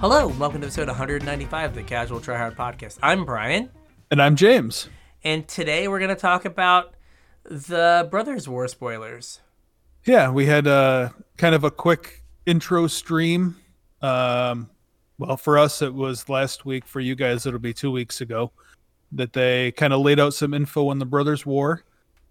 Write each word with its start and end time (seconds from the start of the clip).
Hello, 0.00 0.28
welcome 0.38 0.60
to 0.60 0.66
episode 0.66 0.86
195 0.88 1.70
of 1.70 1.74
the 1.74 1.82
Casual 1.82 2.20
Tryhard 2.20 2.54
Podcast. 2.56 2.98
I'm 3.02 3.24
Brian, 3.24 3.70
And 4.10 4.22
I'm 4.22 4.36
James. 4.36 4.88
and 5.24 5.46
today 5.48 5.88
we're 5.88 5.98
going 5.98 6.14
to 6.14 6.20
talk 6.20 6.44
about 6.44 6.94
the 7.44 8.06
Brothers 8.10 8.48
War 8.48 8.68
spoilers. 8.68 9.40
Yeah, 10.04 10.30
we 10.30 10.46
had 10.46 10.66
uh, 10.66 11.10
kind 11.36 11.54
of 11.54 11.64
a 11.64 11.70
quick 11.70 12.22
intro 12.46 12.86
stream. 12.86 13.56
Um, 14.00 14.70
well, 15.18 15.36
for 15.36 15.58
us, 15.58 15.82
it 15.82 15.92
was 15.92 16.28
last 16.28 16.64
week. 16.64 16.86
For 16.86 17.00
you 17.00 17.14
guys, 17.16 17.44
it'll 17.46 17.58
be 17.58 17.74
two 17.74 17.90
weeks 17.90 18.20
ago 18.20 18.52
that 19.12 19.32
they 19.32 19.72
kind 19.72 19.92
of 19.92 20.00
laid 20.00 20.20
out 20.20 20.34
some 20.34 20.54
info 20.54 20.88
on 20.88 20.98
the 21.00 21.06
Brothers 21.06 21.44
War. 21.44 21.82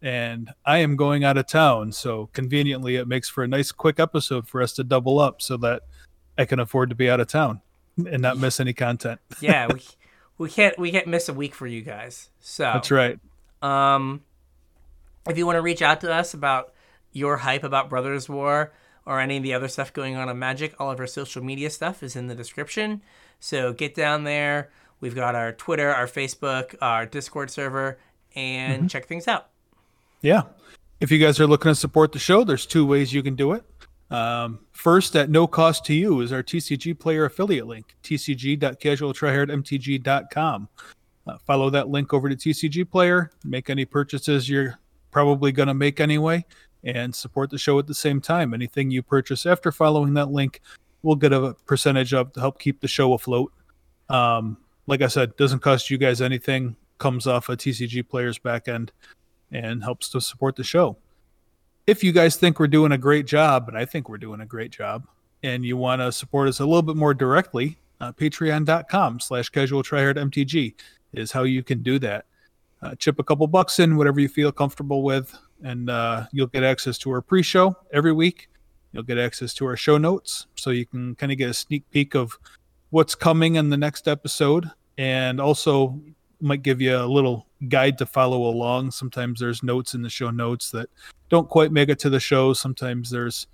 And 0.01 0.51
I 0.65 0.77
am 0.77 0.95
going 0.95 1.23
out 1.23 1.37
of 1.37 1.47
town, 1.47 1.91
so 1.91 2.29
conveniently, 2.31 2.95
it 2.95 3.07
makes 3.07 3.27
for 3.29 3.43
a 3.43 3.47
nice 3.47 3.71
quick 3.71 3.99
episode 3.99 4.47
for 4.47 4.61
us 4.61 4.73
to 4.73 4.83
double 4.83 5.19
up 5.19 5.41
so 5.41 5.57
that 5.57 5.81
I 6.37 6.45
can 6.45 6.59
afford 6.59 6.89
to 6.89 6.95
be 6.95 7.09
out 7.09 7.19
of 7.19 7.27
town 7.27 7.61
and 7.97 8.21
not 8.21 8.37
miss 8.37 8.59
any 8.59 8.73
content. 8.73 9.19
Yeah, 9.41 9.67
we 9.67 9.81
we 10.37 10.49
can't 10.49 10.77
we 10.77 10.91
can't 10.91 11.07
miss 11.07 11.29
a 11.29 11.33
week 11.33 11.55
for 11.55 11.67
you 11.67 11.81
guys. 11.81 12.29
So 12.39 12.63
That's 12.63 12.91
right. 12.91 13.19
Um, 13.61 14.21
if 15.27 15.37
you 15.37 15.45
want 15.45 15.57
to 15.57 15.61
reach 15.61 15.81
out 15.81 16.01
to 16.01 16.13
us 16.13 16.33
about 16.33 16.73
your 17.11 17.37
hype 17.37 17.63
about 17.63 17.89
Brothers 17.89 18.29
War 18.29 18.71
or 19.05 19.19
any 19.19 19.37
of 19.37 19.43
the 19.43 19.53
other 19.53 19.67
stuff 19.67 19.93
going 19.93 20.15
on 20.15 20.29
in 20.29 20.37
Magic, 20.37 20.75
all 20.79 20.91
of 20.91 20.99
our 20.99 21.07
social 21.07 21.43
media 21.43 21.69
stuff 21.69 22.03
is 22.03 22.15
in 22.15 22.27
the 22.27 22.35
description. 22.35 23.01
So 23.39 23.73
get 23.73 23.95
down 23.95 24.23
there. 24.23 24.69
We've 24.99 25.15
got 25.15 25.35
our 25.35 25.51
Twitter, 25.51 25.89
our 25.89 26.07
Facebook, 26.07 26.75
our 26.81 27.05
Discord 27.05 27.51
server, 27.51 27.97
and 28.35 28.89
check 28.89 29.07
things 29.07 29.27
out. 29.27 29.47
Yeah. 30.21 30.43
If 30.99 31.11
you 31.11 31.19
guys 31.19 31.39
are 31.39 31.47
looking 31.47 31.71
to 31.71 31.75
support 31.75 32.11
the 32.11 32.19
show, 32.19 32.43
there's 32.43 32.65
two 32.65 32.85
ways 32.85 33.13
you 33.13 33.21
can 33.21 33.35
do 33.35 33.51
it. 33.53 33.63
Um, 34.09 34.59
first, 34.71 35.15
at 35.15 35.29
no 35.29 35.45
cost 35.47 35.85
to 35.85 35.93
you, 35.93 36.21
is 36.21 36.31
our 36.31 36.43
TCG 36.43 36.97
player 36.97 37.25
affiliate 37.25 37.67
link, 37.67 37.95
tcg.casualtryhardmtg.com. 38.03 40.69
Uh, 41.27 41.37
follow 41.45 41.69
that 41.69 41.89
link 41.89 42.13
over 42.13 42.29
to 42.29 42.35
TCG 42.35 42.89
Player, 42.89 43.31
make 43.43 43.69
any 43.69 43.83
purchases 43.83 44.49
you're 44.49 44.79
probably 45.11 45.51
going 45.51 45.67
to 45.67 45.73
make 45.73 45.99
anyway, 45.99 46.45
and 46.83 47.13
support 47.13 47.49
the 47.49 47.57
show 47.57 47.77
at 47.79 47.87
the 47.87 47.93
same 47.93 48.21
time. 48.21 48.53
Anything 48.53 48.91
you 48.91 49.03
purchase 49.03 49.45
after 49.45 49.71
following 49.71 50.13
that 50.13 50.31
link, 50.31 50.61
we'll 51.03 51.17
get 51.17 51.33
a 51.33 51.53
percentage 51.65 52.13
of 52.13 52.31
to 52.33 52.39
help 52.39 52.59
keep 52.59 52.79
the 52.79 52.87
show 52.87 53.13
afloat. 53.13 53.51
Um, 54.07 54.57
like 54.85 55.01
I 55.01 55.07
said, 55.07 55.35
doesn't 55.35 55.59
cost 55.59 55.89
you 55.89 55.97
guys 55.97 56.21
anything, 56.21 56.77
comes 56.97 57.27
off 57.27 57.49
a 57.49 57.57
TCG 57.57 58.07
Player's 58.07 58.39
back 58.39 58.69
end 58.69 58.93
and 59.51 59.83
helps 59.83 60.07
to 60.09 60.21
support 60.21 60.55
the 60.55 60.63
show. 60.63 60.97
If 61.87 62.03
you 62.03 62.11
guys 62.11 62.35
think 62.35 62.59
we're 62.59 62.67
doing 62.67 62.91
a 62.91 62.97
great 62.97 63.25
job, 63.25 63.69
and 63.69 63.77
I 63.77 63.85
think 63.85 64.09
we're 64.09 64.17
doing 64.17 64.41
a 64.41 64.45
great 64.45 64.71
job, 64.71 65.07
and 65.41 65.63
you 65.63 65.77
want 65.77 66.01
to 66.01 66.11
support 66.11 66.49
us 66.49 66.59
a 66.59 66.65
little 66.65 66.81
bit 66.81 66.97
more 66.97 67.13
directly, 67.13 67.77
uh, 68.01 68.11
patreon.com 68.11 69.21
slash 69.21 69.47
casual 69.47 69.83
mtg 69.83 70.73
is 71.13 71.31
how 71.31 71.43
you 71.43 71.63
can 71.63 71.81
do 71.81 71.97
that. 71.99 72.25
Uh, 72.81 72.93
chip 72.95 73.19
a 73.19 73.23
couple 73.23 73.47
bucks 73.47 73.79
in, 73.79 73.95
whatever 73.95 74.19
you 74.19 74.27
feel 74.27 74.51
comfortable 74.51 75.01
with, 75.01 75.33
and 75.63 75.89
uh, 75.89 76.25
you'll 76.33 76.47
get 76.47 76.61
access 76.61 76.97
to 76.97 77.09
our 77.09 77.21
pre-show 77.21 77.73
every 77.93 78.11
week. 78.11 78.49
You'll 78.91 79.03
get 79.03 79.17
access 79.17 79.53
to 79.53 79.65
our 79.65 79.77
show 79.77 79.97
notes, 79.97 80.47
so 80.55 80.71
you 80.71 80.85
can 80.85 81.15
kind 81.15 81.31
of 81.31 81.37
get 81.37 81.51
a 81.51 81.53
sneak 81.53 81.89
peek 81.91 82.15
of 82.15 82.37
what's 82.89 83.15
coming 83.15 83.55
in 83.55 83.69
the 83.69 83.77
next 83.77 84.09
episode, 84.09 84.69
and 84.97 85.39
also 85.39 85.97
might 86.41 86.63
give 86.63 86.81
you 86.81 86.97
a 86.97 87.07
little 87.07 87.46
guide 87.69 87.97
to 87.97 88.05
follow 88.05 88.45
along. 88.47 88.91
Sometimes 88.91 89.39
there's 89.39 89.63
notes 89.63 89.93
in 89.93 90.01
the 90.01 90.09
show 90.09 90.29
notes 90.29 90.71
that 90.71 90.89
don't 91.29 91.49
quite 91.49 91.71
make 91.71 91.89
it 91.89 91.99
to 91.99 92.09
the 92.09 92.19
show. 92.19 92.53
Sometimes 92.53 93.09
there's 93.09 93.47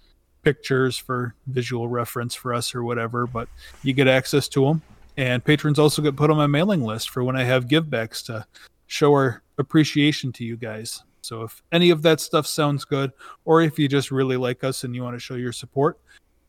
pictures 0.44 0.98
for 0.98 1.34
visual 1.48 1.88
reference 1.88 2.36
for 2.36 2.54
us 2.54 2.76
or 2.76 2.84
whatever, 2.84 3.26
but 3.26 3.48
you 3.82 3.94
get 3.94 4.08
access 4.08 4.48
to 4.50 4.66
them. 4.66 4.82
And 5.16 5.44
patrons 5.44 5.80
also 5.80 6.02
get 6.02 6.16
put 6.16 6.30
on 6.32 6.38
my 6.38 6.48
mailing 6.48 6.82
list 6.82 7.10
for 7.12 7.24
when 7.24 7.36
I 7.36 7.44
have 7.44 7.68
givebacks 7.68 8.26
to 8.26 8.46
show 8.88 9.12
our 9.14 9.42
appreciation 9.58 10.32
to 10.34 10.44
you 10.44 10.58
guys. 10.58 11.04
So 11.22 11.44
if 11.44 11.64
any 11.72 11.90
of 11.90 12.02
that 12.02 12.20
stuff 12.20 12.46
sounds 12.46 12.84
good, 12.84 13.12
or 13.46 13.62
if 13.62 13.80
you 13.80 13.88
just 13.88 14.12
really 14.12 14.36
like 14.36 14.64
us 14.64 14.84
and 14.84 14.94
you 14.94 15.04
want 15.04 15.16
to 15.16 15.20
show 15.20 15.36
your 15.36 15.54
support, 15.54 15.98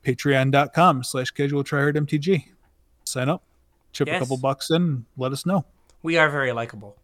patreon.com 0.05 1.05
slash 1.05 1.31
casual 1.31 1.63
mtg. 1.63 2.45
Sign 3.05 3.29
up, 3.29 3.43
chip 3.93 4.09
Yes. 4.09 4.17
a 4.17 4.19
couple 4.21 4.37
bucks 4.39 4.71
in, 4.71 4.77
and 4.83 5.05
let 5.17 5.33
us 5.33 5.47
know. 5.47 5.65
We 6.03 6.17
are 6.17 6.29
very 6.29 6.53
likable. 6.53 6.97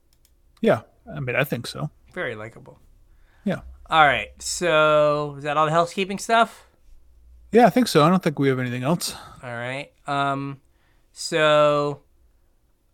Yeah, 0.60 0.82
I 1.15 1.21
mean, 1.21 1.37
I 1.37 1.44
think 1.44 1.66
so. 1.66 1.91
Very 2.12 2.34
likable. 2.34 2.78
Yeah. 3.44 3.60
All 3.88 4.06
right. 4.06 4.28
So, 4.41 5.34
is 5.38 5.44
that 5.44 5.56
all 5.56 5.66
the 5.66 5.72
housekeeping 5.72 6.19
stuff? 6.19 6.66
Yeah, 7.53 7.66
I 7.66 7.71
think 7.71 7.88
so. 7.88 8.04
I 8.04 8.09
don't 8.10 8.22
think 8.22 8.38
we 8.38 8.48
have 8.48 8.59
anything 8.60 8.82
else. 8.84 9.15
All 9.43 9.50
right. 9.53 9.91
Um, 10.06 10.60
so, 11.12 12.03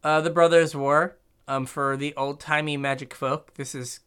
uh, 0.03 0.21
the 0.21 0.31
Brothers 0.31 0.75
War. 0.75 1.17
Um, 1.49 1.65
for 1.65 1.97
the 1.97 2.13
old 2.17 2.41
timey 2.41 2.77
Magic 2.77 3.15
folk, 3.15 3.55
this 3.55 3.73
is 3.73 4.01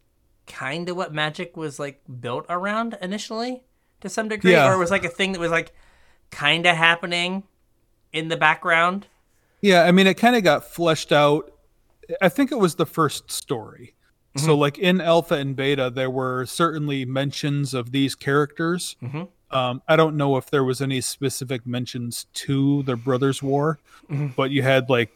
kind 0.45 0.89
of 0.89 0.97
what 0.97 1.13
Magic 1.13 1.55
was 1.55 1.79
like 1.79 2.01
built 2.19 2.45
around 2.49 2.97
initially, 3.01 3.63
to 4.01 4.09
some 4.09 4.27
degree, 4.27 4.51
Yeah. 4.51 4.69
or 4.69 4.77
was 4.77 4.91
like 4.91 5.05
a 5.05 5.09
thing 5.09 5.31
that 5.31 5.39
was 5.39 5.49
like 5.51 5.71
kind 6.31 6.65
of 6.65 6.75
happening 6.75 7.43
in 8.11 8.27
the 8.27 8.35
background. 8.35 9.07
Yeah, 9.61 9.83
I 9.83 9.93
mean, 9.93 10.05
it 10.05 10.15
kind 10.15 10.35
of 10.35 10.43
got 10.43 10.65
fleshed 10.65 11.13
out. 11.13 11.49
I 12.21 12.29
think 12.29 12.51
it 12.51 12.59
was 12.59 12.75
the 12.75 12.85
first 12.85 13.31
story. 13.31 13.93
So, 14.35 14.55
like 14.55 14.77
in 14.77 15.01
alpha 15.01 15.35
and 15.35 15.55
beta, 15.55 15.89
there 15.93 16.09
were 16.09 16.45
certainly 16.45 17.03
mentions 17.03 17.73
of 17.73 17.91
these 17.91 18.13
characters. 18.15 18.95
Mhm. 19.01 19.27
Um, 19.51 19.81
I 19.87 19.95
don't 19.95 20.15
know 20.15 20.37
if 20.37 20.49
there 20.51 20.63
was 20.63 20.81
any 20.81 21.01
specific 21.01 21.65
mentions 21.65 22.25
to 22.35 22.83
the 22.83 22.95
Brothers 22.95 23.41
War, 23.41 23.79
Mhm. 24.09 24.35
but 24.35 24.51
you 24.51 24.61
had 24.61 24.89
like 24.89 25.09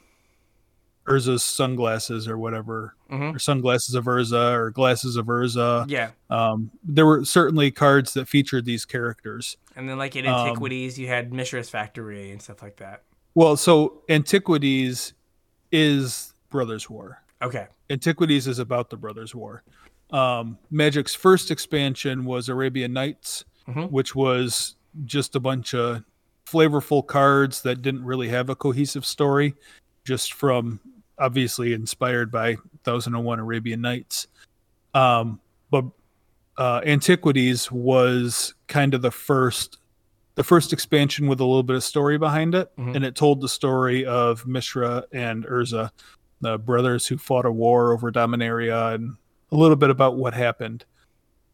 Urza's 1.08 1.44
sunglasses 1.44 2.28
or 2.28 2.38
whatever, 2.38 2.96
Mhm. 3.12 3.36
or 3.36 3.40
sunglasses 3.40 3.94
of 3.94 4.06
Urza 4.06 4.54
or 4.54 4.72
glasses 4.72 5.16
of 5.16 5.28
Urza. 5.28 5.86
Yeah. 5.88 6.12
Um, 6.30 6.72
there 6.84 7.06
were 7.06 7.24
certainly 7.24 7.72
cards 7.72 8.14
that 8.16 8.28
featured 8.28 8.66
these 8.66 8.84
characters. 8.86 9.58
And 9.76 9.88
then, 9.88 9.98
like 9.98 10.16
in 10.16 10.26
Um, 10.26 10.48
Antiquities, 10.48 10.98
you 10.98 11.08
had 11.08 11.32
Mishra's 11.32 11.70
Factory 11.70 12.32
and 12.32 12.42
stuff 12.42 12.62
like 12.62 12.78
that. 12.78 13.04
Well, 13.36 13.58
so 13.58 14.02
Antiquities 14.10 15.14
is 15.72 16.33
Brothers 16.54 16.88
War. 16.90 17.22
Okay. 17.42 17.66
Antiquities 17.90 18.48
is 18.48 18.60
about 18.60 18.90
the 18.92 18.96
Brothers 18.96 19.34
War. 19.36 19.64
Um, 20.12 20.58
Magic's 20.72 21.16
first 21.16 21.50
expansion 21.52 22.24
was 22.26 22.48
Arabian 22.48 22.94
Nights, 22.94 23.44
Mhm. 23.68 23.90
which 23.92 24.14
was 24.16 24.76
just 25.06 25.36
a 25.36 25.40
bunch 25.40 25.74
of 25.74 26.04
flavorful 26.46 27.06
cards 27.06 27.64
that 27.64 27.82
didn't 27.82 28.06
really 28.06 28.30
have 28.30 28.50
a 28.50 28.56
cohesive 28.56 29.04
story, 29.06 29.56
just 30.06 30.32
from 30.34 30.80
obviously 31.18 31.74
inspired 31.74 32.32
by 32.32 32.56
1001 32.84 33.40
Arabian 33.40 33.82
Nights. 33.82 34.28
Um, 34.94 35.40
but 35.72 35.86
uh, 36.58 36.82
Antiquities 36.86 37.72
was 37.72 38.54
kind 38.68 38.94
of 38.94 39.02
the 39.02 39.12
first 39.12 39.80
the 40.36 40.44
first 40.44 40.74
expansion 40.74 41.28
with 41.28 41.40
a 41.40 41.46
little 41.46 41.62
bit 41.62 41.76
of 41.76 41.84
story 41.84 42.18
behind 42.18 42.56
it, 42.56 42.72
Mhm. 42.78 42.96
and 42.96 43.06
it 43.06 43.16
told 43.16 43.40
the 43.42 43.48
story 43.50 44.04
of 44.04 44.48
Mishra 44.48 45.06
and 45.12 45.46
Urza, 45.46 45.92
the 46.44 46.58
brothers 46.58 47.08
who 47.08 47.18
fought 47.18 47.46
a 47.46 47.52
war 47.52 47.92
over 47.92 48.12
Dominaria, 48.12 48.94
and 48.94 49.16
a 49.52 49.56
little 49.56 49.76
bit 49.76 49.90
about 49.90 50.16
what 50.16 50.34
happened. 50.34 50.86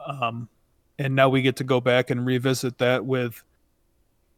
Um, 0.06 0.50
and 0.98 1.16
now 1.16 1.30
we 1.30 1.42
get 1.42 1.56
to 1.58 1.64
go 1.64 1.80
back 1.80 2.10
and 2.10 2.26
revisit 2.26 2.78
that 2.80 3.06
with 3.06 3.44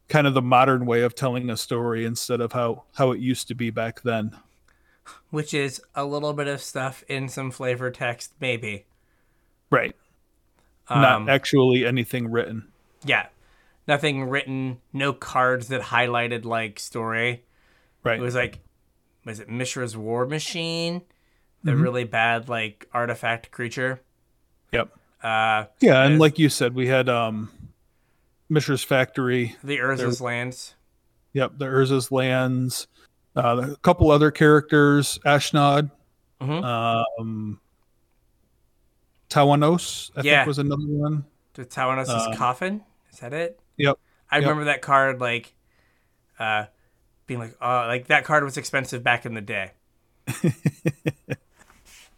kind 0.08 0.28
of 0.28 0.34
the 0.34 0.42
modern 0.42 0.86
way 0.86 1.02
of 1.02 1.16
telling 1.16 1.50
a 1.50 1.58
story 1.58 2.06
instead 2.06 2.42
of 2.42 2.52
how 2.52 2.84
how 2.96 3.12
it 3.12 3.20
used 3.20 3.48
to 3.48 3.56
be 3.56 3.70
back 3.70 4.02
then. 4.02 4.36
Which 5.30 5.54
is 5.54 5.82
a 5.96 6.06
little 6.06 6.34
bit 6.34 6.48
of 6.48 6.62
stuff 6.62 7.04
in 7.08 7.30
some 7.30 7.50
flavor 7.50 7.90
text, 7.90 8.34
maybe. 8.40 8.86
Right. 9.70 9.96
Um, 10.90 11.02
Not 11.02 11.30
actually 11.30 11.86
anything 11.86 12.30
written. 12.30 12.68
Yeah. 13.06 13.28
Nothing 13.88 14.26
written, 14.26 14.80
no 14.94 15.14
cards 15.14 15.70
that 15.70 15.82
highlighted 15.82 16.46
like 16.46 16.80
story. 16.80 17.44
Right. 18.04 18.20
It 18.20 18.22
was 18.22 18.36
like 18.36 18.60
was 19.26 19.40
it 19.40 19.50
Mishra's 19.50 19.96
War 19.98 20.26
Machine? 20.26 21.02
The 21.64 21.72
Mhm. 21.74 21.82
really 21.82 22.04
bad 22.04 22.50
like 22.50 22.88
artifact 22.94 23.52
creature. 23.52 24.02
Yep. 24.72 24.90
Uh 25.22 25.66
Yeah, 25.80 26.04
and 26.04 26.18
like 26.20 26.40
you 26.40 26.50
said, 26.50 26.74
we 26.74 26.88
had 26.88 27.08
um 27.10 27.52
Mishra's 28.50 28.84
Factory. 28.84 29.56
the 29.64 29.78
Urza's 29.78 30.20
Lands. 30.22 30.76
Yep, 31.34 31.54
the 31.58 31.66
Urza's 31.66 32.12
Lands. 32.12 32.88
Uh, 33.36 33.70
a 33.72 33.76
couple 33.78 34.12
other 34.12 34.30
characters, 34.32 35.18
Ashnod, 35.26 35.90
Mhm. 36.42 36.64
um, 36.66 37.62
Tawnos, 39.30 40.12
I 40.18 40.22
Yeah. 40.22 40.40
think 40.40 40.48
was 40.48 40.58
another 40.60 40.86
one. 40.86 41.26
The 41.54 41.66
Tawnos' 41.66 42.10
uh, 42.10 42.36
coffin. 42.36 42.84
Is 43.14 43.20
that 43.20 43.34
it? 43.34 43.60
Yep. 43.78 43.98
I 44.30 44.38
Yep. 44.38 44.44
remember 44.44 44.66
that 44.66 44.82
card 44.82 45.22
like 45.22 45.54
uh 46.40 46.66
being 47.28 47.40
like, 47.40 47.56
oh 47.62 47.86
like 47.88 48.08
that 48.08 48.26
card 48.26 48.44
was 48.44 48.58
expensive 48.58 49.04
back 49.04 49.26
in 49.26 49.34
the 49.34 49.42
day. 49.42 49.72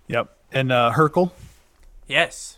Yep, 0.07 0.37
and 0.51 0.71
uh, 0.71 0.91
Hurkyl. 0.95 1.31
Yes. 2.07 2.57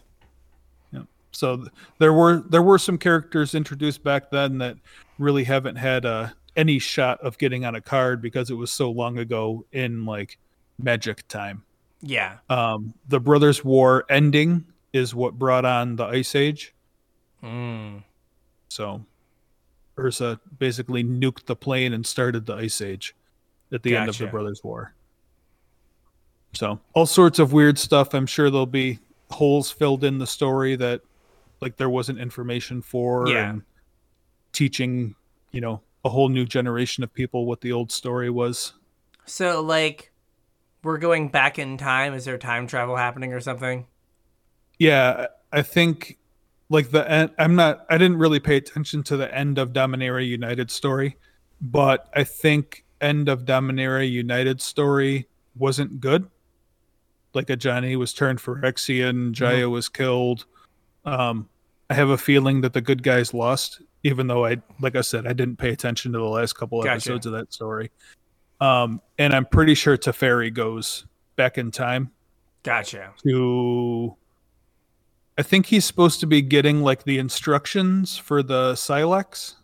So 1.31 1.57
th- 1.57 1.69
there 1.99 2.13
were 2.13 2.37
there 2.37 2.61
were 2.61 2.77
some 2.77 2.97
characters 2.97 3.55
introduced 3.55 4.03
back 4.03 4.31
then 4.31 4.59
that 4.59 4.77
really 5.19 5.43
haven't 5.43 5.75
had 5.75 6.05
a 6.05 6.33
any 6.55 6.79
shot 6.79 7.19
of 7.19 7.37
getting 7.37 7.65
on 7.65 7.75
a 7.75 7.81
card 7.81 8.21
because 8.21 8.49
it 8.49 8.53
was 8.53 8.71
so 8.71 8.89
long 8.89 9.17
ago 9.17 9.65
in 9.73 10.05
like 10.05 10.37
magic 10.79 11.27
time. 11.27 11.63
Yeah. 12.01 12.37
Um, 12.49 12.93
the 13.09 13.19
Brothers 13.19 13.65
War 13.65 14.05
ending 14.09 14.65
is 14.93 15.13
what 15.13 15.37
brought 15.37 15.65
on 15.65 15.97
the 15.97 16.05
Ice 16.05 16.35
Age. 16.35 16.73
Mm. 17.43 18.03
So 18.69 19.05
Urza 19.97 20.39
basically 20.59 21.03
nuked 21.03 21.45
the 21.45 21.55
plane 21.55 21.93
and 21.93 22.05
started 22.05 22.45
the 22.45 22.55
Ice 22.55 22.81
Age 22.81 23.15
at 23.71 23.83
the 23.83 23.95
end 23.95 24.09
of 24.09 24.17
the 24.17 24.27
Brothers 24.27 24.63
War. 24.63 24.93
So 26.53 26.79
all 26.93 27.05
sorts 27.05 27.39
of 27.39 27.53
weird 27.53 27.77
stuff. 27.77 28.13
I'm 28.13 28.25
sure 28.25 28.49
there'll 28.49 28.65
be 28.65 28.99
holes 29.31 29.71
filled 29.71 30.03
in 30.03 30.19
the 30.19 30.27
story 30.27 30.75
that 30.77 31.01
like 31.61 31.77
there 31.77 31.89
wasn't 31.89 32.19
information 32.19 32.81
for 32.81 33.27
Yeah. 33.27 33.49
and 33.49 33.61
teaching, 34.51 35.15
you 35.51 35.61
know, 35.61 35.81
a 36.03 36.09
whole 36.09 36.29
new 36.29 36.45
generation 36.45 37.03
of 37.03 37.13
people 37.13 37.45
what 37.45 37.61
the 37.61 37.71
old 37.71 37.91
story 37.91 38.29
was. 38.29 38.73
So 39.25 39.61
like 39.61 40.11
we're 40.83 40.97
going 40.97 41.29
back 41.29 41.57
in 41.57 41.77
time. 41.77 42.13
Is 42.13 42.25
there 42.25 42.37
time 42.37 42.67
travel 42.67 42.95
happening 42.95 43.33
or 43.33 43.41
something? 43.41 43.87
Yeah, 44.77 45.27
I 45.51 45.61
think 45.61 46.17
like 46.69 46.91
the 46.91 47.09
end, 47.09 47.31
I'm 47.37 47.55
not 47.55 47.85
I 47.89 47.97
didn't 47.97 48.17
really 48.17 48.39
pay 48.39 48.57
attention 48.57 49.03
to 49.03 49.17
the 49.17 49.33
end 49.33 49.57
of 49.57 49.73
Dominaria 49.73 50.27
United 50.27 50.71
story, 50.71 51.17
but 51.61 52.09
I 52.13 52.23
think 52.23 52.85
end 53.01 53.29
of 53.29 53.45
Dominaria 53.45 54.09
United 54.09 54.61
story 54.61 55.27
wasn't 55.55 55.99
good. 55.99 56.27
Like 57.33 57.47
Ajani 57.47 57.97
was 57.97 58.13
turned 58.13 58.39
Phyrexian, 58.39 59.31
Jaya 59.31 59.69
was 59.69 59.89
killed. 59.89 60.45
Um 61.03 61.49
I 61.89 61.93
have 61.93 62.09
a 62.09 62.17
feeling 62.17 62.61
that 62.61 62.73
the 62.73 62.81
good 62.81 63.03
guys 63.03 63.31
lost, 63.31 63.81
even 64.03 64.25
though 64.27 64.45
I 64.45 64.57
like 64.79 64.95
I 64.95 65.01
said, 65.01 65.27
I 65.27 65.33
didn't 65.33 65.57
pay 65.57 65.69
attention 65.69 66.13
to 66.13 66.17
the 66.17 66.23
last 66.25 66.53
couple 66.53 66.81
Gotcha. 66.81 66.93
episodes 66.93 67.25
of 67.27 67.33
that 67.33 67.53
story. 67.53 67.91
Um 68.59 69.01
and 69.19 69.33
I'm 69.33 69.45
pretty 69.45 69.75
sure 69.75 69.97
Teferi 69.97 70.51
goes 70.51 71.05
back 71.35 71.57
in 71.59 71.69
time 71.69 72.09
Gotcha. 72.63 73.13
to 73.23 74.15
I 75.37 75.43
think 75.43 75.65
he's 75.65 75.85
supposed 75.85 76.19
to 76.21 76.27
be 76.27 76.41
getting 76.41 76.81
like 76.81 77.03
the 77.03 77.17
instructions 77.17 78.17
for 78.17 78.41
the 78.41 78.73
Sylex. 78.73 79.55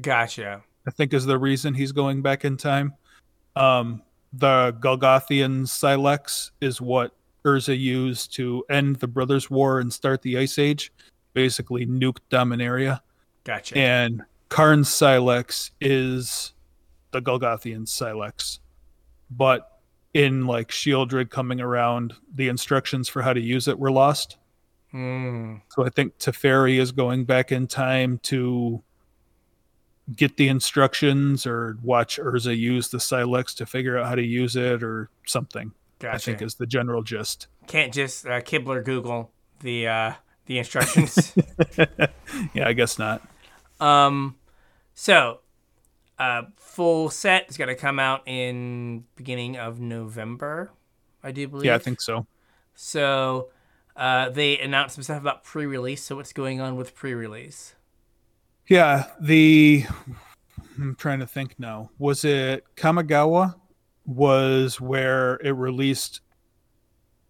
Gotcha. 0.00 0.62
I 0.86 0.90
think 0.90 1.12
is 1.12 1.26
the 1.26 1.38
reason 1.38 1.74
he's 1.74 1.92
going 1.92 2.22
back 2.22 2.44
in 2.44 2.56
time. 2.56 2.94
Um, 3.54 4.02
the 4.32 4.76
Golgothian 4.80 5.66
Sylex 5.66 6.50
is 6.60 6.80
what 6.80 7.14
Urza 7.44 7.78
used 7.78 8.34
to 8.34 8.64
end 8.70 8.96
the 8.96 9.06
Brothers' 9.06 9.50
War 9.50 9.80
and 9.80 9.92
start 9.92 10.22
the 10.22 10.38
Ice 10.38 10.58
Age, 10.58 10.92
basically 11.32 11.86
nuke 11.86 12.18
Dominaria. 12.30 13.00
Gotcha. 13.44 13.76
And 13.76 14.22
Karn's 14.48 14.88
Sylex 14.88 15.70
is 15.80 16.52
the 17.12 17.20
Golgothian 17.20 17.86
Sylex. 17.86 18.58
But 19.30 19.80
in 20.14 20.46
like 20.46 20.68
Sheoldred 20.68 21.30
coming 21.30 21.60
around, 21.60 22.14
the 22.34 22.48
instructions 22.48 23.08
for 23.08 23.22
how 23.22 23.32
to 23.32 23.40
use 23.40 23.68
it 23.68 23.78
were 23.78 23.92
lost. 23.92 24.36
Mm. 24.92 25.62
So 25.68 25.84
I 25.84 25.88
think 25.88 26.18
Teferi 26.18 26.78
is 26.78 26.92
going 26.92 27.24
back 27.24 27.52
in 27.52 27.66
time 27.66 28.18
to 28.24 28.82
get 30.16 30.36
the 30.36 30.48
instructions 30.48 31.46
or 31.46 31.78
watch 31.82 32.18
Urza 32.18 32.56
use 32.56 32.88
the 32.88 32.98
Sylex 32.98 33.54
to 33.56 33.66
figure 33.66 33.98
out 33.98 34.06
how 34.06 34.14
to 34.14 34.24
use 34.24 34.56
it 34.56 34.82
or 34.82 35.08
something. 35.26 35.72
Gotcha. 36.00 36.14
I 36.14 36.18
think 36.18 36.42
is 36.42 36.54
the 36.54 36.66
general 36.66 37.02
gist. 37.02 37.46
Can't 37.66 37.92
just 37.92 38.26
uh, 38.26 38.40
Kibler 38.40 38.84
Google 38.84 39.30
the 39.60 39.86
uh, 39.86 40.12
the 40.46 40.58
instructions. 40.58 41.34
Yeah, 42.54 42.68
I 42.68 42.72
guess 42.72 42.98
not. 42.98 43.20
um, 43.80 44.36
so 44.94 45.40
uh, 46.18 46.42
full 46.56 47.10
set 47.10 47.50
is 47.50 47.56
gonna 47.56 47.74
come 47.74 47.98
out 47.98 48.22
in 48.26 49.04
beginning 49.16 49.58
of 49.58 49.78
November, 49.80 50.70
I 51.22 51.32
do 51.32 51.46
believe. 51.48 51.66
Yeah, 51.66 51.74
I 51.74 51.78
think 51.78 52.00
so. 52.00 52.26
so. 52.74 53.48
Uh, 53.96 54.30
they 54.30 54.58
announced 54.58 54.94
some 54.94 55.02
stuff 55.02 55.20
about 55.20 55.44
pre-release. 55.44 56.02
So 56.02 56.16
what's 56.16 56.32
going 56.32 56.60
on 56.60 56.76
with 56.76 56.94
pre-release? 56.94 57.74
Yeah, 58.66 59.06
the 59.20 59.84
I'm 60.78 60.94
trying 60.94 61.20
to 61.20 61.26
think 61.26 61.58
now. 61.58 61.90
Was 61.98 62.24
it 62.24 62.64
Kamigawa? 62.76 63.56
Was 64.06 64.80
where 64.80 65.34
it 65.36 65.52
released 65.52 66.20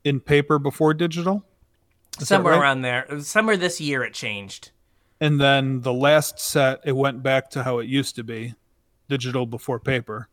in 0.05 0.21
paper 0.21 0.59
before 0.59 0.95
digital? 0.95 1.45
Is 2.21 2.29
somewhere 2.29 2.55
right? 2.55 2.61
around 2.61 2.83
there. 2.83 3.21
Somewhere 3.21 3.57
this 3.57 3.81
year 3.81 4.03
it 4.03 4.15
changed. 4.15 4.71
And 5.21 5.41
then 5.41 5.81
the 5.81 5.93
last 5.93 6.39
set, 6.39 6.81
it 6.85 6.93
went 6.93 7.23
back 7.23 7.51
to 7.51 7.63
how 7.63 7.79
it 7.79 7.87
used 7.87 8.17
to 8.17 8.25
be, 8.25 8.55
digital 9.09 9.45
before 9.45 9.79
paper. 9.79 10.29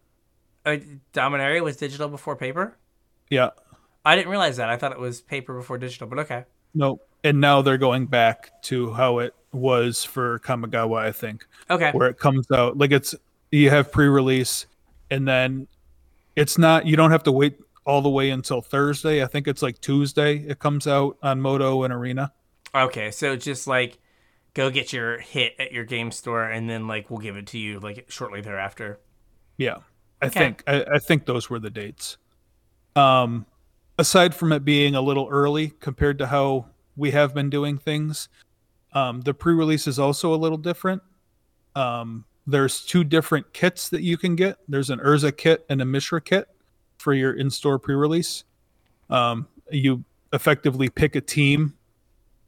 Uh, 0.66 0.78
Dominaria 1.14 1.62
was 1.62 1.76
digital 1.78 2.08
before 2.08 2.36
paper. 2.36 2.78
Yeah, 3.30 3.50
I 4.08 4.16
didn't 4.16 4.30
realize 4.30 4.58
that. 4.58 4.70
I 4.70 4.78
thought 4.78 4.92
it 4.92 5.00
was 5.00 5.22
paper 5.22 5.54
before 5.56 5.78
digital, 5.78 6.08
but 6.08 6.20
okay. 6.20 6.46
no, 6.74 7.02
and 7.24 7.42
now 7.42 7.62
they're 7.62 7.78
going 7.78 8.06
back 8.08 8.52
to 8.64 8.94
how 8.94 9.20
it 9.20 9.34
was 9.52 10.04
for 10.04 10.40
Kamigawa, 10.40 11.00
I 11.00 11.12
think, 11.12 11.46
Okay. 11.70 11.92
where 11.92 12.08
it 12.10 12.18
comes 12.20 12.50
out 12.52 12.78
like 12.78 12.92
it's 12.92 13.16
you 13.52 13.70
have 13.70 13.92
pre-release, 13.92 14.66
and 15.10 15.28
then 15.28 15.68
it's 16.36 16.58
not 16.58 16.86
you 16.86 16.96
don't 16.96 17.12
have 17.12 17.24
to 17.24 17.32
wait 17.32 17.60
all 17.86 18.02
the 18.02 18.10
way 18.10 18.30
until 18.30 18.62
Thursday. 18.62 19.24
I 19.24 19.28
think 19.28 19.48
it's 19.48 19.62
like 19.62 19.80
Tuesday 19.80 20.38
it 20.38 20.60
comes 20.60 20.88
out 20.88 21.18
on 21.24 21.42
Moto 21.42 21.84
and 21.84 21.94
Arena. 21.94 22.34
Okay. 22.76 23.12
So 23.12 23.36
just 23.36 23.66
like 23.68 23.98
go 24.54 24.70
get 24.70 24.92
your 24.92 25.20
hit 25.20 25.54
at 25.60 25.72
your 25.72 25.86
game 25.86 26.12
store 26.12 26.44
and 26.44 26.70
then 26.70 26.88
like 26.88 27.10
we'll 27.10 27.20
give 27.20 27.38
it 27.38 27.48
to 27.48 27.58
you 27.58 27.80
like 27.80 28.06
shortly 28.10 28.42
thereafter. 28.42 29.00
Yeah, 29.58 29.78
I 30.22 30.28
Okay. 30.28 30.40
think 30.40 30.64
I, 30.68 30.86
I 30.96 31.00
think 31.00 31.26
those 31.26 31.50
were 31.50 31.60
the 31.60 31.70
dates. 31.70 32.18
Um, 32.96 33.46
aside 33.98 34.36
from 34.36 34.52
it 34.52 34.64
being 34.64 34.96
a 34.96 35.02
little 35.02 35.28
early 35.30 35.70
compared 35.80 36.18
to 36.20 36.28
how 36.28 36.66
we 36.96 37.12
have 37.12 37.34
been 37.34 37.50
doing 37.50 37.78
things, 37.78 38.30
um, 38.94 39.22
the 39.22 39.34
pre-release 39.34 39.88
is 39.88 40.00
also 40.00 40.34
a 40.34 40.38
little 40.38 40.58
different. 40.58 41.02
Um, 41.76 42.26
there's 42.46 42.84
two 42.86 43.04
different 43.04 43.52
kits 43.54 43.90
that 43.90 44.02
you 44.02 44.18
can 44.18 44.36
get. 44.36 44.58
There's 44.68 44.90
an 44.90 45.00
Urza 45.00 45.36
kit 45.36 45.66
and 45.70 45.82
a 45.82 45.86
Mishra 45.86 46.22
kit 46.22 46.48
for 46.98 47.14
your 47.14 47.34
in-store 47.34 47.80
pre-release. 47.80 48.46
Um, 49.10 49.48
you 49.70 50.04
effectively 50.34 50.90
pick 50.90 51.16
a 51.16 51.22
team 51.22 51.74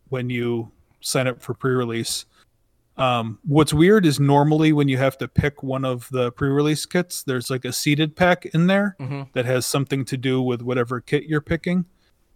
when 0.10 0.30
you 0.30 0.72
sign 1.02 1.28
up 1.28 1.42
for 1.42 1.54
pre-release. 1.54 2.26
Um, 3.00 3.40
what's 3.46 3.74
weird 3.74 4.06
is 4.06 4.20
normally 4.20 4.74
when 4.74 4.88
you 4.90 4.98
have 4.98 5.18
to 5.20 5.28
pick 5.28 5.64
one 5.64 5.86
of 5.86 6.10
the 6.12 6.32
pre-release 6.34 6.86
kits, 6.86 7.24
there's 7.24 7.50
like 7.50 7.64
a 7.66 7.72
seeded 7.72 8.16
pack 8.16 8.46
in 8.48 8.68
there 8.68 8.96
Mhm. 9.00 9.32
that 9.34 9.46
has 9.46 9.66
something 9.66 10.04
to 10.06 10.18
do 10.18 10.42
with 10.42 10.62
whatever 10.62 11.00
kit 11.00 11.24
you're 11.24 11.40
picking. 11.42 11.86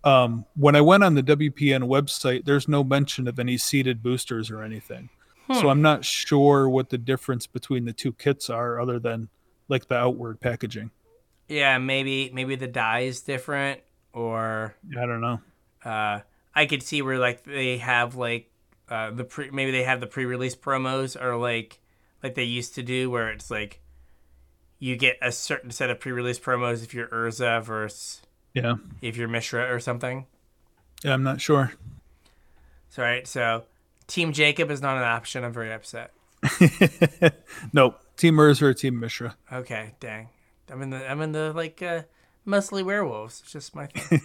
Um, 0.06 0.46
when 0.56 0.76
I 0.76 0.82
went 0.82 1.04
on 1.04 1.16
the 1.16 1.24
WPN 1.24 1.84
website, 1.84 2.46
there's 2.46 2.68
no 2.68 2.84
mention 2.84 3.28
of 3.28 3.40
any 3.40 3.58
seeded 3.58 4.02
boosters 4.02 4.50
or 4.52 4.62
anything. 4.64 5.10
So 5.54 5.68
I'm 5.70 5.82
not 5.82 6.06
sure 6.06 6.70
what 6.70 6.90
the 6.90 6.98
difference 6.98 7.46
between 7.48 7.84
the 7.86 7.92
two 7.94 8.14
kits 8.14 8.50
are, 8.50 8.80
other 8.80 8.98
than 8.98 9.28
like 9.68 9.88
the 9.90 9.96
outward 9.96 10.40
packaging. 10.40 10.92
Yeah, 11.50 11.78
maybe 11.78 12.32
maybe 12.34 12.56
the 12.56 12.68
die 12.68 13.02
is 13.02 13.20
different 13.22 13.82
or 14.14 14.76
I 14.98 15.06
don't 15.06 15.20
know. 15.22 15.42
uh 15.84 16.22
I 16.56 16.66
could 16.66 16.82
see 16.82 17.02
where 17.02 17.20
like 17.20 17.44
they 17.44 17.78
have 17.80 18.16
like 18.16 18.50
uh 18.90 19.12
the 19.12 19.24
pre 19.24 19.50
maybe 19.52 19.72
they 19.72 19.84
have 19.84 20.00
the 20.00 20.08
pre-release 20.08 20.56
promos 20.56 21.20
or 21.22 21.38
like 21.38 21.80
like 22.22 22.36
they 22.36 22.44
used 22.44 22.76
to 22.76 22.84
do 22.84 23.10
where 23.10 23.30
it's 23.30 23.50
like 23.52 23.80
you 24.80 24.96
get 24.98 25.18
a 25.22 25.32
certain 25.32 25.72
set 25.72 25.90
of 25.90 26.00
pre-release 26.00 26.40
promos 26.40 26.84
if 26.84 26.94
you're 26.94 27.08
Urza 27.08 27.64
versus 27.64 28.22
Yeah, 28.54 28.76
if 29.02 29.16
you're 29.18 29.28
Mishra 29.30 29.74
or 29.74 29.80
something. 29.80 30.26
yeah 31.04 31.14
I'm 31.14 31.24
not 31.24 31.40
sure. 31.42 31.72
So 32.90 33.02
right, 33.02 33.26
so 33.28 33.64
Team 34.08 34.34
Jacob 34.34 34.70
is 34.70 34.82
not 34.82 34.98
an 34.98 35.04
option. 35.04 35.44
I'm 35.44 35.54
very 35.54 35.72
upset. 35.74 36.12
nope. 37.74 38.00
Team 38.18 38.36
Urza 38.36 38.62
or 38.64 38.74
Team 38.74 39.00
Mishra. 39.00 39.36
Okay, 39.52 39.94
dang. 40.00 40.30
I'm 40.70 40.82
in 40.82 40.90
the 40.92 41.10
I'm 41.10 41.22
in 41.22 41.32
the 41.32 41.54
like 41.54 41.82
uh 41.82 42.04
mostly 42.46 42.84
werewolves. 42.84 43.42
It's 43.42 43.52
just 43.54 43.76
my 43.76 43.88
thing. 43.88 44.22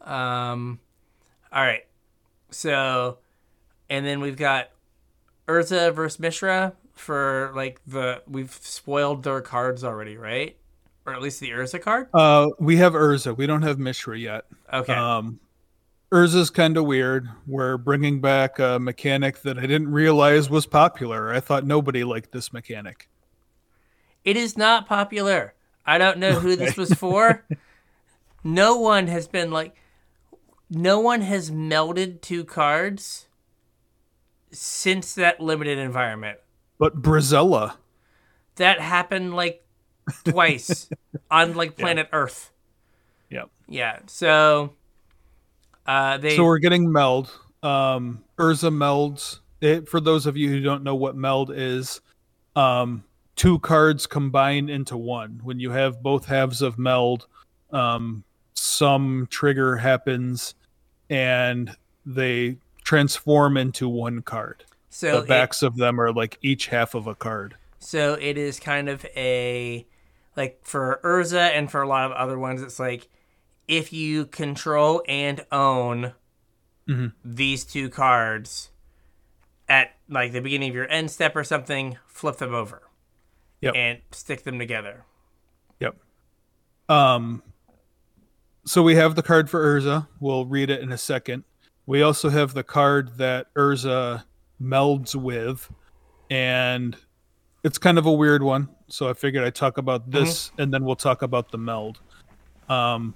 um 0.02 0.78
all 1.52 1.62
right. 1.64 1.84
So 2.50 3.18
and 3.90 4.06
then 4.06 4.20
we've 4.20 4.36
got 4.36 4.70
Urza 5.46 5.94
versus 5.94 6.20
Mishra 6.20 6.74
for 6.94 7.52
like 7.54 7.80
the 7.86 8.22
we've 8.26 8.52
spoiled 8.52 9.22
their 9.22 9.40
cards 9.40 9.84
already, 9.84 10.16
right? 10.16 10.56
Or 11.06 11.14
at 11.14 11.22
least 11.22 11.40
the 11.40 11.50
Urza 11.50 11.80
card? 11.80 12.08
Uh, 12.12 12.48
we 12.58 12.76
have 12.76 12.92
Urza. 12.92 13.36
We 13.36 13.46
don't 13.46 13.62
have 13.62 13.78
Mishra 13.78 14.18
yet. 14.18 14.44
Okay. 14.72 14.92
Um, 14.92 15.40
Urza's 16.12 16.50
kind 16.50 16.76
of 16.76 16.84
weird. 16.84 17.28
We're 17.46 17.78
bringing 17.78 18.20
back 18.20 18.58
a 18.58 18.78
mechanic 18.78 19.42
that 19.42 19.58
I 19.58 19.62
didn't 19.62 19.90
realize 19.90 20.50
was 20.50 20.66
popular. 20.66 21.32
I 21.32 21.40
thought 21.40 21.64
nobody 21.64 22.04
liked 22.04 22.32
this 22.32 22.52
mechanic. 22.52 23.08
It 24.24 24.36
is 24.36 24.58
not 24.58 24.86
popular. 24.86 25.54
I 25.86 25.96
don't 25.96 26.18
know 26.18 26.32
who 26.32 26.56
this 26.56 26.76
was 26.76 26.92
for. 26.92 27.46
no 28.44 28.76
one 28.76 29.06
has 29.06 29.28
been 29.28 29.50
like, 29.50 29.74
no 30.68 31.00
one 31.00 31.22
has 31.22 31.50
melded 31.50 32.20
two 32.20 32.44
cards 32.44 33.27
since 34.50 35.14
that 35.14 35.40
limited 35.40 35.78
environment. 35.78 36.38
But 36.78 37.00
Brisela, 37.02 37.74
that 38.56 38.80
happened 38.80 39.34
like 39.34 39.64
twice 40.24 40.88
on 41.30 41.54
like 41.54 41.76
planet 41.76 42.08
Earth. 42.12 42.50
Yep. 43.30 43.50
Yeah. 43.68 44.00
So 44.06 44.74
uh 45.86 46.18
they 46.18 46.36
So 46.36 46.44
we're 46.44 46.58
getting 46.58 46.90
meld. 46.90 47.30
Um, 47.62 48.24
Urza 48.38 48.72
melds. 48.72 49.40
It, 49.60 49.88
for 49.88 50.00
those 50.00 50.26
of 50.26 50.36
you 50.36 50.48
who 50.48 50.60
don't 50.60 50.84
know 50.84 50.94
what 50.94 51.16
meld 51.16 51.50
is, 51.52 52.00
um, 52.54 53.02
two 53.34 53.58
cards 53.58 54.06
combine 54.06 54.68
into 54.68 54.96
one. 54.96 55.40
When 55.42 55.58
you 55.58 55.72
have 55.72 56.00
both 56.00 56.26
halves 56.26 56.62
of 56.62 56.78
meld, 56.78 57.26
um, 57.72 58.22
some 58.54 59.26
trigger 59.30 59.76
happens, 59.76 60.54
and 61.10 61.76
they 62.06 62.58
transform 62.88 63.58
into 63.58 63.86
one 63.86 64.22
card. 64.22 64.64
so 64.88 65.18
the 65.18 65.22
it- 65.24 65.28
backs 65.28 65.62
of 65.62 65.76
them 65.76 66.00
are 66.00 66.10
like 66.10 66.38
each 66.40 66.68
half 66.68 66.94
of 66.94 67.06
a 67.06 67.14
card. 67.14 67.54
So 67.78 68.14
it 68.14 68.38
is 68.38 68.58
kind 68.58 68.88
of 68.88 69.04
a 69.14 69.86
like 70.38 70.60
for 70.64 70.98
Urza 71.04 71.50
and 71.50 71.70
for 71.70 71.82
a 71.82 71.86
lot 71.88 72.06
of 72.10 72.12
other 72.12 72.38
ones, 72.38 72.62
it's 72.62 72.78
like 72.80 73.08
if 73.68 73.92
you 73.92 74.24
control 74.24 75.02
and 75.06 75.44
own 75.52 76.14
Mhm. 76.88 77.12
these 77.22 77.64
two 77.66 77.90
cards 77.90 78.70
at 79.68 79.94
like 80.08 80.32
the 80.32 80.40
beginning 80.40 80.70
of 80.70 80.74
your 80.74 80.88
end 80.88 81.10
step 81.10 81.36
or 81.36 81.44
something, 81.44 81.98
flip 82.06 82.38
them 82.38 82.54
over. 82.54 82.80
Yep. 83.60 83.74
And 83.76 83.98
stick 84.12 84.44
them 84.44 84.58
together. 84.58 85.04
Yep. 85.78 85.94
Um 86.88 87.42
so 88.64 88.82
we 88.82 88.94
have 88.94 89.14
the 89.14 89.22
card 89.22 89.50
for 89.50 89.62
Urza. 89.62 90.08
We'll 90.20 90.46
read 90.46 90.70
it 90.70 90.80
in 90.80 90.90
a 90.90 90.96
second. 90.98 91.44
We 91.88 92.02
also 92.02 92.28
have 92.28 92.52
the 92.52 92.62
card 92.62 93.16
that 93.16 93.46
Urza 93.54 94.22
melds 94.62 95.14
with 95.14 95.72
and 96.28 96.94
it's 97.64 97.78
kind 97.78 97.96
of 97.96 98.04
a 98.04 98.12
weird 98.12 98.42
one. 98.42 98.68
So 98.88 99.08
I 99.08 99.14
figured 99.14 99.42
I'd 99.42 99.54
talk 99.54 99.78
about 99.78 100.10
this 100.10 100.52
and 100.58 100.72
then 100.72 100.84
we'll 100.84 100.96
talk 100.96 101.22
about 101.22 101.50
the 101.50 101.56
meld. 101.56 102.00
Um 102.68 103.14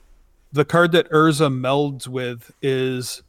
the 0.53 0.65
card 0.65 0.93
that 0.93 1.11
Urza 1.11 1.53
melds 1.53 2.09
with 2.09 2.51
is 2.63 3.23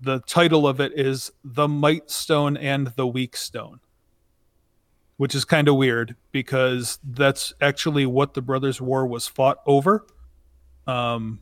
the 0.00 0.20
title 0.20 0.66
of 0.66 0.80
it 0.80 0.98
is 0.98 1.30
The 1.44 1.68
Might 1.68 2.10
Stone 2.10 2.56
and 2.56 2.86
the 2.96 3.06
Weak 3.06 3.36
Stone 3.36 3.80
which 5.18 5.34
is 5.34 5.44
kind 5.44 5.68
of 5.68 5.76
weird 5.76 6.16
because 6.32 6.98
that's 7.04 7.52
actually 7.60 8.06
what 8.06 8.32
the 8.32 8.40
brothers 8.40 8.80
war 8.80 9.06
was 9.06 9.28
fought 9.28 9.58
over 9.66 10.06
um 10.86 11.40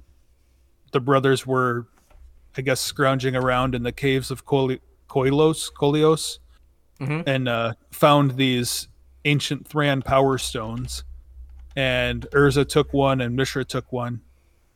the 0.90 1.00
brothers 1.00 1.46
were 1.46 1.86
i 2.56 2.60
guess 2.62 2.80
scrounging 2.80 3.34
around 3.36 3.74
in 3.74 3.82
the 3.82 3.92
caves 3.92 4.30
of 4.30 4.44
Koli- 4.44 4.80
koilos 5.08 5.70
kolios 5.72 6.38
Mhm. 7.00 7.24
and 7.26 7.48
uh 7.48 7.74
found 7.90 8.32
these 8.32 8.88
ancient 9.24 9.66
thran 9.66 10.02
power 10.02 10.38
stones 10.38 11.04
and 11.76 12.26
urza 12.32 12.66
took 12.68 12.92
one 12.92 13.20
and 13.20 13.34
mishra 13.34 13.64
took 13.64 13.92
one 13.92 14.20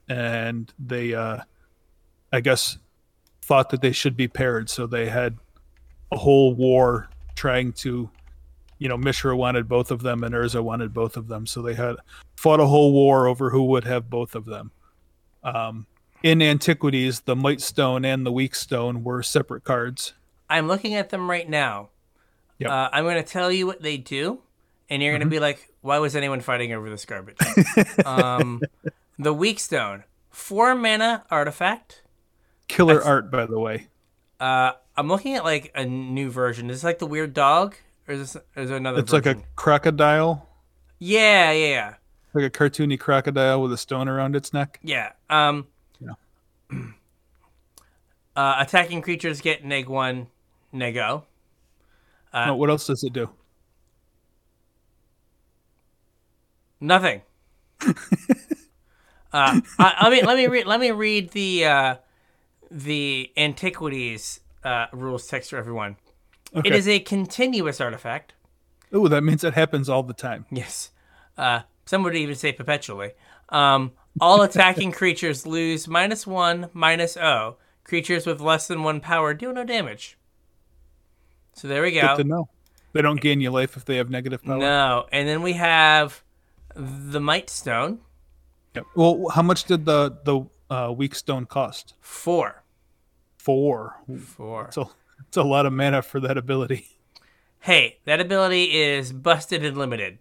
and 0.09 0.73
they 0.79 1.15
uh 1.15 1.39
i 2.33 2.41
guess 2.41 2.79
thought 3.43 3.71
that 3.71 3.81
they 3.83 3.93
should 3.93 4.17
be 4.17 4.27
paired 4.29 4.69
so 4.69 4.87
they 4.87 5.09
had 5.09 5.37
a 6.13 6.17
whole 6.19 6.55
war 6.55 7.09
trying 7.37 7.73
to 7.73 8.11
you 8.81 8.89
know, 8.89 8.97
Mishra 8.97 9.37
wanted 9.37 9.67
both 9.69 9.91
of 9.91 10.03
them 10.03 10.23
and 10.23 10.33
Urza 10.33 10.63
wanted 10.63 10.95
both 10.95 11.17
of 11.17 11.27
them. 11.27 11.47
So 11.49 11.63
they 11.63 11.75
had 11.75 11.97
fought 12.37 12.61
a 12.61 12.67
whole 12.67 12.93
war 12.93 13.27
over 13.27 13.51
who 13.51 13.65
would 13.65 13.83
have 13.83 14.09
both 14.09 14.37
of 14.37 14.45
them. 14.45 14.71
Um, 15.43 15.85
in 16.23 16.43
antiquities, 16.43 17.21
the 17.21 17.37
Might 17.37 17.61
Stone 17.61 18.05
and 18.05 18.25
the 18.27 18.33
Weak 18.33 18.55
Stone 18.55 19.05
were 19.05 19.23
separate 19.23 19.65
cards. 19.65 20.15
I'm 20.51 20.67
looking 20.69 20.95
at 20.95 21.11
them 21.11 21.29
right 21.31 21.49
now. 21.49 21.91
Yep. 22.59 22.71
Uh, 22.71 22.89
I'm 22.93 23.05
going 23.05 23.23
to 23.23 23.29
tell 23.29 23.53
you 23.53 23.67
what 23.67 23.83
they 23.83 23.97
do, 23.97 24.41
and 24.91 25.03
you're 25.03 25.13
going 25.13 25.21
to 25.21 25.27
be 25.29 25.39
like, 25.39 25.69
"Why 25.81 25.99
was 25.99 26.17
anyone 26.17 26.41
fighting 26.41 26.73
over 26.73 26.91
this 26.91 27.05
garbage?" 27.05 27.37
um, 28.05 28.61
the 29.19 29.33
Weak 29.33 29.61
Stone, 29.61 30.05
four 30.31 30.75
mana 30.75 31.25
artifact. 31.31 32.03
Killer 32.67 32.95
That's- 32.95 33.09
art, 33.09 33.31
by 33.31 33.47
the 33.47 33.59
way. 33.59 33.87
Uh, 34.41 34.73
I'm 34.97 35.09
looking 35.09 35.35
at 35.37 35.45
like 35.45 35.71
a 35.75 35.85
new 35.85 36.31
version. 36.31 36.71
Is 36.71 36.79
this 36.79 36.85
like 36.85 36.99
the 36.99 37.07
weird 37.07 37.33
dog, 37.35 37.77
or 38.09 38.15
is 38.15 38.33
this 38.33 38.43
is 38.57 38.69
there 38.69 38.79
another? 38.79 38.99
It's 39.01 39.13
like 39.13 39.27
a 39.27 39.37
crocodile, 39.55 40.49
yeah, 40.99 41.53
yeah, 41.53 41.67
yeah, 41.69 41.95
like 42.35 42.45
a 42.45 42.51
cartoony 42.51 42.99
crocodile 42.99 43.63
with 43.63 43.73
a 43.73 43.77
stone 43.77 44.09
around 44.09 44.35
its 44.35 44.53
neck. 44.53 44.81
yeah. 44.83 45.13
Um. 45.31 45.67
Uh, 48.39 48.55
attacking 48.61 49.03
creatures 49.03 49.41
get 49.41 49.65
neg 49.65 49.89
one, 49.89 50.29
nego. 50.73 51.25
Uh, 52.33 52.47
Oh, 52.51 52.55
what 52.55 52.71
else 52.71 52.87
does 52.87 53.03
it 53.03 53.13
do? 53.13 53.29
Nothing. 56.81 57.23
uh, 57.87 57.93
I, 59.33 59.61
I 59.79 60.11
mean, 60.11 60.25
let 60.25 60.37
me 60.37 60.47
read. 60.47 60.67
Let 60.67 60.81
me 60.81 60.91
read 60.93 61.31
the 61.31 61.65
uh, 61.65 61.95
the 62.71 63.33
antiquities 63.37 64.41
uh, 64.65 64.87
rules 64.93 65.27
text 65.27 65.51
for 65.51 65.57
everyone. 65.57 65.97
It 66.53 66.59
Okay. 66.59 66.77
is 66.77 66.87
a 66.89 67.01
continuous 67.01 67.81
artifact. 67.81 68.35
Oh, 68.93 69.09
that 69.09 69.23
means 69.23 69.45
it 69.45 69.55
happens 69.55 69.89
all 69.89 70.03
the 70.03 70.15
time. 70.15 70.47
Yes. 70.51 70.91
Uh, 71.37 71.63
some 71.85 72.03
would 72.05 72.15
even 72.17 72.35
say 72.37 72.53
perpetually. 72.53 73.13
Um, 73.49 73.93
all 74.21 74.43
attacking 74.43 74.93
creatures 75.01 75.47
lose 75.47 75.89
minus 75.89 76.27
one, 76.27 76.71
minus 76.73 77.17
O. 77.17 77.57
Creatures 77.89 78.27
with 78.27 78.41
less 78.41 78.69
than 78.69 78.85
one 78.85 79.01
power 79.01 79.35
do 79.35 79.53
no 79.53 79.65
damage. 79.65 80.17
So 81.55 81.67
there 81.67 81.83
we 81.83 81.91
go. 81.91 82.03
Good 82.03 82.07
go. 82.07 82.17
to 82.19 82.25
know. 82.25 82.49
They 82.93 83.03
don't 83.03 83.21
gain 83.21 83.41
you 83.41 83.51
life 83.51 83.77
if 83.77 83.85
they 83.85 83.97
have 83.97 84.11
negative 84.11 84.45
power. 84.45 84.59
No, 84.59 85.07
and 85.11 85.29
then 85.29 85.43
we 85.43 85.55
have 85.55 86.23
the 86.75 87.21
Might 87.21 87.51
Stone 87.51 88.01
Yep. 88.75 88.87
Well, 88.95 89.29
how 89.35 89.43
much 89.43 89.65
did 89.65 89.85
the 89.85 90.17
the 90.25 90.47
uh, 90.71 90.93
weak 90.93 91.15
stone 91.15 91.47
cost? 91.47 91.95
four. 92.01 92.63
Four. 93.37 93.97
Four. 94.19 94.71
So 94.73 94.91
it's 95.27 95.37
a 95.37 95.43
lot 95.43 95.67
of 95.67 95.73
mana 95.73 96.03
for 96.03 96.21
that 96.21 96.37
ability. 96.37 96.87
Hey, 97.61 97.99
that 98.05 98.21
ability 98.21 98.79
is 98.79 99.13
busted 99.13 99.65
and 99.65 99.77
limited, 99.77 100.19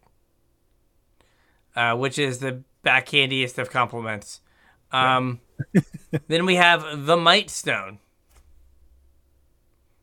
uh, 1.76 1.96
which 1.96 2.18
is 2.18 2.40
the 2.40 2.64
backhandiest 2.84 3.60
of 3.60 3.70
compliments. 3.70 4.42
Um, 4.92 5.40
then 6.28 6.46
we 6.46 6.56
have 6.56 7.06
the 7.06 7.18
Might 7.18 7.50
Stone. 7.50 8.00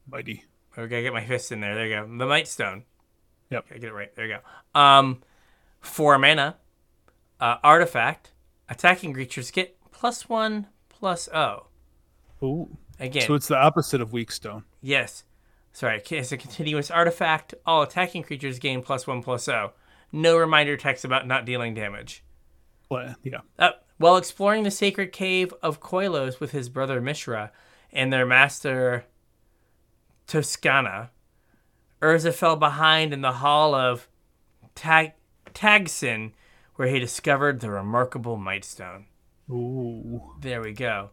Mighty. 0.08 0.44
Gotta 0.74 0.88
get 0.88 1.12
my 1.12 1.24
fist 1.24 1.52
in 1.52 1.60
there. 1.60 1.74
There 1.74 1.86
you 1.86 1.94
go. 1.94 2.18
The 2.18 2.26
Might 2.26 2.48
Stone. 2.48 2.84
Yep. 3.50 3.68
Gotta 3.68 3.80
get 3.80 3.90
it 3.90 3.94
right. 3.94 4.14
There 4.14 4.26
you 4.26 4.36
go. 4.74 4.80
Um, 4.80 5.22
four 5.80 6.18
mana, 6.18 6.56
uh, 7.40 7.56
artifact. 7.62 8.32
Attacking 8.68 9.12
creatures 9.12 9.50
get 9.50 9.78
plus 9.92 10.28
one, 10.28 10.66
plus 10.88 11.28
O. 11.28 11.66
Ooh. 12.42 12.76
Again, 12.98 13.26
So 13.26 13.34
it's 13.34 13.48
the 13.48 13.56
opposite 13.56 14.00
of 14.00 14.12
weak 14.12 14.32
stone. 14.32 14.64
Yes. 14.80 15.24
Sorry, 15.72 16.00
it's 16.08 16.32
a 16.32 16.36
continuous 16.36 16.90
artifact. 16.90 17.54
All 17.66 17.82
attacking 17.82 18.22
creatures 18.22 18.58
gain 18.58 18.80
plus 18.80 19.06
one 19.06 19.22
plus 19.22 19.48
O. 19.48 19.72
No 20.12 20.36
reminder 20.36 20.76
text 20.76 21.04
about 21.04 21.26
not 21.26 21.44
dealing 21.44 21.74
damage. 21.74 22.22
Well, 22.88 23.16
yeah. 23.24 23.40
Uh, 23.58 23.70
while 23.98 24.16
exploring 24.16 24.64
the 24.64 24.70
sacred 24.70 25.12
cave 25.12 25.52
of 25.62 25.80
Koilos 25.80 26.40
with 26.40 26.50
his 26.52 26.68
brother 26.68 27.00
Mishra 27.00 27.52
and 27.92 28.12
their 28.12 28.26
master 28.26 29.04
Toscana, 30.26 31.10
Urza 32.00 32.32
fell 32.34 32.56
behind 32.56 33.12
in 33.12 33.20
the 33.20 33.32
hall 33.32 33.74
of 33.74 34.08
Tag- 34.74 35.14
Tagsin, 35.54 36.32
where 36.76 36.88
he 36.88 36.98
discovered 36.98 37.60
the 37.60 37.70
remarkable 37.70 38.36
Might 38.36 38.64
Stone. 38.64 39.06
Ooh. 39.50 40.22
There 40.40 40.60
we 40.60 40.72
go. 40.72 41.10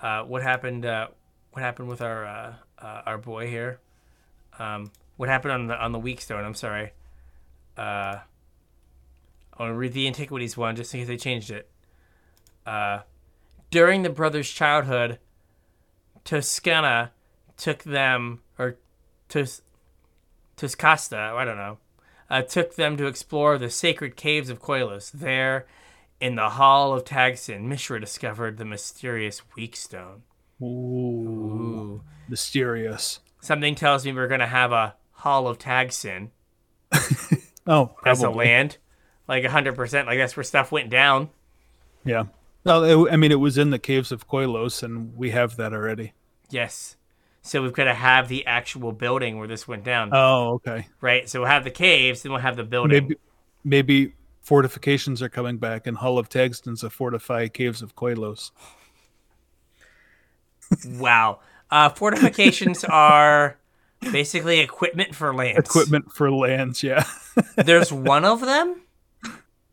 Uh, 0.00 0.22
what 0.22 0.42
happened? 0.42 0.84
Uh, 0.84 1.08
what 1.52 1.62
happened 1.62 1.88
with 1.88 2.02
our 2.02 2.26
uh, 2.26 2.54
uh, 2.78 3.02
our 3.06 3.18
boy 3.18 3.46
here? 3.46 3.80
Um, 4.58 4.90
what 5.16 5.28
happened 5.28 5.52
on 5.52 5.66
the 5.68 5.80
on 5.80 5.92
the 5.92 5.98
weak 5.98 6.20
stone? 6.20 6.44
I'm 6.44 6.54
sorry. 6.54 6.92
Uh, 7.76 8.16
I'll 9.56 9.70
read 9.70 9.92
the 9.92 10.06
antiquities 10.06 10.56
one 10.56 10.76
just 10.76 10.92
in 10.92 11.00
case 11.00 11.08
they 11.08 11.16
changed 11.16 11.50
it. 11.50 11.70
Uh, 12.66 13.00
during 13.70 14.02
the 14.02 14.10
brothers' 14.10 14.50
childhood, 14.50 15.18
Toscana 16.24 17.12
took 17.56 17.82
them, 17.82 18.40
or 18.58 18.76
Tos 19.28 19.62
Toscasta, 20.56 21.34
I 21.34 21.44
don't 21.44 21.56
know, 21.56 21.78
uh, 22.30 22.42
took 22.42 22.76
them 22.76 22.96
to 22.96 23.06
explore 23.06 23.58
the 23.58 23.70
sacred 23.70 24.16
caves 24.16 24.50
of 24.50 24.62
Koilos. 24.62 25.10
There, 25.12 25.66
in 26.20 26.36
the 26.36 26.50
Hall 26.50 26.92
of 26.94 27.04
Tagsin, 27.04 27.62
Mishra 27.62 28.00
discovered 28.00 28.58
the 28.58 28.64
mysterious 28.64 29.42
weak 29.56 29.74
stone. 29.74 30.22
Ooh. 30.60 30.64
Ooh. 30.64 32.02
Mysterious. 32.28 33.20
Something 33.40 33.74
tells 33.74 34.04
me 34.04 34.12
we're 34.12 34.28
going 34.28 34.40
to 34.40 34.46
have 34.46 34.70
a 34.70 34.94
Hall 35.10 35.48
of 35.48 35.58
Tagsin 35.58 36.30
Oh, 37.66 37.94
as 38.04 38.22
a 38.22 38.30
land. 38.30 38.78
Like 39.28 39.44
100%. 39.44 40.06
Like 40.06 40.18
that's 40.18 40.36
where 40.36 40.44
stuff 40.44 40.72
went 40.72 40.90
down. 40.90 41.30
Yeah. 42.04 42.24
No, 42.64 43.04
it, 43.06 43.12
I 43.12 43.16
mean, 43.16 43.32
it 43.32 43.40
was 43.40 43.58
in 43.58 43.70
the 43.70 43.78
caves 43.78 44.12
of 44.12 44.28
Koilos, 44.28 44.82
and 44.82 45.16
we 45.16 45.30
have 45.30 45.56
that 45.56 45.72
already. 45.72 46.12
Yes. 46.50 46.96
So 47.42 47.60
we've 47.60 47.72
got 47.72 47.84
to 47.84 47.94
have 47.94 48.28
the 48.28 48.46
actual 48.46 48.92
building 48.92 49.36
where 49.38 49.48
this 49.48 49.66
went 49.66 49.82
down, 49.82 50.10
Oh, 50.12 50.52
okay. 50.54 50.86
right? 51.00 51.28
So 51.28 51.40
we'll 51.40 51.48
have 51.48 51.64
the 51.64 51.70
caves, 51.72 52.22
then 52.22 52.30
we'll 52.30 52.40
have 52.40 52.56
the 52.56 52.62
building. 52.62 53.02
Maybe 53.04 53.16
maybe 53.64 54.14
fortifications 54.42 55.22
are 55.22 55.28
coming 55.28 55.58
back, 55.58 55.86
and 55.88 55.96
Hull 55.96 56.18
of 56.18 56.28
Tagston's 56.28 56.82
to 56.82 56.90
fortify 56.90 57.48
caves 57.48 57.82
of 57.82 57.96
Koilos. 57.96 58.52
Wow. 60.86 61.40
Uh, 61.70 61.88
fortifications 61.88 62.84
are 62.88 63.56
basically 64.00 64.60
equipment 64.60 65.14
for 65.14 65.34
lands. 65.34 65.58
Equipment 65.68 66.12
for 66.12 66.30
lands, 66.30 66.82
yeah. 66.82 67.04
There's 67.56 67.92
one 67.92 68.24
of 68.24 68.40
them 68.40 68.82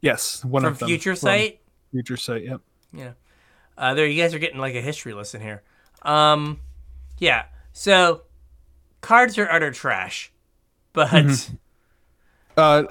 yes, 0.01 0.43
one 0.45 0.63
from 0.63 0.73
of 0.73 0.79
them. 0.79 0.87
Future 0.87 1.15
Sight. 1.15 1.59
Future 1.91 2.17
Sight, 2.17 2.43
yep. 2.45 2.61
Yeah. 2.93 3.11
Uh, 3.77 3.93
there, 3.93 4.05
you 4.05 4.21
guys 4.21 4.33
are 4.33 4.39
getting 4.39 4.59
like 4.59 4.75
a 4.75 4.81
history 4.81 5.13
lesson 5.13 5.41
here. 5.41 5.63
Um, 6.01 6.59
yeah. 7.17 7.45
So, 7.71 8.23
cards 9.01 9.37
are 9.37 9.49
utter 9.49 9.71
trash, 9.71 10.31
but 10.93 11.09
Mm-hmm. 11.09 11.55
Uh, 12.57 12.83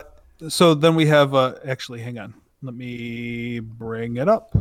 so 0.48 0.72
then 0.72 0.94
we 0.94 1.06
have 1.06 1.34
uh, 1.34 1.54
actually, 1.66 2.00
hang 2.00 2.18
on, 2.18 2.32
let 2.62 2.74
me 2.74 3.60
bring 3.60 4.16
it 4.16 4.28
up. 4.28 4.56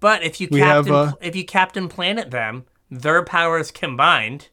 but 0.00 0.24
if 0.24 0.40
you 0.40 0.48
We 0.50 0.58
have, 0.60 0.86
captain 0.86 0.94
uh, 0.94 1.12
if 1.20 1.36
you 1.36 1.44
captain 1.44 1.88
planet 1.88 2.30
them, 2.32 2.64
their 2.90 3.24
powers 3.24 3.70
combined, 3.70 4.48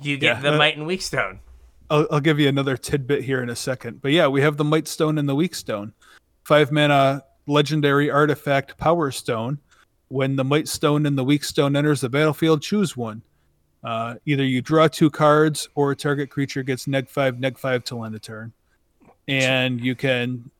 you 0.00 0.18
get 0.18 0.36
Yeah, 0.36 0.42
the 0.42 0.54
uh, 0.54 0.58
might 0.58 0.76
and 0.76 0.86
weak 0.86 1.00
stone. 1.00 1.40
I'll, 1.88 2.06
I'll 2.10 2.20
give 2.20 2.38
you 2.38 2.48
another 2.48 2.76
tidbit 2.76 3.24
here 3.24 3.42
in 3.42 3.48
a 3.48 3.56
second. 3.56 4.02
But 4.02 4.12
yeah, 4.12 4.26
we 4.26 4.42
have 4.42 4.56
the 4.56 4.64
Might 4.64 4.88
Stone 4.88 5.16
and 5.18 5.28
the 5.28 5.34
Weak 5.34 5.54
Stone. 5.54 5.92
Five 6.44 6.72
mana 6.72 7.22
legendary 7.46 8.10
artifact 8.10 8.76
Power 8.78 9.10
Stone. 9.10 9.58
When 10.08 10.36
the 10.36 10.44
Might 10.44 10.68
Stone 10.68 11.06
and 11.06 11.16
the 11.16 11.24
Weak 11.24 11.42
Stone 11.42 11.74
enters 11.74 12.02
the 12.02 12.10
battlefield, 12.10 12.62
choose 12.62 12.96
one. 12.96 13.22
Uh, 13.82 14.14
either 14.26 14.44
you 14.44 14.60
draw 14.62 14.86
two 14.86 15.10
cards 15.10 15.68
or 15.74 15.90
a 15.90 15.96
target 15.96 16.30
creature 16.30 16.62
gets 16.62 16.86
neg 16.86 17.08
5, 17.08 17.40
neg 17.40 17.58
5 17.58 17.82
till 17.84 18.04
end 18.04 18.14
of 18.14 18.20
turn. 18.20 18.52
And 19.26 19.80
you 19.80 19.94
can 19.94 20.50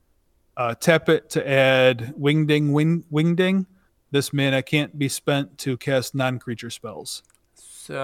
uh, 0.57 0.75
tap 0.75 1.09
it 1.09 1.29
to 1.31 1.47
add 1.47 2.13
Wingding, 2.19 2.71
wing, 2.71 3.03
Wingding. 3.11 3.65
This 4.11 4.33
mana 4.33 4.61
can't 4.61 4.97
be 4.97 5.09
spent 5.09 5.57
to 5.59 5.77
cast 5.77 6.13
non 6.13 6.39
creature 6.39 6.69
spells. 6.69 7.23
So, 7.55 7.95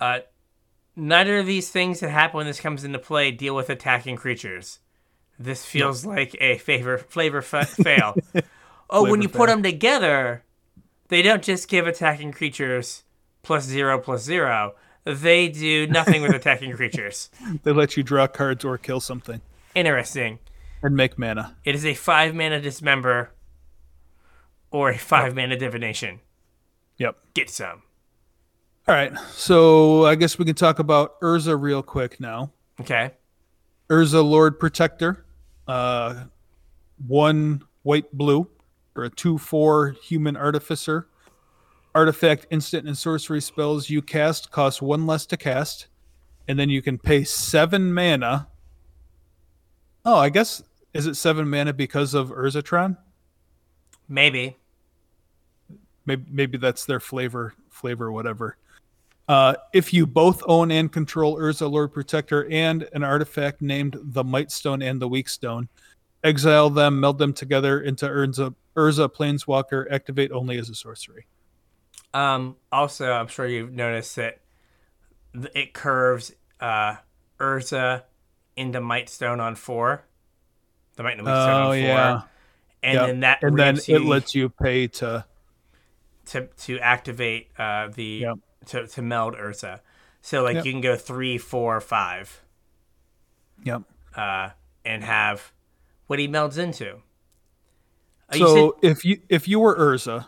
uh, 0.00 0.18
neither 0.94 1.38
of 1.38 1.46
these 1.46 1.70
things 1.70 2.00
that 2.00 2.10
happen 2.10 2.36
when 2.38 2.46
this 2.46 2.60
comes 2.60 2.84
into 2.84 2.98
play 2.98 3.30
deal 3.30 3.56
with 3.56 3.70
attacking 3.70 4.16
creatures. 4.16 4.80
This 5.38 5.64
feels 5.64 6.04
like 6.06 6.36
a 6.40 6.58
favor 6.58 6.98
flavor 6.98 7.42
fa- 7.42 7.66
fail. 7.66 8.14
oh, 8.90 9.02
when 9.02 9.20
Flavor 9.20 9.22
you 9.22 9.28
put 9.28 9.46
them 9.48 9.62
together, 9.62 10.44
they 11.08 11.22
don't 11.22 11.42
just 11.42 11.68
give 11.68 11.86
attacking 11.86 12.32
creatures 12.32 13.02
plus 13.42 13.64
zero 13.64 13.98
plus 13.98 14.22
zero. 14.22 14.74
They 15.04 15.48
do 15.48 15.86
nothing 15.88 16.22
with 16.22 16.32
attacking 16.34 16.72
creatures. 16.76 17.30
They 17.64 17.72
let 17.72 17.96
you 17.96 18.02
draw 18.02 18.26
cards 18.28 18.64
or 18.64 18.78
kill 18.78 19.00
something 19.00 19.40
Interesting. 19.74 20.38
and 20.82 20.94
make 20.96 21.18
mana. 21.18 21.56
It 21.64 21.74
is 21.74 21.84
a 21.84 21.94
five 21.94 22.34
mana 22.34 22.60
dismember 22.60 23.30
or 24.70 24.90
a 24.90 24.98
five 24.98 25.34
mana 25.34 25.56
divination. 25.56 26.20
Yep. 26.98 27.16
Get 27.34 27.50
some. 27.50 27.82
All 28.86 28.94
right. 28.94 29.12
So 29.32 30.06
I 30.06 30.14
guess 30.14 30.38
we 30.38 30.44
can 30.44 30.54
talk 30.54 30.78
about 30.78 31.20
Urza 31.20 31.60
real 31.60 31.82
quick 31.82 32.20
now. 32.20 32.52
Okay. 32.80 33.12
Urza 33.92 34.24
Lord 34.24 34.58
Protector, 34.58 35.26
uh, 35.68 36.24
one 37.06 37.62
white 37.82 38.10
blue 38.10 38.48
or 38.96 39.04
a 39.04 39.10
two 39.10 39.36
four 39.36 39.90
human 40.02 40.34
artificer. 40.34 41.08
Artifact, 41.94 42.46
instant, 42.50 42.86
and 42.86 42.96
sorcery 42.96 43.42
spells 43.42 43.90
you 43.90 44.00
cast 44.00 44.50
cost 44.50 44.80
one 44.80 45.06
less 45.06 45.26
to 45.26 45.36
cast, 45.36 45.88
and 46.48 46.58
then 46.58 46.70
you 46.70 46.80
can 46.80 46.96
pay 46.96 47.22
seven 47.22 47.92
mana. 47.92 48.48
Oh, 50.06 50.16
I 50.16 50.30
guess 50.30 50.62
is 50.94 51.06
it 51.06 51.16
seven 51.16 51.50
mana 51.50 51.74
because 51.74 52.14
of 52.14 52.30
Urzatron? 52.30 52.96
Maybe. 54.08 54.56
maybe 56.06 56.24
maybe 56.30 56.56
that's 56.56 56.86
their 56.86 56.98
flavor 56.98 57.52
flavor 57.68 58.10
whatever 58.10 58.56
uh, 59.28 59.54
if 59.72 59.92
you 59.92 60.06
both 60.06 60.42
own 60.46 60.70
and 60.70 60.92
control 60.92 61.36
urza 61.36 61.70
lord 61.70 61.92
protector 61.92 62.48
and 62.50 62.88
an 62.92 63.02
artifact 63.04 63.62
named 63.62 63.96
the 64.02 64.24
might 64.24 64.50
stone 64.50 64.82
and 64.82 65.00
the 65.00 65.08
weak 65.08 65.28
stone 65.28 65.68
exile 66.24 66.68
them 66.70 66.98
meld 67.00 67.18
them 67.18 67.32
together 67.32 67.80
into 67.80 68.06
urza 68.06 68.54
urza 68.76 69.08
planeswalker 69.08 69.90
activate 69.90 70.32
only 70.32 70.58
as 70.58 70.68
a 70.70 70.74
sorcery 70.74 71.26
Um, 72.14 72.56
also, 72.70 73.10
I'm 73.10 73.28
sure 73.28 73.46
you've 73.46 73.72
noticed 73.72 74.16
that 74.16 74.40
it 75.54 75.72
curves 75.72 76.30
uh, 76.60 76.96
Urza 77.40 78.02
into 78.54 78.80
Might 78.82 79.08
Stone 79.08 79.40
on 79.40 79.54
four. 79.54 80.04
The 80.96 81.02
Might 81.04 81.16
and 81.16 81.20
the 81.20 81.24
Weak 81.24 81.40
Stone 81.40 81.48
on 81.54 81.66
oh 81.68 81.70
four. 81.70 81.78
yeah 81.80 82.22
And 82.82 82.94
Yep. 82.94 83.06
then 83.06 83.20
that 83.20 83.38
and 83.42 83.58
then 83.58 83.76
it 83.76 83.88
you 83.88 84.06
lets 84.06 84.34
you 84.34 84.50
pay 84.50 84.88
to 84.88 85.24
to, 86.26 86.46
to 86.46 86.78
activate 86.80 87.48
uh, 87.58 87.88
the 87.94 88.04
Yep. 88.28 88.38
To, 88.66 88.86
to 88.86 89.02
meld 89.02 89.34
Urza. 89.34 89.80
So 90.20 90.42
like 90.42 90.56
Yep. 90.56 90.64
you 90.66 90.72
can 90.72 90.80
go 90.80 90.96
three, 90.96 91.38
four, 91.38 91.80
five, 91.80 92.42
yep 93.64 93.82
uh, 94.14 94.50
and 94.84 95.04
have 95.04 95.52
what 96.06 96.18
he 96.18 96.28
melds 96.28 96.58
into. 96.58 96.96
Uh, 98.32 98.36
you 98.36 98.46
so 98.46 98.76
if 98.82 99.04
you 99.04 99.20
if 99.28 99.48
you 99.48 99.60
were 99.60 99.76
urza 99.76 100.26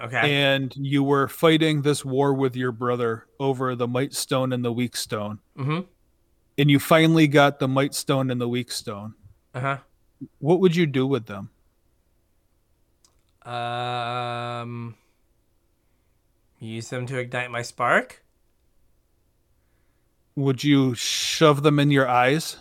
okay, 0.00 0.32
and 0.44 0.74
you 0.76 1.02
were 1.02 1.28
fighting 1.28 1.82
this 1.82 2.04
war 2.04 2.32
with 2.32 2.56
your 2.56 2.72
brother 2.72 3.26
over 3.38 3.74
the 3.74 3.86
might 3.86 4.14
stone 4.14 4.52
and 4.52 4.64
the 4.64 4.72
weak 4.72 4.96
stone 4.96 5.40
mm-hmm. 5.56 5.80
and 6.56 6.70
you 6.70 6.78
finally 6.78 7.26
got 7.26 7.58
the 7.58 7.68
might 7.68 7.94
stone 7.94 8.30
and 8.30 8.40
the 8.40 8.48
weak 8.48 8.72
stone 8.72 9.14
uh 9.54 9.60
huh. 9.60 9.78
what 10.38 10.60
would 10.60 10.74
you 10.74 10.86
do 10.86 11.06
with 11.06 11.26
them 11.26 11.50
Um, 13.44 14.94
use 16.64 16.90
them 16.90 17.06
to 17.06 17.18
ignite 17.18 17.50
my 17.50 17.62
spark. 17.62 18.22
would 20.36 20.64
you 20.64 20.94
shove 20.94 21.62
them 21.62 21.78
in 21.78 21.90
your 21.90 22.08
eyes 22.08 22.58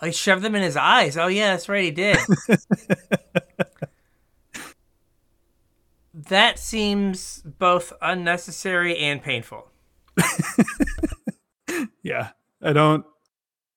oh, 0.00 0.06
I 0.06 0.10
shoved 0.10 0.42
them 0.42 0.54
in 0.54 0.62
his 0.62 0.76
eyes. 0.76 1.16
Oh 1.16 1.26
yeah, 1.26 1.50
that's 1.50 1.68
right, 1.68 1.82
he 1.84 1.90
did. 1.90 2.18
that 6.14 6.58
seems 6.60 7.42
both 7.42 7.92
unnecessary 8.00 8.96
and 8.96 9.20
painful. 9.20 9.68
yeah 12.02 12.30
i 12.62 12.72
don't 12.72 13.04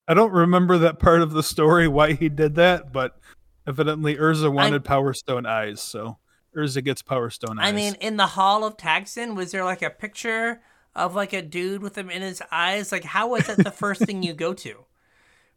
i 0.08 0.14
don't 0.14 0.32
remember 0.32 0.78
that 0.78 0.98
part 0.98 1.22
of 1.22 1.32
the 1.32 1.42
story 1.42 1.86
why 1.88 2.12
he 2.12 2.28
did 2.28 2.54
that 2.54 2.92
but 2.92 3.18
evidently 3.66 4.16
urza 4.16 4.52
wanted 4.52 4.84
power 4.84 5.12
stone 5.12 5.46
eyes 5.46 5.80
so 5.80 6.18
urza 6.56 6.82
gets 6.84 7.02
power 7.02 7.30
stone 7.30 7.58
eyes 7.58 7.68
I 7.68 7.72
mean, 7.72 7.94
in 8.00 8.16
the 8.16 8.26
Hall 8.26 8.64
of 8.64 8.76
Tagsin, 8.76 9.34
was 9.36 9.52
there 9.52 9.64
like 9.64 9.82
a 9.82 9.90
picture 9.90 10.60
of 10.94 11.14
like 11.14 11.32
a 11.32 11.42
dude 11.42 11.82
with 11.82 11.94
them 11.94 12.10
in 12.10 12.22
his 12.22 12.42
eyes? 12.50 12.92
Like, 12.92 13.04
how 13.04 13.28
was 13.28 13.46
that 13.46 13.58
the 13.58 13.70
first 13.70 14.02
thing 14.02 14.22
you 14.22 14.34
go 14.34 14.52
to? 14.54 14.84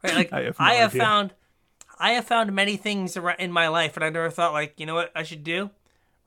Right? 0.04 0.16
Like, 0.16 0.34
I 0.34 0.38
I 0.42 0.42
have 0.44 0.58
have, 0.58 0.60
no 0.60 0.74
idea. 0.76 1.02
found, 1.02 1.34
I 2.00 2.12
have 2.12 2.26
found 2.26 2.54
many 2.54 2.78
things 2.78 3.18
in 3.40 3.52
my 3.52 3.68
life, 3.68 3.96
and 3.98 4.04
I 4.04 4.10
never 4.10 4.30
thought 4.30 4.54
like, 4.54 4.80
you 4.80 4.86
know 4.86 4.96
what 4.96 5.12
I 5.16 5.24
should 5.24 5.44
do? 5.44 5.70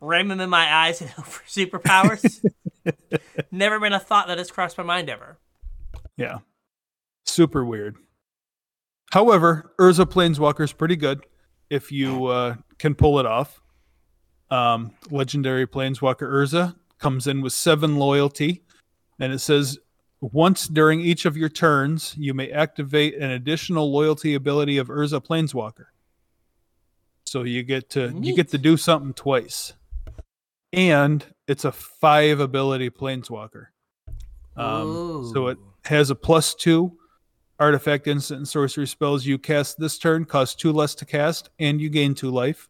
Ram 0.00 0.28
them 0.28 0.40
in 0.40 0.50
my 0.50 0.72
eyes 0.72 1.00
and 1.00 1.10
hope 1.16 1.26
for 1.26 1.44
superpowers. 1.44 2.44
never 3.50 3.78
been 3.80 3.92
a 3.92 4.00
thought 4.00 4.28
that 4.28 4.38
has 4.38 4.50
crossed 4.50 4.78
my 4.78 4.84
mind 4.84 5.10
ever. 5.10 5.38
yeah 6.16 6.38
super 7.26 7.64
weird 7.64 7.96
however 9.12 9.72
urza 9.78 10.06
planeswalker 10.06 10.62
is 10.64 10.72
pretty 10.72 10.96
good 10.96 11.20
if 11.68 11.92
you 11.92 12.26
uh, 12.26 12.54
can 12.78 12.94
pull 12.94 13.18
it 13.18 13.26
off 13.26 13.60
um, 14.50 14.92
legendary 15.10 15.66
planeswalker 15.66 16.28
urza 16.28 16.74
comes 16.98 17.26
in 17.26 17.40
with 17.40 17.52
seven 17.52 17.96
loyalty. 17.96 18.62
And 19.18 19.32
it 19.32 19.40
says 19.40 19.78
once 20.20 20.66
during 20.66 21.00
each 21.00 21.26
of 21.26 21.36
your 21.36 21.48
turns 21.48 22.14
you 22.18 22.34
may 22.34 22.50
activate 22.50 23.14
an 23.16 23.30
additional 23.30 23.92
loyalty 23.92 24.34
ability 24.34 24.78
of 24.78 24.88
urza 24.88 25.24
planeswalker. 25.24 25.86
So 27.24 27.42
you 27.42 27.62
get 27.62 27.90
to 27.90 28.12
you 28.20 28.34
get 28.34 28.48
to 28.50 28.58
do 28.58 28.76
something 28.76 29.12
twice. 29.12 29.74
And 30.72 31.24
it's 31.46 31.64
a 31.64 31.72
five 31.72 32.40
ability 32.40 32.90
planeswalker. 32.90 33.66
Um, 34.56 35.30
so 35.32 35.48
it 35.48 35.58
has 35.84 36.10
a 36.10 36.14
plus 36.14 36.54
two 36.54 36.98
artifact 37.60 38.06
instant 38.06 38.38
and 38.38 38.48
sorcery 38.48 38.86
spells. 38.86 39.24
You 39.24 39.38
cast 39.38 39.78
this 39.78 39.98
turn 39.98 40.24
cost 40.24 40.58
two 40.58 40.72
less 40.72 40.94
to 40.96 41.04
cast 41.04 41.50
and 41.58 41.80
you 41.80 41.88
gain 41.90 42.14
two 42.14 42.30
life 42.30 42.68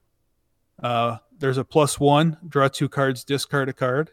uh, 0.83 1.19
there's 1.39 1.59
a 1.59 1.65
plus 1.65 1.99
one 1.99 2.37
draw 2.49 2.69
two 2.69 2.89
cards 2.89 3.25
discard 3.25 3.69
a 3.69 3.73
card 3.73 4.11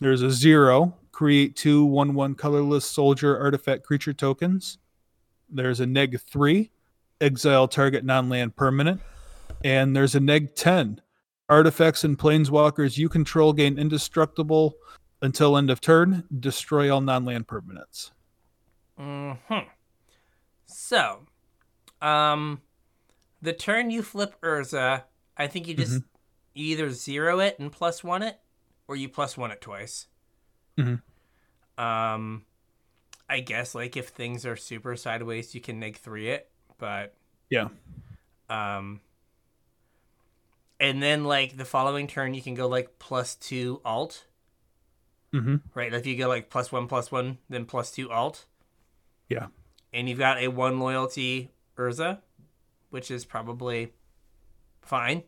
there's 0.00 0.22
a 0.22 0.30
zero 0.30 0.94
create 1.12 1.56
two 1.56 1.84
one 1.84 2.14
one 2.14 2.34
colorless 2.34 2.88
soldier 2.88 3.38
artifact 3.38 3.82
creature 3.82 4.12
tokens 4.12 4.78
there's 5.48 5.80
a 5.80 5.86
neg 5.86 6.20
three 6.20 6.70
exile 7.20 7.66
target 7.66 8.04
non-land 8.04 8.54
permanent 8.56 9.00
and 9.64 9.96
there's 9.96 10.14
a 10.14 10.20
neg 10.20 10.54
10 10.54 11.00
Artifacts 11.48 12.02
and 12.02 12.18
planeswalkers 12.18 12.98
you 12.98 13.08
control 13.08 13.52
gain 13.52 13.78
indestructible 13.78 14.74
until 15.22 15.56
end 15.56 15.70
of 15.70 15.80
turn. 15.80 16.24
Destroy 16.40 16.92
all 16.92 17.00
non-land 17.00 17.46
permanents. 17.46 18.10
Hmm. 18.98 19.32
So, 20.66 21.20
um, 22.02 22.62
the 23.42 23.52
turn 23.52 23.92
you 23.92 24.02
flip 24.02 24.34
Urza, 24.42 25.04
I 25.36 25.46
think 25.46 25.68
you 25.68 25.74
just 25.74 26.02
you 26.54 26.66
either 26.72 26.90
zero 26.90 27.40
it 27.40 27.58
and 27.58 27.70
plus 27.70 28.02
one 28.02 28.22
it, 28.22 28.38
or 28.88 28.96
you 28.96 29.08
plus 29.08 29.36
one 29.36 29.50
it 29.50 29.60
twice. 29.60 30.06
Mhm. 30.78 31.02
Um, 31.78 32.44
I 33.28 33.40
guess 33.40 33.74
like 33.74 33.96
if 33.96 34.08
things 34.08 34.46
are 34.46 34.56
super 34.56 34.96
sideways, 34.96 35.54
you 35.54 35.60
can 35.60 35.78
neg 35.80 35.96
three 35.98 36.28
it, 36.30 36.50
but 36.78 37.14
Yeah. 37.50 37.68
um, 38.48 39.00
and 40.80 41.02
then 41.02 41.24
like 41.24 41.56
the 41.56 41.64
following 41.64 42.06
turn, 42.06 42.34
you 42.34 42.42
can 42.42 42.54
go 42.54 42.66
like 42.68 42.98
plus 42.98 43.34
two 43.34 43.80
alt, 43.84 44.24
Mm-hmm. 45.34 45.56
right? 45.74 45.92
If 45.92 46.06
you 46.06 46.16
go 46.16 46.28
like 46.28 46.48
plus 46.48 46.70
one 46.72 46.86
plus 46.86 47.10
one, 47.12 47.38
then 47.50 47.64
plus 47.66 47.90
two 47.90 48.10
alt. 48.10 48.46
Yeah. 49.28 49.48
and 49.92 50.08
you've 50.08 50.18
got 50.18 50.38
a 50.38 50.48
one 50.48 50.78
loyalty 50.78 51.50
Urza, 51.76 52.20
which 52.90 53.10
is 53.10 53.24
probably 53.24 53.92
fine. 54.86 55.22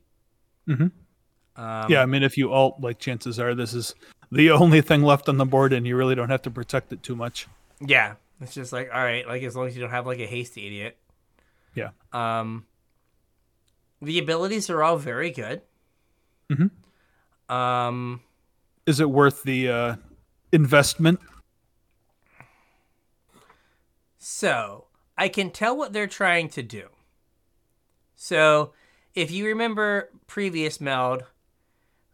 Mm-hmm. 0.69 0.89
Um, 1.63 1.91
yeah, 1.91 2.03
I 2.03 2.07
mean, 2.07 2.23
if 2.23 2.37
you 2.39 2.53
alt, 2.53 2.77
like 2.81 2.99
chances 2.99 3.39
are 3.41 3.55
this 3.55 3.75
is 3.75 3.95
the 4.31 4.51
only 4.63 4.81
thing 4.81 5.03
left 5.03 5.29
on 5.29 5.37
the 5.39 5.45
board, 5.47 5.73
and 5.73 5.87
you 5.87 5.97
really 5.97 6.15
don't 6.15 6.31
have 6.31 6.43
to 6.43 6.51
protect 6.51 6.93
it 6.93 7.03
too 7.03 7.17
much. 7.17 7.47
yeah. 7.81 8.15
It's 8.41 8.55
just 8.55 8.73
like 8.73 8.89
all 8.95 9.03
right, 9.03 9.27
like 9.27 9.43
as 9.43 9.57
long 9.57 9.67
as 9.67 9.75
you 9.75 9.83
don't 9.83 9.91
have 9.91 10.07
like 10.07 10.21
a 10.21 10.27
hasty 10.27 10.65
idiot. 10.69 10.97
Yeah. 11.75 11.91
Um. 12.13 12.67
The 14.01 14.21
abilities 14.21 14.71
are 14.71 14.81
all 14.81 14.97
very 14.97 15.33
good. 15.33 15.63
Mhm. 16.49 16.71
Um. 17.53 18.21
Is 18.87 19.01
it 19.01 19.11
worth 19.11 19.43
the 19.43 19.69
uh, 19.69 19.97
investment? 20.53 21.19
So 24.19 24.87
I 25.17 25.29
can 25.29 25.51
tell 25.51 25.77
what 25.77 25.93
they're 25.93 26.07
trying 26.07 26.49
to 26.51 26.63
do. 26.63 26.89
So 28.15 28.73
if 29.19 29.31
you 29.33 29.47
remember 29.47 30.11
previous 30.27 30.81
meld, 30.81 31.25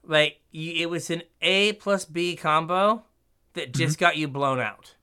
like 0.02 0.40
you, 0.50 0.72
it 0.72 0.90
was 0.90 1.10
an 1.10 1.22
A 1.42 1.72
plus 1.74 2.04
B 2.04 2.34
combo 2.34 3.04
that 3.52 3.72
just 3.72 3.96
mm-hmm. 3.96 4.04
got 4.04 4.16
you 4.16 4.26
blown 4.26 4.58
out, 4.58 4.94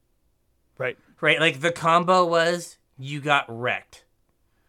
Right. 0.77 0.97
right? 1.21 1.39
Like 1.39 1.61
the 1.61 1.71
combo 1.71 2.25
was 2.25 2.77
you 2.97 3.21
got 3.21 3.45
wrecked, 3.47 4.03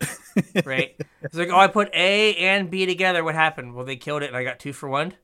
right? 0.64 0.94
It's 1.22 1.36
like 1.36 1.48
oh, 1.50 1.58
I 1.58 1.68
put 1.68 1.88
A 1.94 2.36
and 2.36 2.70
B 2.70 2.86
together. 2.86 3.24
What 3.24 3.34
happened? 3.34 3.74
Well, 3.74 3.84
they 3.84 3.96
killed 3.96 4.22
it, 4.22 4.28
and 4.28 4.36
I 4.36 4.44
got 4.44 4.58
two 4.58 4.72
for 4.72 4.88
one. 4.88 5.14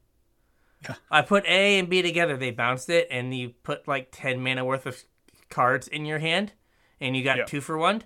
Yeah. 0.84 0.94
I 1.10 1.22
put 1.22 1.44
A 1.46 1.78
and 1.78 1.88
B 1.88 2.02
together. 2.02 2.36
They 2.36 2.50
bounced 2.50 2.88
it, 2.88 3.08
and 3.10 3.36
you 3.36 3.50
put 3.62 3.86
like 3.86 4.08
ten 4.12 4.42
mana 4.42 4.64
worth 4.64 4.86
of 4.86 5.02
cards 5.50 5.88
in 5.88 6.06
your 6.06 6.18
hand, 6.20 6.52
and 7.00 7.16
you 7.16 7.22
got 7.22 7.36
Yeah. 7.36 7.44
two 7.44 7.60
for 7.60 7.76
one. 7.76 8.02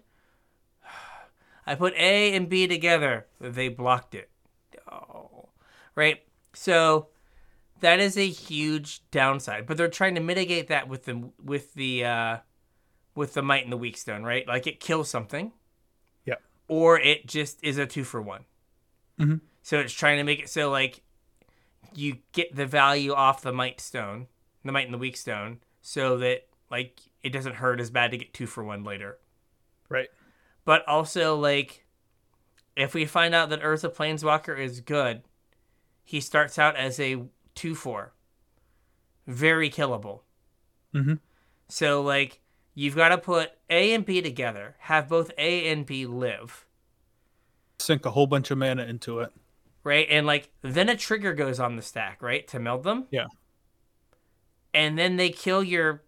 I 1.67 1.75
put 1.75 1.95
A 1.95 2.35
and 2.35 2.49
B 2.49 2.67
together. 2.67 3.27
They 3.41 3.69
blocked 3.69 4.15
it. 4.15 4.31
Oh, 4.91 5.49
right. 5.95 6.23
So 6.55 7.09
that 7.81 8.01
is 8.01 8.17
a 8.17 8.29
huge 8.29 9.03
downside, 9.11 9.67
but 9.67 9.77
they're 9.77 9.89
trying 9.89 10.15
to 10.17 10.21
mitigate 10.21 10.69
that 10.69 10.89
with 10.89 11.05
the 11.05 11.31
with 11.43 11.75
the 11.75 12.05
uh, 12.05 12.37
with 13.15 13.35
the 13.35 13.43
might 13.43 13.65
and 13.65 13.73
the 13.73 13.77
weak 13.77 13.97
stone, 13.97 14.23
right? 14.23 14.47
Like 14.47 14.67
it 14.67 14.81
kills 14.81 15.09
something, 15.09 15.53
Yeah. 16.25 16.37
or 16.69 16.99
it 16.99 17.27
just 17.27 17.63
is 17.63 17.79
a 17.79 17.87
two 17.87 18.05
for 18.05 18.21
one. 18.23 18.45
Mhm. 19.19 19.41
So 19.63 19.79
it's 19.79 19.93
trying 19.93 20.19
to 20.19 20.25
make 20.25 20.41
it 20.41 20.49
so 20.51 20.71
like 20.71 21.03
you 21.95 22.19
get 22.33 22.55
the 22.57 22.67
value 22.67 23.13
off 23.13 23.43
the 23.43 23.53
might 23.53 23.81
stone, 23.81 24.27
the 24.65 24.73
might 24.73 24.87
and 24.87 24.95
the 24.95 24.99
weak 24.99 25.17
stone, 25.17 25.61
so 25.81 26.17
that 26.19 26.49
like 26.71 27.01
it 27.23 27.31
doesn't 27.31 27.57
hurt 27.57 27.81
as 27.81 27.91
bad 27.91 28.11
to 28.11 28.17
get 28.19 28.33
two 28.35 28.47
for 28.47 28.65
one 28.65 28.83
later. 28.85 29.19
Right. 29.89 30.09
But 30.65 30.87
also 30.89 31.37
like 31.37 31.85
if 32.77 32.95
we 32.95 33.05
find 33.05 33.35
out 33.35 33.51
that 33.51 33.63
Urza 33.63 33.95
Planeswalker 33.95 34.59
is 34.59 34.81
good, 34.81 35.23
he 36.05 36.21
starts 36.21 36.59
out 36.59 36.77
as 36.77 36.99
a 37.01 37.25
two 37.55 37.75
four. 37.75 38.13
Very 39.27 39.71
killable. 39.71 40.21
Mhm. 40.95 41.19
So 41.69 42.03
like 42.03 42.41
you've 42.75 42.97
got 42.97 43.09
to 43.09 43.19
put 43.19 43.53
A 43.71 43.93
and 43.95 44.05
B 44.05 44.21
together, 44.23 44.77
have 44.81 45.09
both 45.09 45.31
A 45.39 45.69
and 45.71 45.85
B 45.85 46.07
live, 46.07 46.67
Sink 47.79 48.07
a 48.07 48.11
whole 48.13 48.27
bunch 48.27 48.51
of 48.51 48.59
mana 48.59 48.85
into 48.85 49.19
it. 49.21 49.33
right? 49.85 50.07
And 50.11 50.27
like 50.27 50.51
then 50.63 50.89
a 50.89 50.97
trigger 50.97 51.35
goes 51.35 51.59
on 51.61 51.75
the 51.77 51.83
stack, 51.83 52.23
right, 52.23 52.47
to 52.49 52.59
meld 52.61 52.85
them. 52.85 53.07
Yeah. 53.11 53.27
And 54.75 54.97
then 54.99 55.17
they 55.17 55.31
kill 55.31 55.63
your 55.63 56.03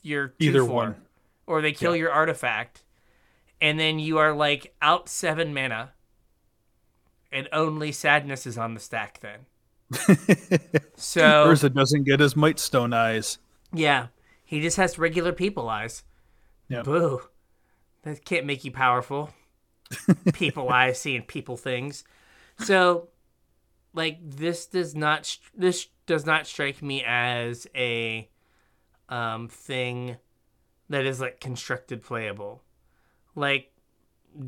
your 0.00 0.28
two 0.28 0.34
Either 0.46 0.60
four, 0.64 0.74
one. 0.74 1.02
or 1.46 1.60
they 1.60 1.72
kill 1.72 1.94
Yeah. 1.94 2.02
your 2.02 2.12
artifact, 2.12 2.84
and 3.60 3.78
then 3.78 3.98
you 3.98 4.18
are 4.18 4.32
like 4.34 4.74
out 4.80 5.08
seven 5.08 5.52
mana, 5.54 5.92
and 7.32 7.48
only 7.52 7.92
sadness 7.92 8.46
is 8.46 8.58
on 8.58 8.74
the 8.74 8.80
stack 8.80 9.20
then. 9.20 9.46
So 10.96 11.20
Urza 11.20 11.72
doesn't 11.72 12.04
get 12.04 12.20
his 12.20 12.34
might 12.36 12.58
stone 12.58 12.92
eyes. 12.92 13.38
yeah, 13.72 14.08
he 14.44 14.60
just 14.60 14.76
has 14.76 14.98
regular 14.98 15.32
people 15.32 15.68
eyes. 15.68 16.02
Yeah. 16.68 16.82
Boo. 16.82 17.22
That 18.02 18.24
can't 18.24 18.46
make 18.46 18.64
you 18.64 18.70
powerful. 18.72 19.30
people 20.34 20.68
eyes 20.68 21.00
seeing 21.00 21.22
people 21.22 21.56
things. 21.56 22.04
So, 22.58 23.08
like 23.94 24.18
this 24.22 24.66
does 24.66 24.94
not 24.94 25.38
this 25.56 25.86
does 26.06 26.26
not 26.26 26.46
strike 26.46 26.82
me 26.82 27.02
as 27.06 27.66
a 27.74 28.28
um 29.08 29.48
thing 29.48 30.16
that 30.88 31.06
is 31.06 31.20
like 31.20 31.40
constructed 31.40 32.02
playable. 32.02 32.62
Like 33.38 33.72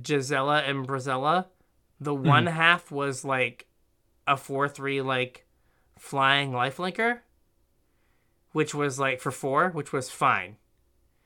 Gisela 0.03 0.61
and 0.61 0.87
Brisela, 0.87 1.47
the 2.01 2.15
hmm. 2.15 2.27
one 2.27 2.47
half 2.47 2.91
was 2.91 3.25
like 3.25 3.67
a 4.27 4.37
four 4.37 4.69
three 4.69 5.01
like 5.01 5.47
flying 5.99 6.53
lifelinker, 6.53 7.21
which 8.53 8.75
was 8.75 8.99
like 8.99 9.21
for 9.21 9.31
four, 9.31 9.71
which 9.71 9.93
was 9.93 10.11
fine. 10.11 10.57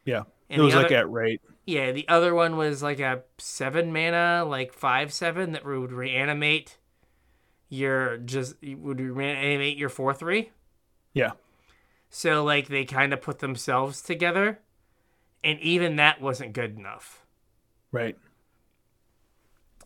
Yeah. 0.04 0.24
And 0.50 0.60
it 0.60 0.64
was 0.64 0.74
the 0.74 0.82
like 0.82 0.92
at 0.92 1.10
rate. 1.10 1.40
yeah, 1.66 1.92
the 1.92 2.06
other 2.08 2.34
one 2.34 2.56
was 2.56 2.82
like 2.82 3.00
a 3.00 3.22
seven 3.38 3.92
mana, 3.92 4.44
like 4.46 4.72
five 4.72 5.12
seven 5.12 5.52
that 5.52 5.64
would 5.64 5.92
reanimate 5.92 6.76
your 7.68 8.18
just 8.18 8.56
would 8.62 9.00
reanimate 9.00 9.76
your 9.76 9.88
four 9.88 10.12
three. 10.12 10.50
Yeah. 11.12 11.32
So 12.10 12.44
like 12.44 12.68
they 12.68 12.84
kind 12.84 13.12
of 13.12 13.22
put 13.22 13.38
themselves 13.38 14.02
together, 14.02 14.60
and 15.42 15.58
even 15.60 15.96
that 15.96 16.20
wasn't 16.20 16.52
good 16.52 16.76
enough. 16.76 17.23
Right. 17.94 18.18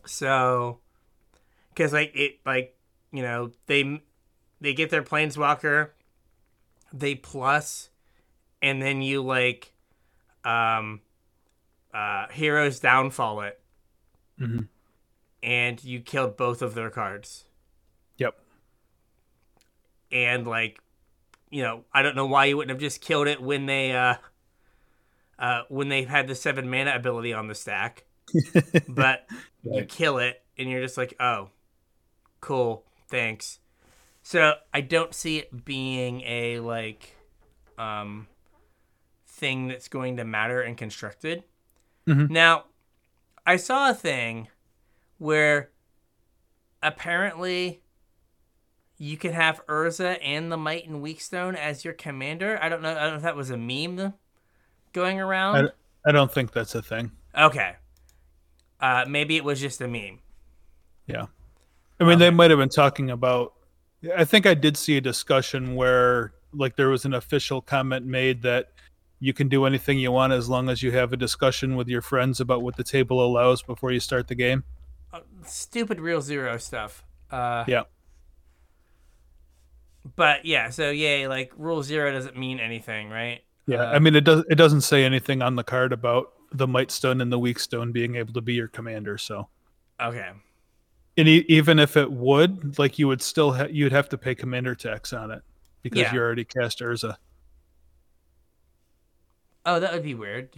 So, 0.03 0.79
because 1.69 1.93
like 1.93 2.11
it 2.15 2.39
like 2.43 2.75
you 3.11 3.21
know 3.21 3.51
they 3.67 4.01
they 4.59 4.73
get 4.73 4.89
their 4.89 5.03
planeswalker, 5.03 5.89
they 6.91 7.13
plus, 7.13 7.89
and 8.63 8.81
then 8.81 9.03
you 9.03 9.21
like, 9.21 9.73
um, 10.43 11.01
uh, 11.93 12.25
heroes 12.31 12.79
downfall 12.79 13.41
it, 13.41 13.59
mm-hmm. 14.41 14.61
and 15.43 15.83
you 15.83 15.99
killed 15.99 16.35
both 16.35 16.63
of 16.63 16.73
their 16.73 16.89
cards, 16.89 17.45
Yep. 18.17 18.39
and 20.11 20.47
like, 20.47 20.79
you 21.51 21.61
know, 21.61 21.83
I 21.93 22.01
don't 22.01 22.15
know 22.15 22.25
why 22.25 22.45
you 22.45 22.57
wouldn't 22.57 22.71
have 22.71 22.81
just 22.81 23.01
killed 23.01 23.27
it 23.27 23.39
when 23.39 23.67
they 23.67 23.91
uh. 23.91 24.15
Uh, 25.39 25.61
when 25.69 25.87
they've 25.87 26.09
had 26.09 26.27
the 26.27 26.35
seven 26.35 26.69
mana 26.69 26.93
ability 26.93 27.31
on 27.31 27.47
the 27.47 27.55
stack, 27.55 28.03
but 28.89 29.25
you 29.63 29.85
kill 29.85 30.17
it 30.17 30.43
and 30.57 30.69
you're 30.69 30.81
just 30.81 30.97
like, 30.97 31.13
oh, 31.19 31.49
cool, 32.41 32.83
thanks. 33.07 33.59
So 34.21 34.55
I 34.73 34.81
don't 34.81 35.15
see 35.15 35.37
it 35.37 35.63
being 35.65 36.21
a 36.21 36.59
like 36.59 37.15
um 37.77 38.27
thing 39.25 39.69
that's 39.69 39.87
going 39.87 40.17
to 40.17 40.25
matter 40.25 40.61
in 40.61 40.75
constructed. 40.75 41.45
Mhm. 42.05 42.29
Now, 42.29 42.65
I 43.45 43.55
saw 43.55 43.89
a 43.89 43.93
thing 43.93 44.49
where 45.17 45.71
apparently 46.83 47.81
you 48.97 49.15
can 49.15 49.31
have 49.31 49.65
Urza 49.67 50.19
and 50.21 50.51
the 50.51 50.57
Might 50.57 50.85
and 50.87 51.01
Weakstone 51.01 51.55
as 51.55 51.85
your 51.85 51.93
commander. 51.93 52.59
I 52.61 52.67
don't 52.67 52.81
know. 52.81 52.91
I 52.91 53.03
don't 53.03 53.11
know 53.11 53.15
if 53.15 53.21
that 53.21 53.37
was 53.37 53.49
a 53.49 53.57
meme 53.57 54.13
going 54.99 55.19
around. 55.19 55.69
I, 56.05 56.09
I 56.09 56.11
don't 56.11 56.31
think 56.31 56.51
that's 56.51 56.75
a 56.75 56.81
thing. 56.81 57.11
Okay. 57.37 57.75
Uh, 58.79 59.05
maybe 59.07 59.35
it 59.37 59.43
was 59.43 59.59
just 59.59 59.81
a 59.81 59.87
meme. 59.87 60.19
Yeah. 61.07 61.25
I 61.99 62.03
mean, 62.03 62.19
they 62.19 62.29
might 62.29 62.49
have 62.49 62.59
been 62.59 62.69
talking 62.69 63.09
about. 63.09 63.53
I 64.15 64.23
think 64.25 64.45
I 64.45 64.53
did 64.53 64.77
see 64.77 64.95
a 64.97 65.01
discussion 65.01 65.75
where, 65.75 66.33
like, 66.53 66.75
there 66.75 66.89
was 66.89 67.03
an 67.05 67.13
official 67.13 67.61
comment 67.61 68.05
made 68.05 68.41
that 68.43 68.71
you 69.19 69.33
can 69.33 69.49
do 69.49 69.65
anything 69.65 69.99
you 69.99 70.11
want 70.11 70.31
as 70.31 70.47
long 70.49 70.69
as 70.69 70.81
you 70.81 70.91
have 70.93 71.11
a 71.11 71.17
discussion 71.17 71.75
with 71.75 71.89
your 71.89 72.01
friends 72.01 72.39
about 72.39 72.61
what 72.61 72.77
the 72.77 72.83
table 72.83 73.25
allows 73.25 73.61
before 73.61 73.91
you 73.91 73.99
start 73.99 74.27
the 74.29 74.35
game. 74.35 74.63
Uh, 75.11 75.19
stupid 75.45 75.99
real 75.99 76.21
zero 76.21 76.57
stuff. 76.57 77.03
Uh, 77.29 77.65
Yeah. 77.67 77.83
but 80.15 80.45
yeah, 80.45 80.69
so 80.69 80.89
yay, 80.89 81.27
like 81.27 81.51
rule 81.57 81.83
zero 81.83 82.11
doesn't 82.11 82.37
mean 82.37 82.59
anything, 82.61 83.09
right? 83.09 83.41
Yeah, 83.69 83.83
Uh, 83.83 83.93
I 83.95 83.99
mean 83.99 84.15
it 84.15 84.23
does. 84.23 84.43
It 84.49 84.55
doesn't 84.55 84.81
say 84.81 85.03
anything 85.03 85.41
on 85.41 85.55
the 85.55 85.63
card 85.63 85.93
about 85.93 86.33
the 86.51 86.67
might 86.67 86.89
stone 86.91 87.21
and 87.21 87.31
the 87.31 87.37
weak 87.39 87.59
stone 87.59 87.91
being 87.91 88.15
able 88.15 88.33
to 88.33 88.41
be 88.41 88.53
your 88.55 88.67
commander. 88.67 89.17
So, 89.17 89.49
Okay. 90.01 90.31
and 91.17 91.27
e- 91.27 91.45
even 91.47 91.77
if 91.77 91.95
it 91.95 92.11
would, 92.11 92.79
like 92.79 92.97
you 92.97 93.07
would 93.07 93.21
still 93.21 93.53
ha- 93.53 93.67
you'd 93.69 93.91
have 93.91 94.09
to 94.09 94.17
pay 94.17 94.33
commander 94.33 94.73
tax 94.75 95.13
on 95.13 95.29
it 95.31 95.43
because 95.83 95.99
Yeah. 95.99 96.13
you 96.13 96.19
already 96.19 96.45
cast 96.45 96.79
Urza. 96.79 97.17
Oh, 99.65 99.79
that 99.79 99.93
would 99.93 100.03
be 100.03 100.15
weird. 100.15 100.49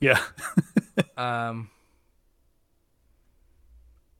Yeah, 0.00 0.20
Um. 1.16 1.70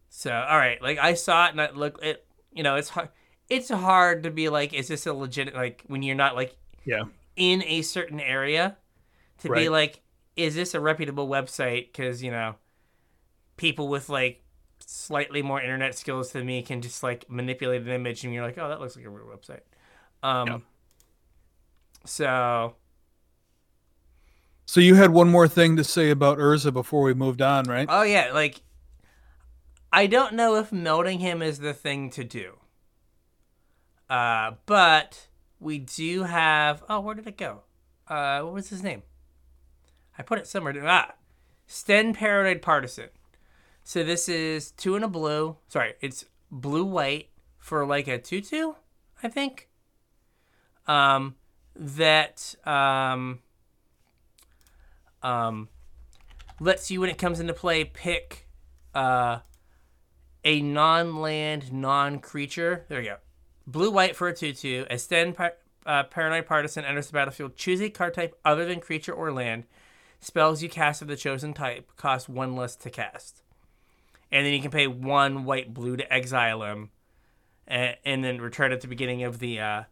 So 0.09 0.33
all 0.33 0.57
right, 0.59 0.81
like 0.83 0.99
I 0.99 1.15
saw 1.15 1.47
it 1.47 1.51
and 1.53 1.61
I 1.61 1.71
look 1.71 2.03
it. 2.03 2.25
You 2.53 2.62
know, 2.62 2.77
it's 2.77 2.88
hard. 2.91 3.09
It's 3.49 3.69
hard 3.69 4.23
to 4.25 4.31
be 4.31 4.49
like, 4.49 4.73
is 4.73 4.88
this 4.88 5.07
a 5.07 5.12
legit 5.12 5.55
like 5.55 5.85
when 5.87 6.03
you're 6.03 6.15
not 6.17 6.35
like 6.37 6.57
yeah, 6.85 7.03
in 7.37 7.62
a 7.64 7.83
certain 7.83 8.21
area 8.21 8.77
to 9.38 9.51
be 9.51 9.68
like, 9.68 10.01
is 10.37 10.55
this 10.55 10.75
a 10.75 10.81
reputable 10.81 11.29
website? 11.29 11.92
Because 11.92 12.23
you 12.23 12.31
know, 12.31 12.57
people 13.57 13.88
with 13.88 14.09
like 14.09 14.42
slightly 14.81 15.42
more 15.42 15.61
internet 15.61 15.95
skills 15.95 16.33
than 16.33 16.47
me 16.47 16.62
can 16.62 16.81
just 16.83 17.03
like 17.03 17.31
manipulate 17.31 17.83
an 17.83 17.88
image, 17.88 18.25
and 18.25 18.33
you're 18.33 18.45
like, 18.45 18.59
oh, 18.59 18.68
that 18.68 18.81
looks 18.81 18.97
like 18.97 19.05
a 19.05 19.11
real 19.11 19.27
website. 19.27 19.61
Um. 20.23 20.47
Yeah. 20.47 20.59
So 22.05 22.75
So 24.66 24.81
you 24.81 24.95
had 24.95 25.11
one 25.11 25.29
more 25.29 25.49
thing 25.49 25.77
to 25.77 25.85
say 25.85 26.11
about 26.11 26.38
Urza 26.38 26.73
before 26.73 27.03
we 27.03 27.14
moved 27.14 27.42
on, 27.42 27.64
right? 27.66 27.87
Oh 27.88 28.03
yeah, 28.03 28.31
like 28.33 28.62
I 29.92 30.07
don't 30.07 30.35
know 30.35 30.57
if 30.57 30.73
melting 30.73 31.18
him 31.18 31.42
is 31.42 31.59
the 31.59 31.75
thing 31.75 32.11
to 32.11 32.25
do. 32.25 32.59
Uh, 34.09 34.53
but 34.66 35.29
we 35.62 35.79
do 35.79 36.25
have. 36.25 36.83
Oh, 36.88 37.01
where 37.01 37.14
did 37.14 37.27
it 37.27 37.37
go? 37.37 37.61
Uh, 38.09 38.40
what 38.42 38.53
was 38.53 38.68
his 38.68 38.83
name? 38.83 39.03
I 40.18 40.22
put 40.22 40.38
it 40.38 40.46
somewhere. 40.46 40.75
Ah, 40.85 41.12
Sten 41.66 42.12
Paranoid 42.14 42.61
Partisan. 42.61 43.09
So 43.85 44.05
this 44.05 44.29
is 44.29 44.72
two 44.72 44.94
and 44.94 45.05
a 45.05 45.09
blue. 45.09 45.57
Sorry, 45.68 45.94
it's 46.01 46.27
blue 46.51 46.85
white 46.85 47.31
for 47.59 47.87
like 47.87 48.09
a 48.09 48.18
two-two, 48.18 48.77
I 49.22 49.29
think. 49.29 49.68
Um, 50.87 51.37
that 51.75 52.55
um, 52.64 53.40
um, 55.22 55.68
lets 56.61 56.90
you 56.90 57.01
when 57.01 57.11
it 57.11 57.18
comes 57.18 57.40
into 57.40 57.55
play 57.55 57.85
pick 57.85 58.48
uh, 58.94 59.38
a 60.44 60.61
non-land 60.61 61.72
non-creature 61.72 62.85
there 62.88 63.01
you 63.01 63.11
go 63.11 63.16
blue 63.66 63.90
white 63.90 64.16
for 64.16 64.29
a 64.29 64.33
2-2 64.33 64.87
as 64.88 65.07
then 65.07 65.33
par- 65.33 65.55
uh, 65.87 66.05
paranoid 66.05 66.46
partisan 66.46 66.85
enters 66.85 67.09
the 67.09 67.12
battlefield. 67.12 67.57
Choose 67.57 67.81
a 67.81 67.90
card 67.90 68.14
type 68.14 68.38
other 68.44 68.64
than 68.64 68.81
creature 68.81 69.12
or 69.12 69.33
land. 69.33 69.64
Spells 70.20 70.62
you 70.62 70.68
cast 70.68 71.03
of 71.03 71.09
the 71.09 71.16
chosen 71.16 71.53
type 71.53 71.90
cost 71.96 72.29
one 72.29 72.55
less 72.55 72.77
to 72.77 72.90
cast. 72.90 73.42
And 74.31 74.46
then 74.46 74.53
you 74.53 74.61
can 74.61 74.70
pay 74.70 74.87
one 74.87 75.44
white 75.44 75.75
blue 75.75 75.96
to 75.96 76.12
exile 76.12 76.62
him 76.62 76.90
and, 77.66 77.96
and 78.05 78.25
then 78.25 78.40
return 78.40 78.72
at 78.72 78.81
the 78.81 78.88
beginning 78.88 79.25
of 79.25 79.40
the 79.40 79.61
uh, 79.61 79.83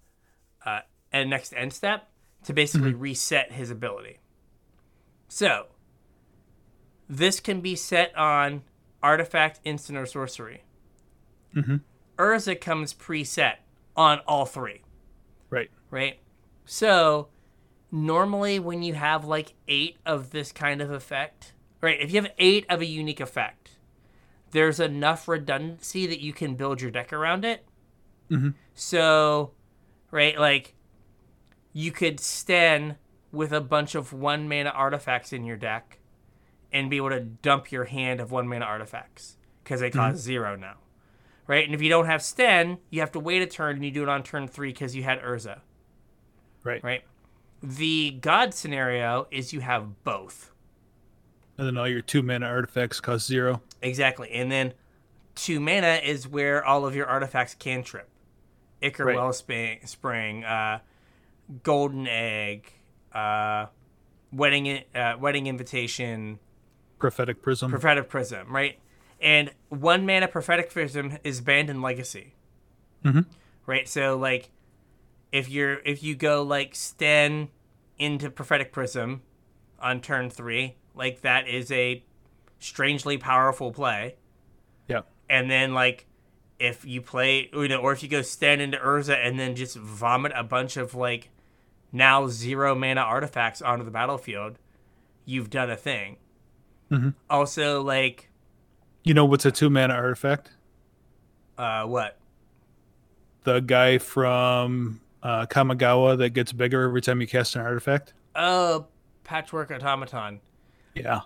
uh, 0.64 0.80
and 1.12 1.28
next 1.28 1.52
end 1.52 1.72
step 1.72 2.08
to 2.44 2.52
basically 2.52 2.94
reset 2.94 3.52
his 3.52 3.70
ability. 3.70 4.18
So 5.28 5.66
this 7.08 7.40
can 7.40 7.60
be 7.60 7.76
set 7.76 8.16
on 8.16 8.62
artifact, 9.02 9.60
instant, 9.64 9.98
or 9.98 10.06
sorcery. 10.06 10.62
Mhm. 11.54 11.80
Urza 12.20 12.60
comes 12.60 12.92
preset 12.92 13.56
on 13.96 14.18
all 14.28 14.44
three, 14.44 14.82
Right. 15.48 15.70
right? 15.90 16.18
So 16.66 17.28
normally 17.90 18.58
when 18.58 18.82
you 18.82 18.94
have 18.94 19.24
like 19.24 19.54
eight 19.66 19.96
of 20.04 20.30
this 20.30 20.52
kind 20.52 20.82
of 20.82 20.90
effect, 20.90 21.54
right? 21.80 21.98
If 21.98 22.12
you 22.12 22.20
have 22.20 22.30
eight 22.38 22.66
of 22.68 22.80
a 22.82 22.84
unique 22.86 23.20
effect, 23.20 23.78
there's 24.50 24.78
enough 24.80 25.26
redundancy 25.28 26.06
that 26.06 26.20
you 26.20 26.32
can 26.32 26.54
build 26.56 26.80
your 26.82 26.90
deck 26.90 27.12
around 27.12 27.44
it. 27.44 27.66
Mhm. 28.30 28.54
So, 28.74 29.52
right, 30.10 30.38
like 30.38 30.74
you 31.72 31.90
could 31.90 32.20
sten 32.20 32.96
with 33.32 33.52
a 33.52 33.60
bunch 33.60 33.94
of 33.94 34.12
one 34.12 34.48
mana 34.48 34.70
artifacts 34.70 35.32
in 35.32 35.44
your 35.44 35.56
deck 35.56 35.98
and 36.72 36.90
be 36.90 36.98
able 36.98 37.10
to 37.10 37.20
dump 37.20 37.72
your 37.72 37.84
hand 37.84 38.20
of 38.20 38.30
one 38.30 38.46
mana 38.46 38.64
artifacts 38.66 39.36
because 39.64 39.80
they 39.80 39.90
cost 39.90 40.18
zero 40.18 40.54
now. 40.56 40.74
Right? 41.50 41.64
And 41.64 41.74
if 41.74 41.82
you 41.82 41.88
don't 41.88 42.06
have 42.06 42.22
Sten, 42.22 42.78
you 42.90 43.00
have 43.00 43.10
to 43.10 43.18
wait 43.18 43.42
a 43.42 43.46
turn 43.46 43.74
and 43.74 43.84
you 43.84 43.90
do 43.90 44.04
it 44.04 44.08
on 44.08 44.22
turn 44.22 44.46
three 44.46 44.70
because 44.70 44.94
you 44.94 45.02
had 45.02 45.20
Urza. 45.20 45.58
Right. 46.62 46.80
Right? 46.84 47.02
The 47.60 48.12
God 48.20 48.54
scenario 48.54 49.26
is 49.32 49.52
you 49.52 49.58
have 49.58 50.04
both. 50.04 50.52
And 51.58 51.66
then 51.66 51.76
all 51.76 51.88
your 51.88 52.02
two 52.02 52.22
mana 52.22 52.46
artifacts 52.46 53.00
cost 53.00 53.26
zero. 53.26 53.62
Exactly. 53.82 54.30
And 54.30 54.52
then 54.52 54.74
two 55.34 55.58
mana 55.58 56.00
is 56.04 56.28
where 56.28 56.64
all 56.64 56.86
of 56.86 56.94
your 56.94 57.08
artifacts 57.08 57.56
can 57.56 57.82
trip. 57.82 58.08
Ichor 58.80 59.06
Right. 59.06 59.16
Wellspring, 59.16 59.84
Spring, 59.86 60.44
uh, 60.44 60.78
Golden 61.64 62.06
Egg, 62.06 62.72
uh, 63.12 63.66
Wedding, 64.32 64.84
uh, 64.94 65.16
Wedding 65.18 65.48
Invitation, 65.48 66.38
Prophetic 67.00 67.42
Prism. 67.42 67.72
Prophetic 67.72 68.08
Prism, 68.08 68.54
right? 68.54 68.78
And 69.20 69.52
one 69.68 70.06
mana 70.06 70.28
Prophetic 70.28 70.70
Prism 70.70 71.18
is 71.24 71.40
banned 71.40 71.68
in 71.70 71.82
Legacy. 71.82 72.34
Mhm. 73.04 73.26
Right? 73.66 73.88
So 73.88 74.16
like 74.16 74.50
if 75.32 75.48
you're 75.48 75.80
if 75.84 76.02
you 76.02 76.14
go 76.14 76.42
like 76.42 76.74
Sten 76.74 77.48
into 77.98 78.30
Prophetic 78.30 78.72
Prism 78.72 79.22
on 79.78 80.00
turn 80.00 80.30
three, 80.30 80.76
like 80.94 81.20
that 81.20 81.46
is 81.48 81.70
a 81.70 82.02
strangely 82.58 83.16
powerful 83.18 83.72
play. 83.72 84.16
yeah. 84.88 85.02
And 85.28 85.50
then 85.50 85.74
like 85.74 86.06
if 86.58 86.84
you 86.84 87.00
play 87.00 87.48
you 87.52 87.68
know, 87.68 87.78
or 87.78 87.92
if 87.92 88.02
you 88.02 88.08
go 88.08 88.22
Sten 88.22 88.60
into 88.60 88.78
Urza 88.78 89.16
and 89.16 89.38
then 89.38 89.54
just 89.54 89.76
vomit 89.76 90.32
a 90.34 90.42
bunch 90.42 90.76
of 90.76 90.94
like 90.94 91.30
now 91.92 92.26
zero 92.28 92.74
mana 92.74 93.00
artifacts 93.02 93.60
onto 93.62 93.84
the 93.84 93.90
battlefield, 93.90 94.58
you've 95.26 95.50
done 95.50 95.70
a 95.70 95.76
thing. 95.76 96.16
Mhm. 96.90 97.14
Also, 97.28 97.82
like 97.82 98.29
You 99.02 99.14
know 99.14 99.24
what's 99.24 99.46
a 99.46 99.50
two 99.50 99.70
mana 99.70 99.94
artifact? 99.94 100.50
uh, 101.58 101.84
what? 101.84 102.16
The 103.44 103.60
guy 103.60 103.98
from 103.98 105.00
uh, 105.22 105.46
Kamigawa 105.46 106.18
that 106.18 106.30
gets 106.30 106.52
bigger 106.52 106.82
every 106.84 107.00
time 107.00 107.20
you 107.20 107.26
cast 107.26 107.54
an 107.56 107.62
artifact. 107.62 108.12
Oh, 108.34 108.86
Patchwork 109.24 109.70
Automaton. 109.70 110.40
Yeah. 110.94 111.20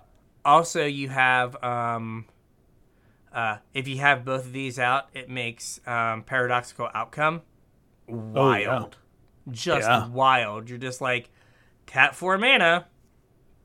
Also, 0.45 0.85
you 0.85 1.09
have 1.09 1.63
um, 1.63 2.27
uh, 3.33 3.57
if 3.75 3.89
you 3.89 3.99
have 3.99 4.25
both 4.25 4.45
of 4.47 4.53
these 4.53 4.79
out, 4.79 5.09
it 5.15 5.29
makes 5.29 5.81
um, 5.87 6.23
paradoxical 6.23 6.89
outcome 6.95 7.43
wild, 8.07 8.97
just 9.51 9.89
Yeah. 9.89 10.07
wild. 10.09 10.69
You're 10.69 10.79
just 10.79 11.01
like 11.01 11.31
tap 11.87 12.15
four 12.15 12.39
mana, 12.39 12.87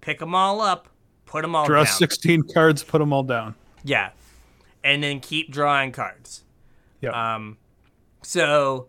pick 0.02 0.20
them 0.20 0.34
all 0.34 0.62
up, 0.62 0.88
put 1.26 1.42
them 1.44 1.56
all 1.56 1.64
down. 1.66 1.70
Draw 1.72 1.84
down. 1.84 1.94
16 1.94 2.44
cards, 2.54 2.84
put 2.84 3.00
them 3.00 3.12
all 3.14 3.24
down. 3.24 3.56
Yeah, 3.84 4.12
and 4.84 5.04
then 5.04 5.20
keep 5.20 5.52
drawing 5.52 5.92
cards. 5.92 6.44
Yeah. 7.02 7.36
Um, 7.36 7.58
so 8.22 8.88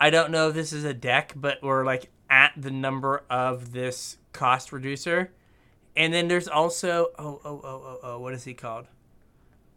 I 0.00 0.10
don't 0.10 0.30
know 0.30 0.48
if 0.48 0.54
this 0.54 0.72
is 0.72 0.84
a 0.84 0.94
deck, 0.94 1.32
but 1.36 1.62
we're 1.62 1.84
like 1.84 2.10
at 2.30 2.52
the 2.56 2.70
number 2.70 3.24
of 3.28 3.72
this 3.72 4.16
cost 4.32 4.72
reducer, 4.72 5.32
and 5.96 6.12
then 6.12 6.28
there's 6.28 6.48
also 6.48 7.08
oh 7.18 7.40
oh 7.44 7.60
oh 7.62 7.82
oh 7.84 7.98
oh 8.02 8.18
what 8.18 8.32
is 8.34 8.44
he 8.44 8.54
called? 8.54 8.86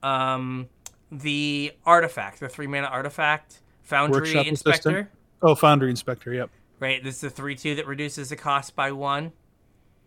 Um, 0.02 0.70
the 1.12 1.72
artifact, 1.86 2.40
the 2.40 2.50
three 2.50 2.68
mana 2.68 2.88
artifact, 2.88 3.62
Foundry 3.84 4.22
Workshop 4.22 4.46
Inspector. 4.48 4.90
Assistant? 4.90 5.10
oh, 5.42 5.56
Foundry 5.56 5.90
Inspector. 5.90 6.34
Yep. 6.34 6.50
Right, 6.80 7.04
this 7.04 7.16
is 7.16 7.22
the 7.22 7.30
three 7.30 7.56
two 7.56 7.76
that 7.76 7.88
reduces 7.88 8.30
the 8.30 8.36
cost 8.36 8.76
by 8.76 8.92
one. 8.92 9.32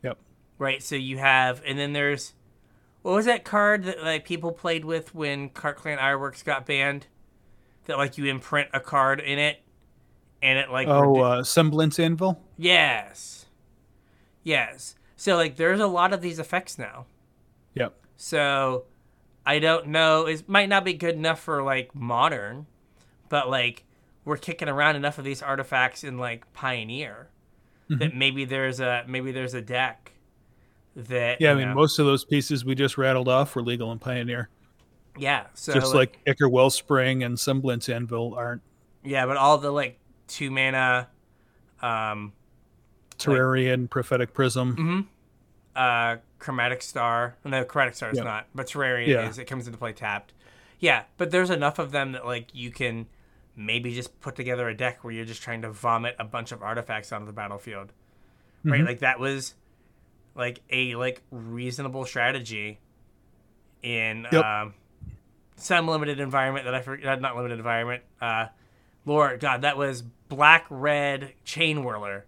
Yep. 0.02 0.18
Right, 0.58 0.82
so 0.82 0.96
you 0.96 1.18
have, 1.18 1.62
and 1.64 1.78
then 1.78 1.92
there's, 1.92 2.34
what 3.02 3.14
was 3.14 3.26
that 3.26 3.44
card 3.44 3.84
that 3.84 4.02
like 4.02 4.24
people 4.24 4.52
played 4.52 4.84
with 4.84 5.14
when 5.14 5.50
Krark-Clan 5.50 5.98
Ironworks 5.98 6.42
got 6.42 6.66
banned? 6.66 7.06
That 7.86 7.96
like 7.96 8.18
you 8.18 8.26
imprint 8.26 8.68
a 8.74 8.80
card 8.80 9.18
in 9.20 9.38
it, 9.38 9.62
and 10.42 10.58
it 10.58 10.70
like 10.70 10.88
Oh, 10.88 11.20
uh, 11.20 11.42
Semblance 11.44 11.98
Anvil. 11.98 12.38
yes, 12.58 13.46
yes. 14.42 14.94
So 15.16 15.36
like 15.36 15.56
there's 15.56 15.80
a 15.80 15.86
lot 15.86 16.12
of 16.12 16.20
these 16.20 16.38
effects 16.38 16.78
now. 16.78 17.06
Yep. 17.74 17.94
So 18.16 18.84
I 19.46 19.58
don't 19.58 19.88
know. 19.88 20.26
It 20.26 20.48
might 20.48 20.68
not 20.68 20.84
be 20.84 20.92
good 20.92 21.14
enough 21.14 21.40
for 21.40 21.62
like 21.62 21.94
modern, 21.94 22.66
but 23.30 23.48
like 23.48 23.84
we're 24.24 24.36
kicking 24.36 24.68
around 24.68 24.96
enough 24.96 25.16
of 25.18 25.24
these 25.24 25.40
artifacts 25.42 26.04
in 26.04 26.18
like 26.18 26.52
Pioneer 26.52 27.28
that 27.88 28.14
maybe 28.14 28.44
there's 28.44 28.80
a 28.80 29.02
maybe 29.08 29.32
there's 29.32 29.54
a 29.54 29.62
deck 29.62 30.12
that 31.06 31.40
Yeah, 31.40 31.52
I 31.52 31.54
mean, 31.54 31.68
know- 31.68 31.74
most 31.74 31.98
of 31.98 32.06
those 32.06 32.24
pieces 32.24 32.64
we 32.64 32.74
just 32.74 32.98
rattled 32.98 33.28
off 33.28 33.54
were 33.54 33.62
legal 33.62 33.92
in 33.92 33.98
Pioneer. 33.98 34.48
yeah. 35.16 35.46
So 35.54 35.72
just 35.72 35.94
like, 35.94 36.18
Ichor 36.26 36.48
Wellspring 36.48 37.22
and 37.22 37.38
Semblance 37.38 37.88
Anvil 37.88 38.34
aren't 38.34 38.62
Yeah, 39.04 39.26
but 39.26 39.36
all 39.36 39.58
the 39.58 39.70
like 39.70 39.98
two 40.26 40.50
mana, 40.50 41.08
um, 41.82 42.32
Terrarion, 43.18 43.88
Prophetic 43.90 44.32
Prism. 44.34 44.76
mhm, 44.76 45.06
uh, 45.76 46.18
Chromatic 46.38 46.82
Star. 46.82 47.36
No, 47.44 47.64
Chromatic 47.64 47.94
Star 47.94 48.10
is 48.10 48.18
Yeah. 48.18 48.24
not, 48.24 48.46
but 48.54 48.66
Terrarion 48.66 49.06
Yeah. 49.08 49.28
is. 49.28 49.38
It 49.38 49.46
comes 49.46 49.66
into 49.66 49.78
play 49.78 49.92
tapped. 49.92 50.32
Yeah, 50.78 51.04
but 51.16 51.30
there's 51.32 51.50
enough 51.50 51.78
of 51.80 51.90
them 51.90 52.12
that 52.12 52.24
like 52.26 52.54
you 52.54 52.70
can 52.70 53.06
maybe 53.56 53.92
just 53.94 54.20
put 54.20 54.36
together 54.36 54.68
a 54.68 54.74
deck 54.76 55.02
where 55.02 55.12
you're 55.12 55.24
just 55.24 55.42
trying 55.42 55.62
to 55.62 55.70
vomit 55.70 56.14
a 56.20 56.24
bunch 56.24 56.52
of 56.52 56.62
artifacts 56.62 57.10
onto 57.10 57.26
the 57.26 57.32
battlefield, 57.32 57.92
right? 58.64 58.82
Mhm. 58.82 58.86
Like 58.86 58.98
that 59.00 59.18
was 59.18 59.54
like 60.34 60.60
a 60.70 60.94
like 60.96 61.22
reasonable 61.30 62.04
strategy 62.04 62.78
in 63.82 64.26
Yep. 64.30 64.44
um, 64.44 64.74
some 65.56 65.88
limited 65.88 66.20
environment 66.20 66.64
that 66.66 66.74
I 66.74 66.82
forgot. 66.82 67.20
Not 67.20 67.36
limited 67.36 67.58
environment. 67.58 68.02
Uh, 68.20 68.46
Lord 69.04 69.40
God, 69.40 69.62
that 69.62 69.76
was 69.76 70.02
black 70.02 70.66
red 70.70 71.32
Chainwhirler 71.46 72.22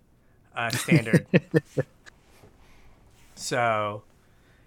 uh, 0.57 0.71
standard. 0.71 1.27
so, 3.35 4.03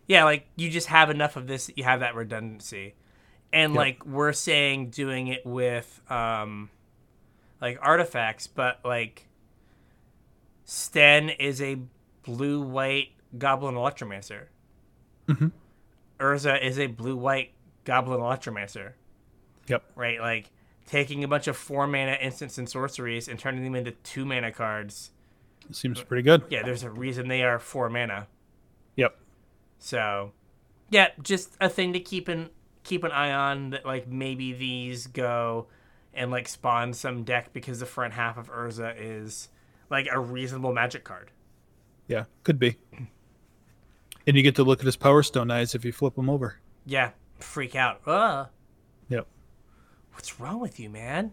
yeah, 0.08 0.24
like 0.24 0.48
you 0.56 0.70
just 0.70 0.88
have 0.88 1.10
enough 1.10 1.36
of 1.36 1.48
this 1.48 1.68
that 1.68 1.78
you 1.78 1.84
have 1.84 2.00
that 2.02 2.16
redundancy, 2.16 2.96
and 3.52 3.74
Yep. 3.74 3.78
like 3.78 4.06
we're 4.06 4.34
saying 4.34 4.90
doing 4.90 5.28
it 5.28 5.46
with 5.46 6.02
um, 6.10 6.70
like 7.62 7.78
artifacts, 7.82 8.48
but 8.48 8.80
like 8.86 9.28
Sten 10.66 11.30
is 11.30 11.62
a 11.62 11.78
blue 12.24 12.62
white 12.62 13.10
goblin 13.38 13.76
electromancer. 13.76 14.48
Mhm. 15.28 15.52
Urza 16.20 16.62
is 16.62 16.78
a 16.80 16.88
blue 16.88 17.16
white 17.16 17.54
goblin 17.86 18.20
electromancer 18.20 18.94
Yep. 19.68 19.84
right? 19.96 20.20
Like 20.20 20.50
taking 20.86 21.24
a 21.24 21.28
bunch 21.28 21.48
of 21.48 21.56
four 21.58 21.88
mana 21.88 22.18
instants 22.22 22.58
and 22.58 22.68
sorceries 22.70 23.28
and 23.28 23.40
turning 23.40 23.64
them 23.64 23.76
into 23.76 23.92
two 23.92 24.26
mana 24.26 24.52
cards. 24.52 25.12
Seems 25.72 26.02
pretty 26.04 26.24
good. 26.24 26.44
Yeah, 26.50 26.64
there's 26.64 26.84
a 26.84 26.90
reason 26.92 27.28
they 27.30 27.44
are 27.44 27.58
four 27.60 27.90
mana. 27.90 28.28
Yep. 28.98 29.18
So, 29.80 30.34
yeah, 30.90 31.10
just 31.22 31.56
a 31.62 31.70
thing 31.70 31.94
to 31.94 32.00
keep 32.00 32.28
an 32.28 32.50
keep 32.84 33.04
an 33.06 33.12
eye 33.12 33.32
on 33.32 33.70
that 33.70 33.86
like 33.86 34.08
maybe 34.10 34.52
these 34.52 35.08
go 35.08 35.68
and 36.14 36.30
like 36.30 36.50
spawn 36.50 36.94
some 36.94 37.24
deck 37.24 37.54
because 37.54 37.80
the 37.80 37.86
front 37.86 38.14
half 38.14 38.38
of 38.38 38.52
Urza 38.52 38.94
is 38.98 39.48
like 39.90 40.08
a 40.12 40.20
reasonable 40.20 40.74
magic 40.74 41.06
card. 41.06 41.32
Yeah, 42.10 42.26
could 42.44 42.60
be. 42.60 42.78
And 44.26 44.38
you 44.38 44.44
get 44.44 44.56
to 44.56 44.64
look 44.64 44.80
at 44.80 44.86
his 44.86 44.96
Power 44.96 45.22
Stone 45.24 45.52
eyes 45.52 45.76
if 45.76 45.84
you 45.84 45.92
flip 45.92 46.18
him 46.18 46.30
over. 46.30 46.60
Yeah, 46.86 47.12
freak 47.40 47.76
out. 47.76 48.02
Uh, 48.08 48.46
Yep. 49.10 49.28
what's 50.14 50.40
wrong 50.40 50.60
with 50.60 50.80
you, 50.80 50.90
man? 50.90 51.32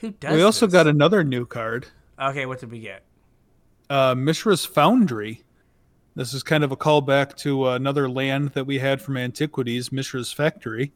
Who 0.00 0.10
does 0.12 0.34
we 0.36 0.42
also 0.42 0.66
this? 0.66 0.72
got 0.72 0.86
another 0.86 1.24
new 1.24 1.46
card, 1.46 1.88
Okay, 2.20 2.46
what 2.46 2.60
did 2.60 2.70
we 2.70 2.80
get? 2.80 3.02
uh, 3.90 4.14
Mishra's 4.14 4.64
Foundry. 4.66 5.42
This 6.14 6.32
is 6.32 6.42
kind 6.42 6.64
of 6.64 6.72
a 6.72 6.76
callback 6.76 7.36
to 7.38 7.68
another 7.68 8.08
land 8.08 8.50
that 8.50 8.64
we 8.66 8.78
had 8.78 9.02
from 9.02 9.16
Antiquities, 9.16 9.90
Mishra's 9.92 10.32
Factory. 10.32 10.92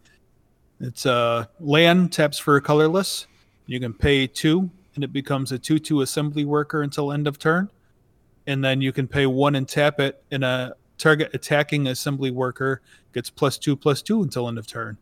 It's 0.81 1.05
uh, 1.05 1.47
land 1.59 2.13
taps 2.13 2.39
for 2.39 2.57
a 2.57 2.61
colorless. 2.63 3.27
You 3.67 3.79
can 3.81 3.93
pay 3.93 4.27
two, 4.27 4.71
and 4.95 5.05
it 5.05 5.13
becomes 5.13 5.53
a 5.53 5.59
2 5.59 5.79
2 5.79 6.01
assembly 6.01 6.45
worker 6.47 6.83
until 6.83 7.13
end 7.13 7.27
of 7.27 7.39
turn. 7.39 7.71
And 8.47 8.65
then 8.65 8.81
you 8.81 8.93
can 8.93 9.07
pay 9.07 9.27
one 9.27 9.55
and 9.57 9.69
tap 9.69 10.01
it, 10.01 10.23
and 10.31 10.43
a 10.43 10.75
target 11.01 11.31
attacking 11.35 11.87
assembly 11.87 12.31
worker 12.31 12.81
gets 13.13 13.31
plus 13.31 13.59
two 13.59 13.75
plus 13.77 14.03
two 14.03 14.23
until 14.23 14.47
end 14.49 14.59
of 14.59 14.67
turn. 14.67 14.99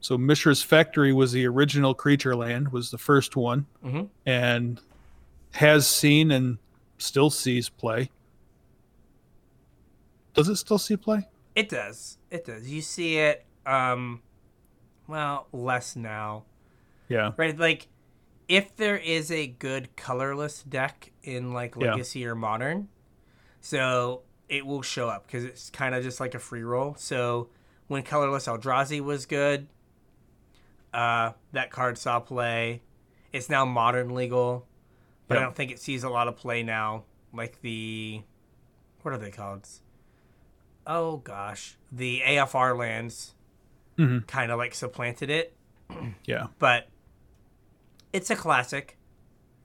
So 0.00 0.18
Mishra's 0.18 0.62
Factory 0.62 1.12
was 1.12 1.32
the 1.32 1.46
original 1.46 1.94
creature 1.94 2.34
land, 2.36 2.72
was 2.72 2.90
the 2.90 2.98
first 2.98 3.36
one, 3.36 3.66
Mhm. 3.84 4.08
and 4.26 4.80
has 5.52 5.86
seen 5.86 6.30
and 6.30 6.58
still 6.98 7.30
sees 7.30 7.68
play. 7.68 8.10
Does 10.34 10.48
it 10.48 10.56
still 10.56 10.78
see 10.78 10.96
play? 10.96 11.28
It 11.54 11.68
does. 11.68 12.18
It 12.30 12.44
does. 12.44 12.68
You 12.70 12.80
see 12.82 13.18
it 13.18 13.44
um 13.66 14.22
well, 15.06 15.46
less 15.52 15.94
now. 15.94 16.44
Yeah. 17.08 17.32
Right? 17.36 17.56
Like 17.56 17.88
if 18.48 18.74
there 18.76 18.96
is 18.96 19.30
a 19.30 19.46
good 19.46 19.94
colorless 19.96 20.62
deck 20.62 21.12
in 21.22 21.52
like 21.52 21.74
Yeah. 21.76 21.92
legacy 21.92 22.26
or 22.26 22.34
modern, 22.34 22.88
so 23.60 24.22
it 24.52 24.66
will 24.66 24.82
show 24.82 25.08
up 25.08 25.26
cuz 25.28 25.44
it's 25.44 25.70
kind 25.70 25.94
of 25.94 26.02
just 26.02 26.20
like 26.20 26.34
a 26.34 26.38
free 26.38 26.62
roll. 26.62 26.94
So 26.98 27.48
when 27.88 28.02
colorless 28.02 28.46
Eldrazi 28.46 29.00
was 29.00 29.24
good, 29.26 29.66
uh 30.92 31.32
that 31.52 31.70
card 31.70 31.96
saw 31.98 32.20
play. 32.20 32.82
It's 33.32 33.48
now 33.48 33.64
modern 33.64 34.14
legal. 34.14 34.66
But 35.26 35.38
I 35.38 35.40
don't 35.40 35.54
think 35.56 35.70
it 35.70 35.78
sees 35.78 36.04
a 36.04 36.10
lot 36.10 36.28
of 36.28 36.36
play 36.36 36.62
now 36.62 37.04
like 37.32 37.62
the 37.62 38.22
what 39.00 39.14
are 39.14 39.18
they 39.18 39.30
called? 39.30 39.66
Oh 40.86 41.16
gosh, 41.18 41.76
the 41.90 42.20
AFR 42.24 42.76
lands 42.76 43.34
Mhm. 43.98 44.26
kind 44.26 44.50
of 44.52 44.58
like 44.58 44.74
supplanted 44.74 45.30
it, 45.30 45.56
Yeah. 46.24 46.48
but 46.58 46.88
it's 48.12 48.30
a 48.30 48.36
classic. 48.36 48.96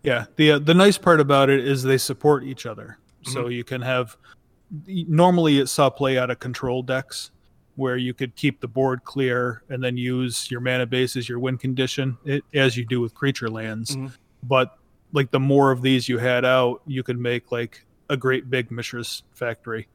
Yeah. 0.03 0.25
The 0.37 0.51
uh, 0.53 0.59
the 0.59 0.73
nice 0.73 0.97
part 0.97 1.19
about 1.19 1.49
it 1.49 1.65
is 1.67 1.83
they 1.83 1.97
support 1.97 2.43
each 2.45 2.65
other. 2.65 2.97
So 3.23 3.49
you 3.49 3.65
can 3.65 3.81
have 3.81 4.15
normally 4.87 5.59
it 5.59 5.67
saw 5.67 5.89
play 5.89 6.17
out 6.17 6.29
of 6.29 6.39
control 6.39 6.83
decks 6.83 7.31
where 7.75 7.95
you 7.95 8.13
could 8.13 8.35
keep 8.35 8.59
the 8.59 8.67
board 8.67 9.03
clear 9.03 9.61
and 9.69 9.83
then 9.83 9.95
use 9.95 10.49
your 10.49 10.59
mana 10.59 10.85
base 10.85 11.15
as 11.15 11.29
your 11.29 11.39
win 11.39 11.57
condition 11.57 12.17
it, 12.25 12.43
as 12.53 12.75
you 12.75 12.83
do 12.85 12.99
with 12.99 13.13
creature 13.13 13.49
lands. 13.49 13.95
Mhm. 13.95 14.11
But 14.43 14.77
like 15.13 15.31
the 15.31 15.39
more 15.39 15.71
of 15.71 15.81
these 15.81 16.09
you 16.09 16.17
had 16.17 16.43
out, 16.43 16.81
you 16.87 17.03
could 17.03 17.19
make 17.19 17.51
like 17.51 17.85
a 18.09 18.17
great 18.17 18.49
big 18.49 18.71
Mishra's 18.71 19.23
factory 19.33 19.87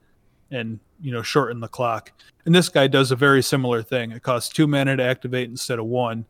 and 0.50 0.78
you 1.00 1.10
know 1.10 1.22
shorten 1.22 1.60
the 1.60 1.68
clock. 1.68 2.12
And 2.46 2.54
this 2.54 2.68
guy 2.68 2.86
does 2.86 3.10
a 3.10 3.16
very 3.16 3.42
similar 3.42 3.82
thing. 3.82 4.12
It 4.12 4.22
costs 4.22 4.52
two 4.52 4.66
mana 4.66 4.96
to 4.96 5.02
activate 5.02 5.48
instead 5.50 5.78
of 5.78 5.86
one. 5.86 6.26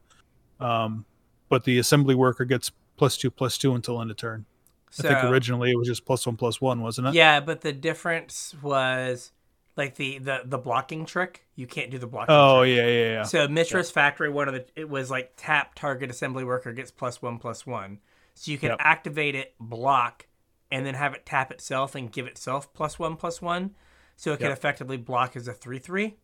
Um, 0.58 1.04
but 1.48 1.64
the 1.64 1.78
assembly 1.78 2.14
worker 2.14 2.44
gets 2.44 2.70
plus 2.96 3.16
two 3.18 3.30
plus 3.30 3.58
two 3.58 3.74
until 3.74 4.00
end 4.00 4.10
of 4.10 4.16
turn. 4.16 4.46
So, 4.94 5.08
I 5.08 5.14
think 5.14 5.24
originally 5.30 5.70
it 5.70 5.76
was 5.78 5.88
just 5.88 6.04
plus 6.04 6.26
one 6.26 6.36
plus 6.36 6.60
one, 6.60 6.82
wasn't 6.82 7.08
it? 7.08 7.14
yeah, 7.14 7.40
but 7.40 7.62
the 7.62 7.72
difference 7.72 8.54
was 8.62 9.32
like 9.76 9.94
the 9.96 10.18
the 10.18 10.42
the 10.44 10.58
blocking 10.58 11.06
trick. 11.06 11.46
You 11.56 11.66
can't 11.66 11.90
do 11.90 11.98
the 11.98 12.06
blocking. 12.06 12.34
Oh 12.34 12.60
trick. 12.62 12.76
yeah, 12.76 12.86
yeah, 12.86 13.12
yeah. 13.12 13.22
So 13.22 13.48
Mishra's 13.48 13.90
Factory, 13.90 14.28
one 14.28 14.48
of 14.48 14.54
the 14.54 14.66
it 14.76 14.88
was 14.88 15.10
like 15.10 15.32
tap 15.36 15.74
target 15.74 16.10
assembly 16.10 16.44
worker 16.44 16.72
gets 16.74 16.90
plus 16.90 17.22
one 17.22 17.38
plus 17.38 17.66
one. 17.66 18.00
So 18.34 18.50
you 18.52 18.58
can 18.58 18.70
Yep. 18.70 18.78
activate 18.80 19.34
it, 19.34 19.54
block, 19.60 20.26
and 20.70 20.84
then 20.86 20.94
have 20.94 21.14
it 21.14 21.24
tap 21.26 21.50
itself 21.50 21.94
and 21.94 22.12
give 22.12 22.26
itself 22.26 22.72
plus 22.74 22.98
one 22.98 23.16
plus 23.16 23.40
one. 23.40 23.74
So 24.16 24.32
it 24.34 24.38
can 24.40 24.48
Yep. 24.50 24.58
effectively 24.58 24.96
block 24.98 25.36
as 25.36 25.48
a 25.48 25.54
three 25.54 25.78
three. 25.78 26.16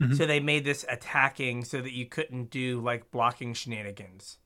Mhm. 0.00 0.16
So 0.16 0.26
they 0.26 0.38
made 0.40 0.64
this 0.64 0.84
attacking 0.88 1.64
so 1.64 1.80
that 1.80 1.92
you 1.92 2.06
couldn't 2.06 2.50
do 2.50 2.80
like 2.80 3.10
blocking 3.10 3.52
shenanigans. 3.52 4.38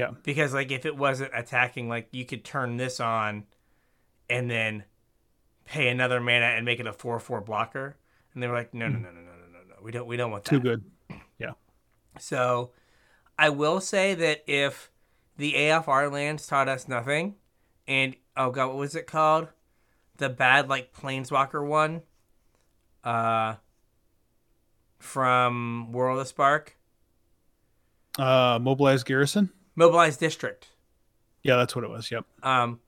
Yeah. 0.00 0.12
Because 0.22 0.54
like 0.54 0.72
if 0.72 0.86
it 0.86 0.96
wasn't 0.96 1.30
attacking, 1.34 1.90
like 1.90 2.08
you 2.10 2.24
could 2.24 2.42
turn 2.42 2.78
this 2.78 3.00
on 3.00 3.44
and 4.30 4.50
then 4.50 4.84
pay 5.66 5.88
another 5.88 6.20
mana 6.20 6.46
and 6.46 6.64
make 6.64 6.80
it 6.80 6.86
a 6.86 6.92
four 6.92 7.20
four 7.20 7.42
blocker. 7.42 7.98
And 8.32 8.42
they 8.42 8.48
were 8.48 8.54
like, 8.54 8.72
No, 8.72 8.88
no, 8.88 8.96
hmm. 8.96 9.02
no, 9.02 9.10
no, 9.10 9.20
no, 9.20 9.20
no, 9.20 9.46
no, 9.52 9.58
no. 9.68 9.74
We 9.82 9.92
don't 9.92 10.06
we 10.06 10.16
don't 10.16 10.30
want 10.30 10.44
that. 10.44 10.50
Too 10.50 10.60
good. 10.60 10.82
Yeah. 11.38 11.52
So 12.18 12.70
I 13.38 13.50
will 13.50 13.78
say 13.78 14.14
that 14.14 14.42
if 14.46 14.90
the 15.36 15.52
AFR 15.52 16.10
lands 16.10 16.46
taught 16.46 16.66
us 16.68 16.88
nothing 16.88 17.34
and 17.86 18.16
oh 18.38 18.50
god, 18.50 18.68
what 18.68 18.76
was 18.76 18.94
it 18.94 19.06
called? 19.06 19.48
The 20.16 20.30
bad 20.30 20.70
like 20.70 20.94
planeswalker 20.94 21.66
one. 21.66 22.00
Uh 23.04 23.56
from 24.98 25.92
World 25.92 26.20
of 26.20 26.26
Spark. 26.26 26.78
Uh 28.18 28.58
Mobilize 28.62 29.04
Garrison? 29.04 29.50
Mobilized 29.76 30.20
District. 30.20 30.68
Yeah, 31.42 31.56
that's 31.56 31.74
what 31.74 31.84
it 31.84 31.90
was. 31.90 32.10
Yep. 32.10 32.24
Um, 32.42 32.80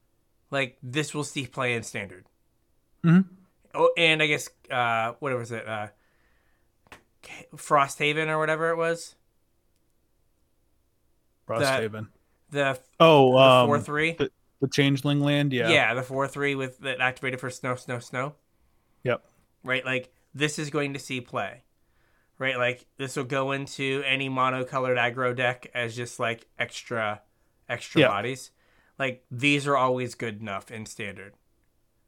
like 0.50 0.76
this 0.82 1.14
will 1.14 1.24
see 1.24 1.46
play 1.46 1.74
in 1.74 1.82
standard. 1.82 2.26
Mhm. 3.04 3.24
Oh, 3.74 3.90
and 3.96 4.22
I 4.22 4.26
guess 4.26 4.48
uh, 4.70 5.12
what 5.18 5.34
was 5.36 5.50
it? 5.52 5.66
Uh, 5.66 5.88
Frosthaven 7.56 8.28
or 8.28 8.38
whatever 8.38 8.70
it 8.70 8.76
was. 8.76 9.14
Frosthaven. 11.48 12.08
The 12.50 12.78
Oh, 13.00 13.32
the 13.32 13.38
um, 13.38 13.66
four 13.68 13.80
three. 13.80 14.12
the, 14.12 14.30
the 14.60 14.68
changeling 14.68 15.20
land. 15.20 15.52
Yeah. 15.52 15.70
Yeah. 15.70 15.94
the 15.94 16.02
four 16.02 16.28
three 16.28 16.54
with 16.54 16.78
that 16.80 17.00
activated 17.00 17.40
for 17.40 17.50
snow, 17.50 17.74
snow, 17.76 17.98
snow. 17.98 18.34
Yep. 19.04 19.24
Right, 19.64 19.84
like 19.84 20.12
this 20.34 20.58
is 20.58 20.70
going 20.70 20.92
to 20.94 20.98
see 20.98 21.20
play. 21.20 21.62
Right, 22.38 22.56
like 22.56 22.86
this 22.96 23.16
will 23.16 23.24
go 23.24 23.52
into 23.52 24.02
any 24.04 24.28
monocolored 24.28 24.96
aggro 24.98 25.34
deck 25.36 25.70
as 25.74 25.94
just 25.94 26.18
like 26.18 26.46
extra, 26.58 27.22
extra 27.68 28.00
Yeah. 28.00 28.08
bodies. 28.08 28.50
Like 28.98 29.24
these 29.30 29.66
are 29.66 29.76
always 29.76 30.14
good 30.16 30.40
enough 30.40 30.70
in 30.70 30.86
standard. 30.86 31.34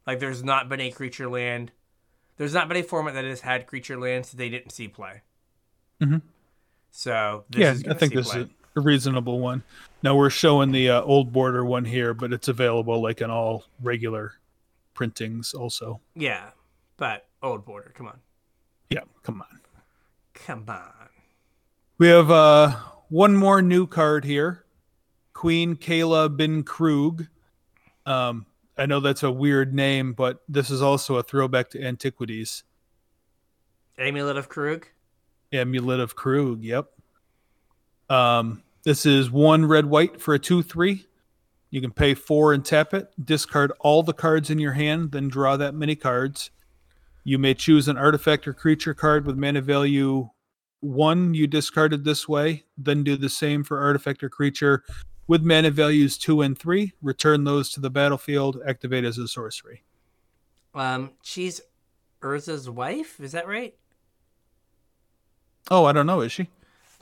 Like 0.05 0.19
there's 0.19 0.43
not 0.43 0.67
been 0.67 0.81
a 0.81 0.91
creature 0.91 1.29
land. 1.29 1.71
There's 2.37 2.53
not 2.53 2.67
been 2.67 2.77
a 2.77 2.83
format 2.83 3.13
that 3.13 3.23
has 3.23 3.41
had 3.41 3.65
creature 3.65 3.97
lands 3.97 4.31
that 4.31 4.37
they 4.37 4.49
didn't 4.49 4.71
see 4.71 4.87
play. 4.89 5.21
Mhm. 6.01 6.21
So 6.91 7.45
this 7.49 7.61
yeah, 7.61 7.71
is 7.71 7.83
I 7.87 7.93
think 7.93 8.13
this 8.13 8.31
play. 8.31 8.41
is 8.41 8.49
a 8.75 8.81
reasonable 8.81 9.39
one. 9.39 9.63
Now 10.03 10.15
we're 10.17 10.29
showing 10.29 10.71
the 10.71 10.89
uh, 10.89 11.01
old 11.01 11.31
border 11.31 11.63
one 11.63 11.85
here, 11.85 12.13
but 12.13 12.33
it's 12.33 12.49
available 12.49 13.01
like 13.01 13.21
in 13.21 13.29
all 13.29 13.63
regular 13.81 14.33
printings 14.93 15.53
also. 15.53 16.01
Yeah, 16.13 16.49
but 16.97 17.25
old 17.41 17.63
border. 17.65 17.93
Come 17.95 18.07
on, 18.07 18.19
Yeah, 18.89 19.01
come 19.23 19.41
on. 19.41 19.59
Come 20.35 20.65
on. 20.67 21.09
We 21.97 22.07
have 22.09 22.29
uh, 22.29 22.75
one 23.09 23.35
more 23.35 23.61
new 23.61 23.87
card 23.87 24.25
here 24.25 24.65
Queen 25.33 25.75
Kayla 25.75 26.35
bin-Kroog. 26.35 27.27
Um, 28.05 28.45
I 28.77 28.85
know 28.85 28.99
that's 28.99 29.23
a 29.23 29.31
weird 29.31 29.73
name, 29.73 30.13
but 30.13 30.43
this 30.47 30.69
is 30.69 30.81
also 30.81 31.15
a 31.15 31.23
throwback 31.23 31.69
to 31.71 31.83
antiquities. 31.83 32.63
Amulet 33.97 34.37
of 34.37 34.49
Kroog. 34.49 34.83
Amulet 35.51 35.99
of 35.99 36.15
Kroog, 36.15 36.59
yep. 36.61 36.91
Um, 38.09 38.61
this 38.83 39.05
is 39.05 39.31
one 39.31 39.65
red 39.65 39.85
white 39.85 40.21
for 40.21 40.33
a 40.33 40.39
2 40.39 40.61
3. 40.61 41.05
You 41.71 41.81
can 41.81 41.91
pay 41.91 42.13
four 42.13 42.53
and 42.53 42.63
tap 42.63 42.93
it, 42.93 43.09
discard 43.23 43.71
all 43.79 44.03
the 44.03 44.13
cards 44.13 44.49
in 44.49 44.59
your 44.59 44.73
hand, 44.73 45.11
then 45.11 45.27
draw 45.27 45.57
that 45.57 45.73
many 45.73 45.95
cards. 45.95 46.51
You 47.27 47.39
may 47.39 47.55
choose 47.55 47.87
an 47.87 47.97
artifact 47.97 48.47
or 48.47 48.53
creature 48.53 48.93
card 48.93 49.25
with 49.25 49.35
mana 49.35 49.59
value 49.59 50.29
one 50.81 51.33
you 51.33 51.47
discarded 51.47 52.03
this 52.03 52.29
way, 52.29 52.65
then 52.77 53.03
do 53.03 53.17
the 53.17 53.29
same 53.29 53.63
for 53.63 53.79
artifact 53.81 54.23
or 54.23 54.29
creature 54.29 54.83
with 55.27 55.43
mana 55.43 55.71
values 55.71 56.19
two 56.19 56.43
and 56.43 56.55
three. 56.57 56.93
Return 57.01 57.43
those 57.43 57.71
to 57.71 57.79
the 57.79 57.89
battlefield, 57.89 58.61
activate 58.67 59.03
as 59.03 59.17
a 59.17 59.27
sorcery. 59.27 59.83
Um, 60.75 61.13
she's 61.23 61.61
Urza's 62.21 62.69
wife. 62.69 63.19
Is 63.19 63.31
that 63.31 63.47
right? 63.47 63.73
Oh, 65.71 65.85
I 65.85 65.93
don't 65.93 66.05
know, 66.05 66.21
is 66.21 66.31
she? 66.31 66.49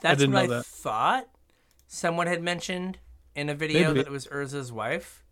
That's 0.00 0.20
didn't 0.20 0.32
what 0.32 0.44
I 0.44 0.46
that. 0.46 0.64
thought. 0.64 1.28
Someone 1.86 2.28
had 2.28 2.42
mentioned 2.42 2.98
in 3.34 3.50
a 3.50 3.54
video 3.54 3.88
Maybe. 3.88 3.98
that 3.98 4.06
it 4.06 4.12
was 4.12 4.26
Urza's 4.28 4.72
wife. 4.72 5.22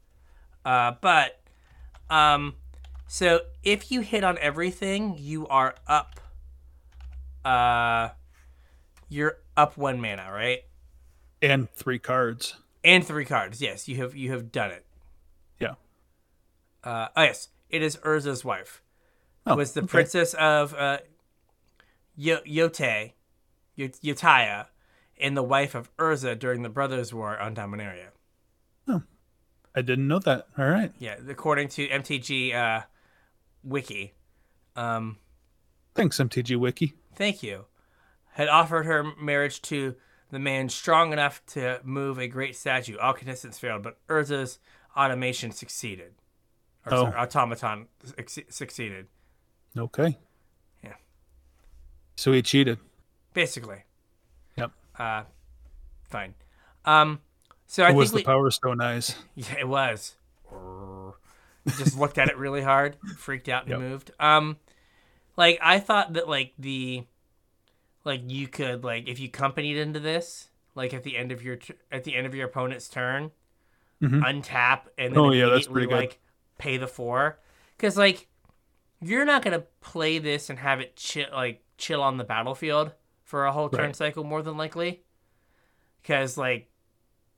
Uh, 0.66 0.92
but, 1.00 1.40
um, 2.10 2.56
so 3.12 3.40
if 3.62 3.92
you 3.92 4.00
hit 4.00 4.24
on 4.24 4.38
everything, 4.38 5.16
you 5.18 5.46
are 5.48 5.74
up. 5.86 6.18
Uh, 7.44 8.08
you're 9.10 9.36
up 9.54 9.76
one 9.76 10.00
mana, 10.00 10.32
right? 10.32 10.60
And 11.42 11.70
three 11.72 11.98
cards. 11.98 12.56
And 12.82 13.06
three 13.06 13.26
cards. 13.26 13.60
Yes, 13.60 13.86
you 13.86 13.96
have 13.96 14.16
you 14.16 14.32
have 14.32 14.50
done 14.50 14.70
it. 14.70 14.86
Yeah. 15.60 15.74
Uh, 16.82 17.08
oh 17.14 17.22
yes, 17.24 17.48
it 17.68 17.82
is 17.82 17.98
Urza's 17.98 18.46
wife. 18.46 18.82
Oh, 19.46 19.56
was 19.56 19.72
the 19.72 19.82
okay. 19.82 19.88
princess 19.88 20.32
of 20.32 20.72
uh, 20.72 21.00
Yo- 22.16 22.40
Yote, 22.46 23.12
Yot- 23.76 24.00
Yotaya, 24.02 24.68
and 25.20 25.36
the 25.36 25.42
wife 25.42 25.74
of 25.74 25.94
Urza 25.98 26.38
during 26.38 26.62
the 26.62 26.70
Brothers' 26.70 27.12
War 27.12 27.38
on 27.38 27.54
Dominaria. 27.54 28.06
Oh, 28.88 29.02
I 29.76 29.82
didn't 29.82 30.08
know 30.08 30.20
that. 30.20 30.46
All 30.56 30.64
right. 30.64 30.92
Yeah, 30.98 31.16
according 31.28 31.68
to 31.68 31.86
MTG 31.88 32.54
uh, 32.54 32.84
Wiki. 33.64 34.14
Um, 34.76 35.18
Thanks, 35.94 36.18
MTG 36.18 36.56
Wiki. 36.56 36.94
thank 37.14 37.42
you. 37.42 37.66
Had 38.32 38.48
offered 38.48 38.86
her 38.86 39.04
marriage 39.20 39.60
to 39.62 39.94
the 40.30 40.38
man 40.38 40.70
strong 40.70 41.12
enough 41.12 41.44
to 41.48 41.80
move 41.84 42.18
a 42.18 42.26
great 42.26 42.56
statue. 42.56 42.96
All 42.96 43.12
contestants 43.12 43.58
failed, 43.58 43.82
but 43.82 43.98
Urza's 44.08 44.58
automation 44.96 45.50
succeeded. 45.50 46.14
Or 46.86 46.94
Oh. 46.94 47.02
sorry, 47.04 47.14
automaton 47.16 47.88
suc- 48.04 48.50
succeeded. 48.50 49.08
Okay. 49.76 50.18
Yeah. 50.82 50.94
So 52.16 52.32
he 52.32 52.40
cheated. 52.42 52.78
Basically. 53.34 53.84
Yep. 54.56 54.72
Uh, 54.98 55.24
fine. 56.08 56.34
Um, 56.86 57.20
so 57.66 57.82
I 57.82 57.86
It 57.86 57.88
think 57.90 57.98
was 57.98 58.12
we, 58.14 58.20
the 58.20 58.24
Power 58.24 58.50
Stone 58.50 58.80
eyes. 58.80 59.14
Yeah, 59.34 59.58
it 59.60 59.68
was. 59.68 60.16
Just 61.78 61.98
looked 61.98 62.18
at 62.18 62.28
it 62.28 62.36
really 62.36 62.62
hard, 62.62 62.96
freaked 63.16 63.48
out 63.48 63.62
and 63.62 63.70
Yep. 63.70 63.80
moved. 63.80 64.10
Um, 64.18 64.56
like 65.36 65.58
I 65.62 65.78
thought 65.78 66.14
that 66.14 66.28
like 66.28 66.52
the, 66.58 67.04
like 68.04 68.22
you 68.26 68.48
could 68.48 68.84
like 68.84 69.08
if 69.08 69.20
you 69.20 69.28
companied 69.28 69.76
into 69.76 70.00
this, 70.00 70.48
like 70.74 70.92
at 70.92 71.02
the 71.04 71.16
end 71.16 71.32
of 71.32 71.42
your 71.42 71.58
at 71.90 72.04
the 72.04 72.14
end 72.16 72.26
of 72.26 72.34
your 72.34 72.46
opponent's 72.46 72.88
turn, 72.88 73.30
Mhm. 74.02 74.20
untap 74.22 74.82
and 74.98 75.14
then 75.14 75.22
Oh, 75.22 75.30
yeah, 75.30 75.46
that's 75.48 75.68
pretty 75.68 75.86
good. 75.86 75.94
like 75.96 76.20
pay 76.58 76.76
the 76.76 76.88
four, 76.88 77.38
because 77.76 77.96
like 77.96 78.26
you're 79.00 79.24
not 79.24 79.42
gonna 79.42 79.64
play 79.80 80.18
this 80.18 80.50
and 80.50 80.58
have 80.58 80.80
it 80.80 80.96
chill 80.96 81.26
like 81.32 81.62
chill 81.78 82.02
on 82.02 82.16
the 82.16 82.24
battlefield 82.24 82.92
for 83.24 83.46
a 83.46 83.52
whole 83.52 83.68
turn 83.68 83.86
Right. 83.86 83.96
cycle 83.96 84.24
more 84.24 84.42
than 84.42 84.56
likely, 84.56 85.02
because 86.02 86.36
like 86.36 86.68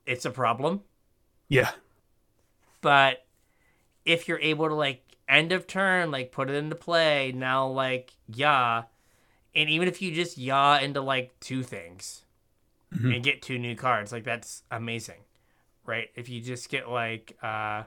it's 0.05 0.25
a 0.25 0.31
problem 0.31 0.81
Yeah. 1.47 1.71
but 2.81 3.24
if 4.05 4.27
you're 4.27 4.39
able 4.39 4.67
to 4.69 4.75
like 4.75 5.01
end 5.27 5.51
of 5.51 5.65
turn 5.67 6.11
like 6.11 6.31
put 6.31 6.49
it 6.49 6.53
into 6.55 6.75
play 6.75 7.31
now 7.35 7.65
like 7.67 8.13
yeah 8.27 8.83
and 9.55 9.69
even 9.69 9.87
if 9.87 10.01
you 10.01 10.11
just 10.11 10.37
yaw 10.37 10.77
into 10.77 11.01
like 11.01 11.37
two 11.39 11.63
things 11.63 12.21
Mhm. 12.93 13.15
and 13.15 13.23
get 13.23 13.41
two 13.41 13.57
new 13.57 13.75
cards 13.75 14.11
like 14.11 14.23
that's 14.23 14.61
amazing 14.69 15.19
right 15.85 16.09
if 16.15 16.29
you 16.29 16.39
just 16.39 16.69
get 16.69 16.87
like 16.89 17.35
uh 17.41 17.83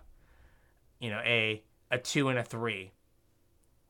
you 0.99 1.09
know 1.11 1.21
a 1.25 1.63
a 1.91 1.99
two 1.99 2.29
and 2.29 2.39
a 2.39 2.43
three 2.43 2.91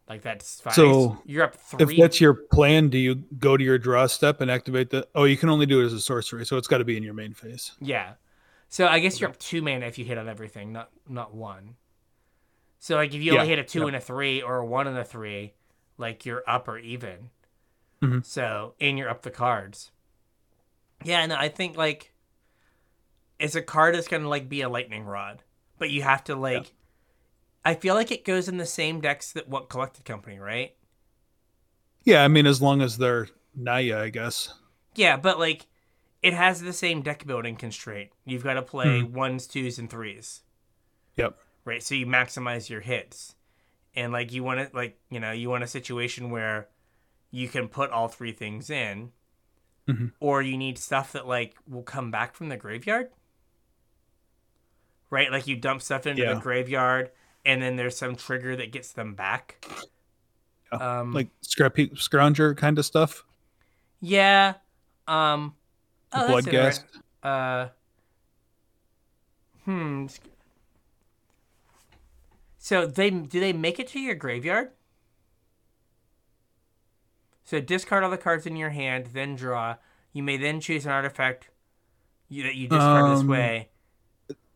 like 0.09 0.23
that's 0.23 0.61
fine 0.61 0.75
So, 0.75 1.19
you're 1.27 1.45
up 1.45 1.55
three. 1.57 1.95
If 1.95 1.99
that's 2.01 2.21
your 2.21 2.33
plan, 2.35 2.89
do 2.89 2.97
you 2.99 3.15
go 3.17 3.57
to 3.59 3.63
your 3.65 3.77
draw 3.79 4.07
step 4.07 4.41
and 4.41 4.51
activate 4.51 4.89
the? 4.89 5.07
Oh, 5.15 5.25
you 5.25 5.37
can 5.37 5.51
only 5.51 5.67
do 5.67 5.83
it 5.83 5.85
as 5.85 5.93
a 5.93 6.01
sorcery, 6.01 6.47
so 6.47 6.57
it's 6.57 6.67
got 6.67 6.79
to 6.79 6.85
be 6.85 6.97
in 6.97 7.03
your 7.03 7.13
main 7.13 7.35
phase. 7.35 7.73
Yeah. 7.79 8.15
So 8.71 8.87
I 8.87 9.01
guess 9.01 9.21
you're 9.21 9.29
up 9.29 9.39
two 9.39 9.61
mana 9.61 9.85
if 9.85 9.99
you 9.99 10.07
hit 10.07 10.17
on 10.17 10.27
everything, 10.27 10.73
not 10.73 10.89
not 11.09 11.35
one. 11.35 11.75
So 12.79 12.97
like 12.97 13.15
if 13.15 13.21
you 13.23 13.33
only 13.35 13.49
hit 13.49 13.59
a 13.59 13.65
two 13.65 13.81
yeah. 13.81 13.87
and 13.89 13.97
a 13.97 14.01
three 14.01 14.41
or 14.41 14.59
a 14.59 14.67
one 14.67 14.87
and 14.87 14.97
a 14.97 15.05
three, 15.05 15.55
like 15.97 16.25
you're 16.25 16.45
up 16.47 16.69
or 16.69 16.79
even. 16.79 17.31
Mhm. 18.03 18.25
So 18.25 18.75
and 18.81 18.97
you're 18.99 19.11
up 19.11 19.23
the 19.23 19.31
cards. 19.31 19.91
Yeah, 21.05 21.21
and 21.21 21.33
I 21.33 21.49
think 21.49 21.77
like 21.77 22.13
it's 23.39 23.55
a 23.55 23.63
card 23.63 23.95
that's 23.95 24.09
gonna 24.09 24.29
like 24.29 24.49
be 24.49 24.63
a 24.63 24.69
lightning 24.69 25.05
rod, 25.05 25.43
but 25.79 25.91
you 25.91 26.03
have 26.03 26.25
to 26.25 26.35
like. 26.37 26.73
I 27.65 27.75
feel 27.75 27.95
like 27.95 28.11
it 28.11 28.25
goes 28.25 28.49
in 28.49 28.57
the 28.57 28.65
same 28.67 29.01
decks 29.01 29.33
that 29.33 29.49
what 29.49 29.69
collected 29.69 30.05
company, 30.05 30.39
right? 30.39 30.75
Yeah, 32.05 32.25
I 32.25 32.29
mean, 32.29 32.47
as 32.47 32.63
long 32.63 32.81
as 32.81 32.97
they're 32.97 33.29
Naya, 33.55 33.99
I 34.01 34.09
guess. 34.11 34.55
Yeah, 34.95 35.17
but 35.17 35.39
like 35.39 35.67
it 36.23 36.33
has 36.33 36.61
the 36.61 36.73
same 36.73 37.03
deck 37.03 37.27
building 37.27 37.57
constraint. 37.57 38.11
You've 38.25 38.45
got 38.45 38.55
to 38.55 38.63
play 38.63 39.01
Hmm. 39.01 39.13
ones, 39.13 39.47
twos, 39.47 39.79
and 39.79 39.91
threes. 39.91 40.43
Yep. 41.17 41.39
Right? 41.69 41.83
So 41.83 41.95
you 41.95 42.07
maximize 42.07 42.69
your 42.69 42.81
hits, 42.81 43.37
and 43.95 44.13
like 44.13 44.33
you 44.33 44.43
want 44.43 44.61
it, 44.61 44.75
like 44.75 44.99
you 45.11 45.21
know, 45.21 45.31
you 45.33 45.49
want 45.51 45.63
a 45.63 45.69
situation 45.69 46.31
where 46.31 46.69
you 47.31 47.47
can 47.49 47.69
put 47.69 47.91
all 47.91 48.09
three 48.09 48.33
things 48.33 48.71
in, 48.71 49.13
Mhm. 49.87 50.13
or 50.19 50.43
you 50.43 50.57
need 50.57 50.79
stuff 50.79 51.13
that 51.13 51.27
like 51.29 51.55
will 51.69 51.83
come 51.83 52.11
back 52.11 52.35
from 52.35 52.49
the 52.49 52.57
graveyard, 52.57 53.11
right? 55.11 55.31
Like 55.31 55.47
you 55.47 55.57
dump 55.57 55.83
stuff 55.83 56.07
into 56.07 56.23
Yeah. 56.23 56.35
the 56.35 56.41
graveyard, 56.41 57.11
and 57.45 57.61
then 57.63 57.77
there's 57.77 57.97
some 57.97 58.17
trigger 58.17 58.57
that 58.57 58.73
gets 58.73 58.93
them 58.93 59.15
back. 59.15 59.65
Yeah, 60.73 60.79
Um, 61.01 61.13
Like 61.13 61.29
scrappy 61.41 61.89
scrounger 61.91 62.57
kind 62.57 62.79
of 62.79 62.85
stuff. 62.85 63.25
yeah, 64.01 64.55
um, 65.07 65.55
oh, 66.13 66.29
Bloodghast. 66.29 66.47
interest- 66.47 66.85
Uh, 67.23 67.69
hmm. 69.65 70.07
So 72.69 72.85
they 72.85 73.09
do 73.09 73.41
they 73.41 73.55
make 73.55 73.79
it 73.79 73.89
to 73.89 73.99
your 73.99 74.15
graveyard? 74.15 74.73
So 77.43 77.63
discard 77.63 78.05
all 78.05 78.11
the 78.11 78.19
cards 78.19 78.45
in 78.45 78.57
your 78.57 78.69
hand, 78.69 79.09
then 79.15 79.37
draw. 79.37 79.77
You 80.13 80.23
may 80.23 80.37
then 80.37 80.61
choose 80.61 80.85
an 80.85 80.93
artifact 80.93 81.49
you, 82.29 82.43
that 82.43 82.57
you 82.57 82.69
discard 82.69 83.11
this 83.11 83.21
Um, 83.21 83.29
way. 83.29 83.71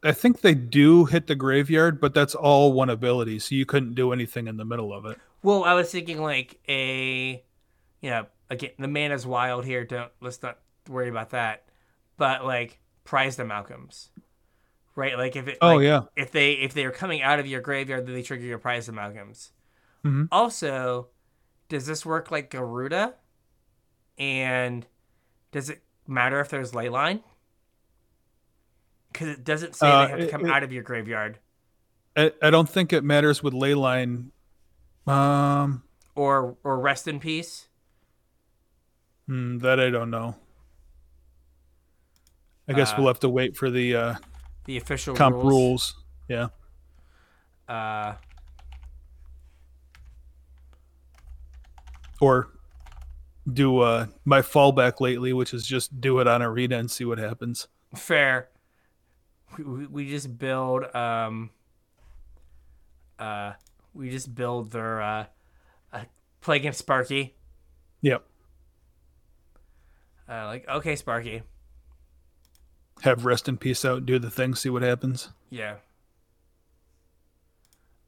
I 0.03 0.13
think 0.13 0.43
they 0.43 0.53
do 0.53 1.07
hit 1.07 1.27
the 1.27 1.35
graveyard, 1.35 2.03
but 2.03 2.13
that's 2.13 2.35
all 2.35 2.75
one 2.75 2.91
ability, 2.91 3.39
so 3.39 3.55
you 3.55 3.65
couldn't 3.65 3.95
do 3.95 4.13
anything 4.13 4.47
in 4.47 4.59
the 4.59 4.67
middle 4.67 4.93
of 4.93 5.07
it. 5.07 5.19
Well, 5.43 5.65
I 5.65 5.73
was 5.73 5.91
thinking 5.91 6.21
like 6.21 6.61
a, 6.69 7.43
you 8.03 8.11
know, 8.11 8.27
again 8.51 8.73
the 8.79 8.89
mana's 8.89 9.27
wild 9.27 9.65
here. 9.65 9.87
Don't 9.87 10.13
let's 10.21 10.43
not 10.43 10.59
worry 10.87 11.09
about 11.09 11.31
that. 11.31 11.65
But 12.19 12.45
like 12.45 12.79
Prized 13.05 13.39
Amalgams, 13.39 14.09
right? 14.95 15.17
Like 15.17 15.37
if 15.37 15.49
it. 15.49 15.59
Oh 15.61 15.77
like, 15.77 15.85
yeah, 15.85 16.03
if 16.17 16.31
they 16.33 16.53
if 16.53 16.75
they 16.75 16.85
are 16.85 16.91
coming 16.91 17.23
out 17.23 17.39
of 17.41 17.47
your 17.47 17.61
graveyard, 17.61 18.07
then 18.07 18.15
they 18.15 18.23
trigger 18.23 18.45
your 18.45 18.59
Prized 18.59 18.91
Amalgams. 18.91 19.51
Mhm. 20.05 20.29
Also, 20.33 21.09
does 21.69 21.87
this 21.87 22.05
work 22.05 22.31
like 22.31 22.51
Garuda? 22.51 23.15
And 24.19 24.87
does 25.53 25.71
it 25.71 25.83
matter 26.07 26.41
if 26.41 26.49
there's 26.51 26.73
leyline? 26.73 27.23
Because 29.13 29.29
it 29.29 29.45
doesn't 29.45 29.75
say 29.77 29.87
Uh, 29.91 30.05
they 30.05 30.11
have 30.11 30.21
to 30.21 30.29
come 30.29 30.45
it- 30.47 30.51
out 30.51 30.63
of 30.63 30.73
your 30.73 30.83
graveyard 30.83 31.39
I, 32.17 32.33
I 32.43 32.51
don't 32.51 32.69
think 32.69 32.93
it 32.93 33.03
matters 33.05 33.43
with 33.43 33.55
leyline. 33.55 34.31
Um, 35.07 35.83
or 36.15 36.57
or 36.63 36.79
rest 36.79 37.09
in 37.09 37.19
peace. 37.21 37.69
hmm, 39.27 39.59
that 39.59 39.81
I 39.81 39.89
don't 39.89 40.11
know. 40.11 40.37
I 42.69 42.75
guess 42.75 42.93
Uh, 42.93 42.97
we'll 42.99 43.07
have 43.09 43.21
to 43.21 43.29
wait 43.31 43.57
for 43.57 43.71
the 43.71 43.97
uh, 43.97 44.15
The 44.65 44.77
official 44.77 45.15
comp 45.15 45.37
rules. 45.37 45.51
rules. 45.51 45.95
Yeah. 46.29 46.49
Uh, 47.69 48.15
Or 52.23 52.51
do 53.53 53.81
uh, 53.81 54.07
my 54.25 54.43
fallback 54.43 55.01
lately, 55.01 55.33
which 55.33 55.53
is 55.53 55.67
just 55.67 56.01
do 56.01 56.21
it 56.21 56.29
on 56.29 56.41
arena 56.41 56.79
and 56.79 56.89
see 56.89 57.05
what 57.05 57.19
happens. 57.19 57.67
fair. 57.97 58.49
We, 59.59 59.87
we, 59.89 60.09
just 60.09 60.39
build. 60.39 60.85
Um, 60.95 61.51
uh, 63.19 63.55
we 63.93 64.09
just 64.09 64.33
build 64.33 64.71
their 64.71 65.03
uh, 65.03 65.27
uh 65.93 66.05
play 66.41 66.59
against 66.59 66.79
Sparky. 66.79 67.35
Yep. 68.03 68.25
Uh, 70.29 70.47
like 70.47 70.69
okay, 70.69 70.95
Sparky. 70.95 71.43
Have 73.03 73.25
rest 73.25 73.49
in 73.49 73.57
peace 73.57 73.85
out, 73.85 74.07
do 74.07 74.19
the 74.19 74.31
thing, 74.31 74.55
see 74.55 74.69
what 74.69 74.83
happens. 74.83 75.31
Yeah. 75.51 75.77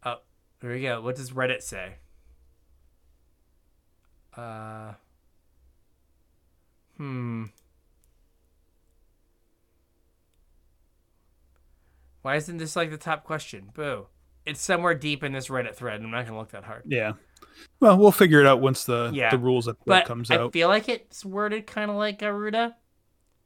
Oh, 0.04 0.18
there 0.60 0.70
we 0.72 0.82
go. 0.82 1.00
What 1.00 1.16
does 1.16 1.30
Reddit 1.32 1.62
say? 1.62 1.94
Uh. 4.36 4.92
Hmm. 6.96 7.44
Why 12.22 12.36
isn't 12.36 12.56
this 12.56 12.76
like 12.76 12.90
the 12.90 12.96
top 12.96 13.24
question? 13.24 13.70
Boo. 13.74 14.06
It's 14.46 14.60
somewhere 14.60 14.94
deep 14.94 15.22
in 15.24 15.32
this 15.32 15.48
Reddit 15.48 15.74
thread. 15.74 15.96
And 15.96 16.04
I'm 16.06 16.10
not 16.10 16.26
gonna 16.26 16.38
look 16.38 16.50
that 16.52 16.64
hard. 16.64 16.84
Yeah. 16.86 17.12
Well, 17.80 17.98
we'll 17.98 18.12
figure 18.12 18.40
it 18.40 18.46
out 18.46 18.60
once 18.60 18.84
the 18.84 19.10
Yeah. 19.12 19.30
the 19.30 19.38
rules 19.38 19.66
update 19.66 19.76
But 19.86 20.06
comes 20.06 20.30
I 20.30 20.36
out. 20.36 20.52
feel 20.52 20.68
like 20.68 20.88
it's 20.88 21.24
worded 21.24 21.66
kind 21.66 21.90
of 21.90 21.96
like 21.96 22.18
Garuda. 22.18 22.76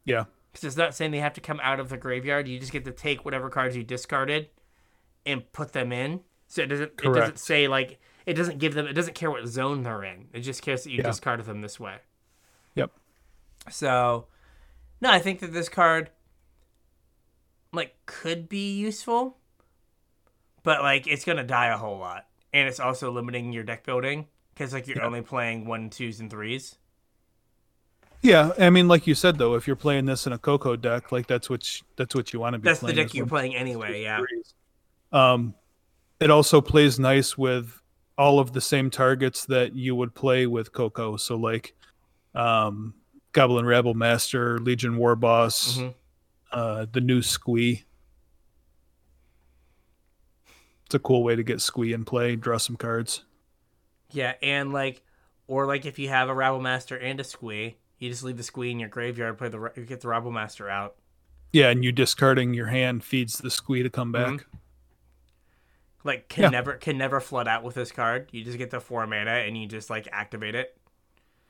Yeah. 0.04 0.24
Because 0.52 0.64
it's 0.64 0.76
not 0.76 0.94
saying 0.94 1.10
they 1.10 1.18
have 1.18 1.34
to 1.34 1.40
come 1.40 1.60
out 1.62 1.78
of 1.80 1.88
the 1.88 1.96
graveyard. 1.96 2.48
You 2.48 2.58
just 2.58 2.72
get 2.72 2.84
to 2.86 2.90
take 2.92 3.24
whatever 3.24 3.50
cards 3.50 3.76
you 3.76 3.84
discarded 3.84 4.48
and 5.26 5.50
put 5.52 5.72
them 5.72 5.92
in. 5.92 6.20
So 6.46 6.62
it 6.62 6.66
doesn't. 6.66 6.92
It 7.02 7.12
doesn't 7.12 7.38
say 7.38 7.68
like 7.68 7.98
it 8.26 8.34
doesn't 8.34 8.58
give 8.58 8.74
them. 8.74 8.86
It 8.86 8.94
doesn't 8.94 9.14
care 9.14 9.30
what 9.30 9.46
zone 9.46 9.82
they're 9.82 10.02
in. 10.04 10.28
It 10.32 10.40
just 10.40 10.62
cares 10.62 10.84
that 10.84 10.90
you 10.90 10.98
Yeah. 10.98 11.04
discarded 11.04 11.46
them 11.46 11.60
this 11.60 11.78
way. 11.78 11.96
Yep. 12.74 12.90
So, 13.70 14.26
no, 15.00 15.10
I 15.10 15.18
think 15.18 15.40
that 15.40 15.52
this 15.52 15.68
card, 15.68 16.10
like, 17.72 17.96
could 18.06 18.48
be 18.48 18.74
useful, 18.78 19.36
but 20.62 20.80
like 20.82 21.06
it's 21.06 21.24
gonna 21.24 21.44
die 21.44 21.66
a 21.68 21.76
whole 21.76 21.98
lot, 21.98 22.26
and 22.54 22.66
it's 22.68 22.80
also 22.80 23.10
limiting 23.10 23.52
your 23.52 23.64
deck 23.64 23.84
building 23.84 24.26
because 24.54 24.72
like 24.72 24.86
you're 24.86 24.98
Yeah. 24.98 25.06
only 25.06 25.22
playing 25.22 25.66
one, 25.66 25.90
twos, 25.90 26.18
and 26.20 26.30
threes. 26.30 26.78
Yeah, 28.22 28.50
I 28.58 28.70
mean, 28.70 28.88
like 28.88 29.06
you 29.06 29.14
said 29.14 29.38
though, 29.38 29.54
if 29.54 29.66
you're 29.66 29.76
playing 29.76 30.06
this 30.06 30.26
in 30.26 30.32
a 30.32 30.38
Coco 30.38 30.74
deck, 30.76 31.12
like 31.12 31.26
that's 31.28 31.48
what 31.48 31.80
you, 31.80 31.86
that's 31.96 32.14
what 32.14 32.32
you 32.32 32.40
want 32.40 32.54
to 32.54 32.58
be. 32.58 32.64
That's 32.64 32.80
the 32.80 32.92
deck 32.92 33.14
you're 33.14 33.24
one- 33.24 33.30
playing 33.30 33.54
anyway. 33.56 34.02
Yeah. 34.02 34.20
Um, 35.12 35.54
it 36.20 36.30
also 36.30 36.60
plays 36.60 36.98
nice 36.98 37.38
with 37.38 37.80
all 38.16 38.40
of 38.40 38.52
the 38.52 38.60
same 38.60 38.90
targets 38.90 39.46
that 39.46 39.74
you 39.74 39.94
would 39.94 40.14
play 40.14 40.46
with 40.46 40.72
Coco. 40.72 41.16
So 41.16 41.36
like, 41.36 41.74
um, 42.34 42.94
Goblin 43.32 43.64
Rabblemaster, 43.64 44.58
Legion 44.64 44.96
Warboss, 44.98 45.78
Mhm. 45.78 45.94
uh, 46.50 46.86
the 46.90 47.00
new 47.00 47.22
Squee. 47.22 47.84
It's 50.86 50.94
a 50.94 50.98
cool 50.98 51.22
way 51.22 51.36
to 51.36 51.42
get 51.42 51.60
Squee 51.60 51.92
in 51.92 52.04
play, 52.04 52.34
draw 52.34 52.56
some 52.56 52.76
cards. 52.76 53.22
Yeah, 54.10 54.34
and 54.42 54.72
like, 54.72 55.02
or 55.46 55.66
like 55.66 55.84
if 55.86 55.98
you 55.98 56.08
have 56.08 56.28
a 56.30 56.34
Rabble 56.34 56.60
Master 56.60 56.96
and 56.96 57.20
a 57.20 57.24
Squee, 57.24 57.76
you 57.98 58.08
just 58.10 58.22
leave 58.22 58.36
the 58.36 58.42
Squee 58.42 58.70
in 58.70 58.78
your 58.78 58.88
graveyard, 58.88 59.38
play 59.38 59.48
the 59.48 59.72
you 59.76 59.84
get 59.84 60.00
the 60.00 60.08
Rabblemaster 60.08 60.70
out. 60.70 60.96
Yeah, 61.52 61.70
and 61.70 61.82
you 61.84 61.92
discarding 61.92 62.54
your 62.54 62.66
hand 62.66 63.02
feeds 63.04 63.38
the 63.38 63.50
Squee 63.50 63.82
to 63.82 63.90
come 63.90 64.12
back. 64.12 64.28
Mhm. 64.32 64.44
Like 66.04 66.28
can 66.28 66.44
Yeah. 66.44 66.48
never 66.50 66.74
can 66.74 66.96
never 66.98 67.20
flood 67.20 67.48
out 67.48 67.62
with 67.64 67.74
this 67.74 67.90
card. 67.90 68.28
You 68.32 68.44
just 68.44 68.58
get 68.58 68.70
the 68.70 68.80
four 68.80 69.06
mana 69.06 69.30
and 69.32 69.56
you 69.60 69.66
just 69.66 69.90
like 69.90 70.06
activate 70.12 70.54
it. 70.54 70.78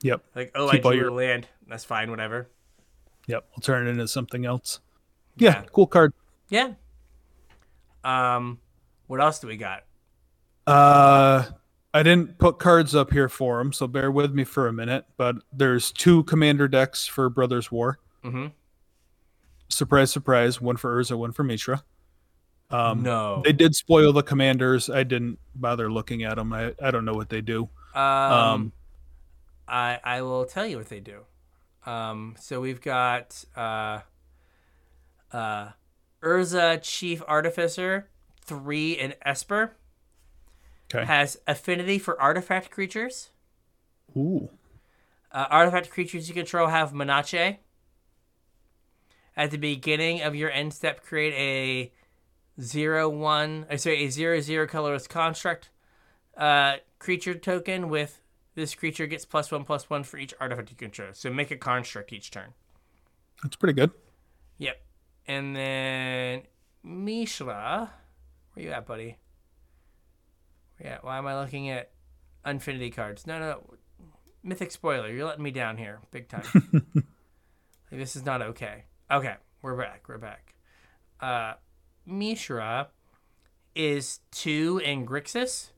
Yep, 0.03 0.25
Like 0.35 0.53
oh, 0.55 0.71
Keep 0.71 0.87
I 0.87 0.91
drew 0.93 1.01
your- 1.01 1.11
land. 1.11 1.49
That's 1.67 1.85
fine, 1.85 2.11
whatever. 2.11 2.49
yep. 3.27 3.47
We'll 3.51 3.61
turn 3.63 3.87
it 3.87 3.91
into 3.91 4.07
something 4.09 4.47
else. 4.47 4.81
Yeah, 5.37 5.51
Yeah. 5.51 5.63
cool 5.73 5.87
card. 5.89 6.13
Yeah. 6.49 6.75
Um, 8.05 8.61
what 9.09 9.21
else 9.21 9.39
do 9.41 9.49
we 9.49 9.57
got? 9.57 9.85
Uh, 10.67 11.45
I 11.95 12.03
didn't 12.03 12.39
put 12.39 12.59
cards 12.59 12.95
up 12.95 13.13
here 13.13 13.29
for 13.29 13.59
them, 13.59 13.73
so 13.73 13.87
bear 13.87 14.11
with 14.11 14.35
me 14.35 14.45
for 14.45 14.69
a 14.69 14.73
minute. 14.73 15.07
But 15.17 15.37
there's 15.53 15.91
two 15.91 16.23
commander 16.25 16.69
decks 16.69 17.07
for 17.07 17.31
Brothers 17.31 17.73
War. 17.73 17.99
Mm-hmm. 18.25 18.49
Surprise, 19.69 20.11
surprise! 20.11 20.61
One 20.61 20.77
for 20.77 20.97
Urza, 20.99 21.17
one 21.17 21.33
for 21.33 21.45
Mishra. 21.45 21.83
Um, 22.71 23.03
no. 23.03 23.41
they 23.45 23.53
did 23.53 23.75
spoil 23.75 24.13
the 24.13 24.23
commanders. 24.23 24.91
I 24.91 25.03
didn't 25.03 25.39
bother 25.55 25.91
looking 25.91 26.23
at 26.25 26.37
them. 26.37 26.53
I, 26.53 26.75
I 26.83 26.91
don't 26.91 27.07
know 27.07 27.15
what 27.15 27.31
they 27.31 27.41
do. 27.41 27.71
Um, 27.95 28.03
Um, 28.05 28.73
I 29.67 29.99
I 30.05 30.23
will 30.23 30.45
tell 30.45 30.67
you 30.67 30.77
what 30.77 30.89
they 30.91 31.01
do. 31.01 31.21
Um, 31.87 32.35
so 32.39 32.61
we've 32.61 32.83
got 32.83 33.43
uh, 33.57 34.01
uh, 35.33 35.71
Urza 36.23 36.81
Chief 36.83 37.23
Artificer 37.27 38.11
three 38.45 38.99
and 38.99 39.17
Esper 39.25 39.78
Okay. 40.93 41.05
has 41.05 41.39
affinity 41.47 41.99
for 41.99 42.21
artifact 42.21 42.71
creatures. 42.71 43.31
Ooh. 44.17 44.49
Uh, 45.31 45.47
artifact 45.51 45.91
creatures 45.91 46.29
you 46.29 46.35
control 46.35 46.69
have 46.69 46.95
menace. 46.95 47.59
At 49.37 49.51
the 49.51 49.59
beginning 49.59 50.23
of 50.23 50.35
your 50.35 50.51
end 50.51 50.73
step, 50.73 51.05
create 51.05 51.35
a 51.35 51.93
zero 52.63 53.09
one. 53.09 53.67
I 53.71 53.77
sorry, 53.77 54.05
a 54.05 54.11
zero 54.11 54.41
zero 54.41 54.67
colorless 54.67 55.07
construct 55.07 55.69
uh, 56.37 56.77
creature 56.99 57.35
token 57.35 57.89
with 57.89 58.21
this 58.55 58.75
creature 58.75 59.07
gets 59.07 59.25
plus 59.25 59.53
one 59.53 59.65
plus 59.65 59.89
one 59.91 60.05
for 60.05 60.17
each 60.17 60.35
artifact 60.41 60.71
you 60.71 60.77
control. 60.77 61.11
So 61.13 61.31
make 61.31 61.51
a 61.51 61.57
construct 61.57 62.13
each 62.13 62.31
turn. 62.31 62.55
That's 63.43 63.57
pretty 63.57 63.75
good. 63.75 63.91
Yep. 64.57 64.81
And 65.27 65.55
then 65.55 66.43
Mishra, 66.83 67.93
where 68.55 68.65
you 68.65 68.73
at, 68.73 68.87
buddy? 68.87 69.19
Yeah. 70.83 70.99
Why 71.03 71.19
am 71.19 71.27
I 71.27 71.39
looking 71.41 71.71
at 71.71 71.91
Infinity 72.47 72.91
cards? 72.91 73.27
No, 73.27 73.39
no. 73.39 73.63
Mythic 74.43 74.71
spoiler. 74.71 75.11
You're 75.11 75.27
letting 75.27 75.43
me 75.43 75.51
down 75.51 75.77
here, 75.77 76.01
big 76.11 76.29
time. 76.29 76.45
like, 76.95 77.05
this 77.91 78.17
is 78.17 78.25
not 78.25 78.41
okay. 78.41 78.85
Okay, 79.11 79.35
we're 79.63 79.77
back. 79.77 80.05
We're 80.09 80.19
back. 80.19 80.55
Uh, 81.21 81.55
Mishra 82.07 82.89
is 83.75 84.21
two 84.31 84.81
in 84.85 85.07
Grixis. 85.07 85.71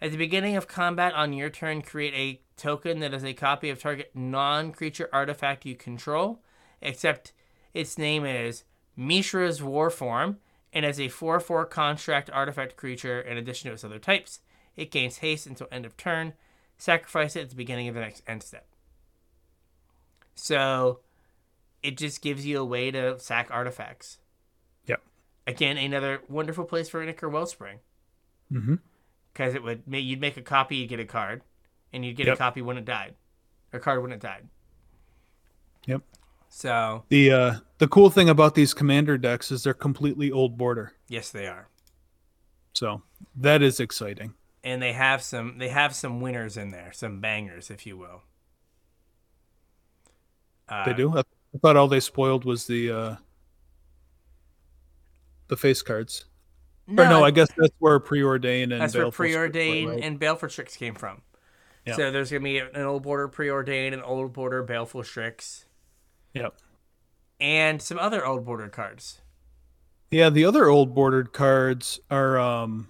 At 0.00 0.10
the 0.10 0.18
beginning 0.18 0.56
of 0.56 0.68
combat 0.68 1.14
on 1.14 1.32
your 1.32 1.50
turn, 1.50 1.82
create 1.82 2.14
a 2.14 2.60
token 2.60 3.00
that 3.00 3.14
is 3.14 3.24
a 3.24 3.32
copy 3.32 3.70
of 3.70 3.80
target 3.80 4.10
non-creature 4.14 5.08
artifact 5.12 5.64
you 5.64 5.74
control, 5.74 6.42
except 6.82 7.32
its 7.72 7.96
name 7.96 8.24
is 8.24 8.64
Mishra's 8.96 9.62
War 9.62 9.88
Form, 9.90 10.38
and 10.76 10.84
as 10.84 10.98
a 11.00 11.08
4-4 11.08 11.70
construct 11.70 12.28
artifact 12.30 12.76
creature 12.76 13.18
in 13.18 13.38
addition 13.38 13.70
to 13.70 13.72
its 13.72 13.82
other 13.82 13.98
types. 13.98 14.40
It 14.76 14.90
gains 14.90 15.16
haste 15.18 15.46
until 15.46 15.68
end 15.72 15.86
of 15.86 15.96
turn. 15.96 16.34
Sacrifice 16.76 17.34
it 17.34 17.44
at 17.44 17.48
the 17.48 17.56
beginning 17.56 17.88
of 17.88 17.94
the 17.94 18.02
next 18.02 18.22
end 18.28 18.42
step. 18.42 18.66
So, 20.34 21.00
it 21.82 21.96
just 21.96 22.20
gives 22.20 22.44
you 22.44 22.58
a 22.58 22.64
way 22.64 22.90
to 22.90 23.18
sack 23.18 23.48
artifacts. 23.50 24.18
Yep. 24.84 25.00
Again, 25.46 25.78
another 25.78 26.20
wonderful 26.28 26.64
place 26.66 26.90
for 26.90 27.02
Ichor 27.02 27.30
Wellspring 27.30 27.78
Mm-hmm. 28.52 28.74
because 29.32 29.54
it 29.54 29.62
would 29.62 29.88
ma- 29.88 29.96
you'd 29.96 30.20
make 30.20 30.36
a 30.36 30.42
copy, 30.42 30.76
you'd 30.76 30.90
get 30.90 31.00
a 31.00 31.06
card, 31.06 31.40
and 31.90 32.04
you'd 32.04 32.16
get 32.16 32.28
a 32.28 32.36
copy 32.36 32.60
when 32.60 32.76
it 32.76 32.84
died, 32.84 33.14
or 33.72 33.80
card 33.80 34.02
when 34.02 34.12
it 34.12 34.20
died. 34.20 34.46
Yep. 35.86 36.02
So 36.48 37.04
The 37.08 37.30
uh, 37.32 37.54
the 37.78 37.88
cool 37.88 38.08
thing 38.10 38.28
about 38.28 38.54
these 38.54 38.72
commander 38.74 39.18
decks 39.18 39.50
is 39.50 39.62
they're 39.64 39.74
completely 39.74 40.30
old 40.32 40.56
border. 40.56 40.92
yes, 41.08 41.30
they 41.30 41.46
are, 41.46 41.68
So 42.72 43.02
that 43.36 43.62
is 43.62 43.78
exciting. 43.80 44.34
and 44.64 44.80
they 44.82 44.92
have 44.94 45.22
some 45.22 45.58
they 45.58 45.68
have 45.68 45.94
some 45.94 46.20
winners 46.20 46.56
in 46.56 46.70
there, 46.70 46.92
some 46.92 47.20
bangers, 47.20 47.70
if 47.70 47.86
you 47.86 47.96
will. 47.98 48.22
Uh, 50.68 50.84
They 50.86 50.94
do. 50.94 51.16
I 51.16 51.20
I 51.20 51.58
thought 51.62 51.76
all 51.76 51.88
they 51.88 52.00
spoiled 52.00 52.44
was 52.44 52.66
the 52.66 52.90
uh, 52.90 53.16
the 55.48 55.56
face 55.56 55.82
cards. 55.82 56.24
No, 56.88 57.02
or 57.04 57.08
no, 57.08 57.24
I 57.24 57.30
guess 57.30 57.48
that's 57.56 57.74
where 57.78 57.98
preordain 57.98 58.64
and 58.72 58.80
that's 58.80 58.94
where 58.94 59.04
Baleful 59.04 59.24
preordain 59.26 59.88
right? 59.88 60.02
and 60.04 60.18
Baleful 60.18 60.48
Strix 60.48 60.76
came 60.76 60.94
from. 60.94 61.22
Yeah. 61.84 61.96
So 61.96 62.10
there's 62.10 62.30
gonna 62.30 62.44
be 62.44 62.58
an 62.58 62.82
old 62.82 63.02
border 63.04 63.28
preordain, 63.28 63.92
an 63.92 64.02
old 64.02 64.32
border 64.32 64.62
Baleful 64.62 65.02
Strix, 65.04 65.64
Yep. 66.36 66.54
and 67.40 67.80
some 67.80 67.98
other 67.98 68.24
old 68.26 68.44
border 68.44 68.68
cards. 68.68 69.20
Yeah, 70.10 70.30
the 70.30 70.44
other 70.44 70.68
old 70.68 70.94
bordered 70.94 71.32
cards 71.32 71.98
are 72.10 72.38
um 72.38 72.88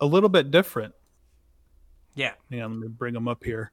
a 0.00 0.06
little 0.06 0.28
bit 0.28 0.50
different. 0.50 0.94
Yeah. 2.14 2.32
Hang 2.50 2.62
on, 2.62 2.72
let 2.72 2.80
me 2.80 2.88
bring 2.88 3.14
them 3.14 3.26
up 3.26 3.42
here. 3.42 3.72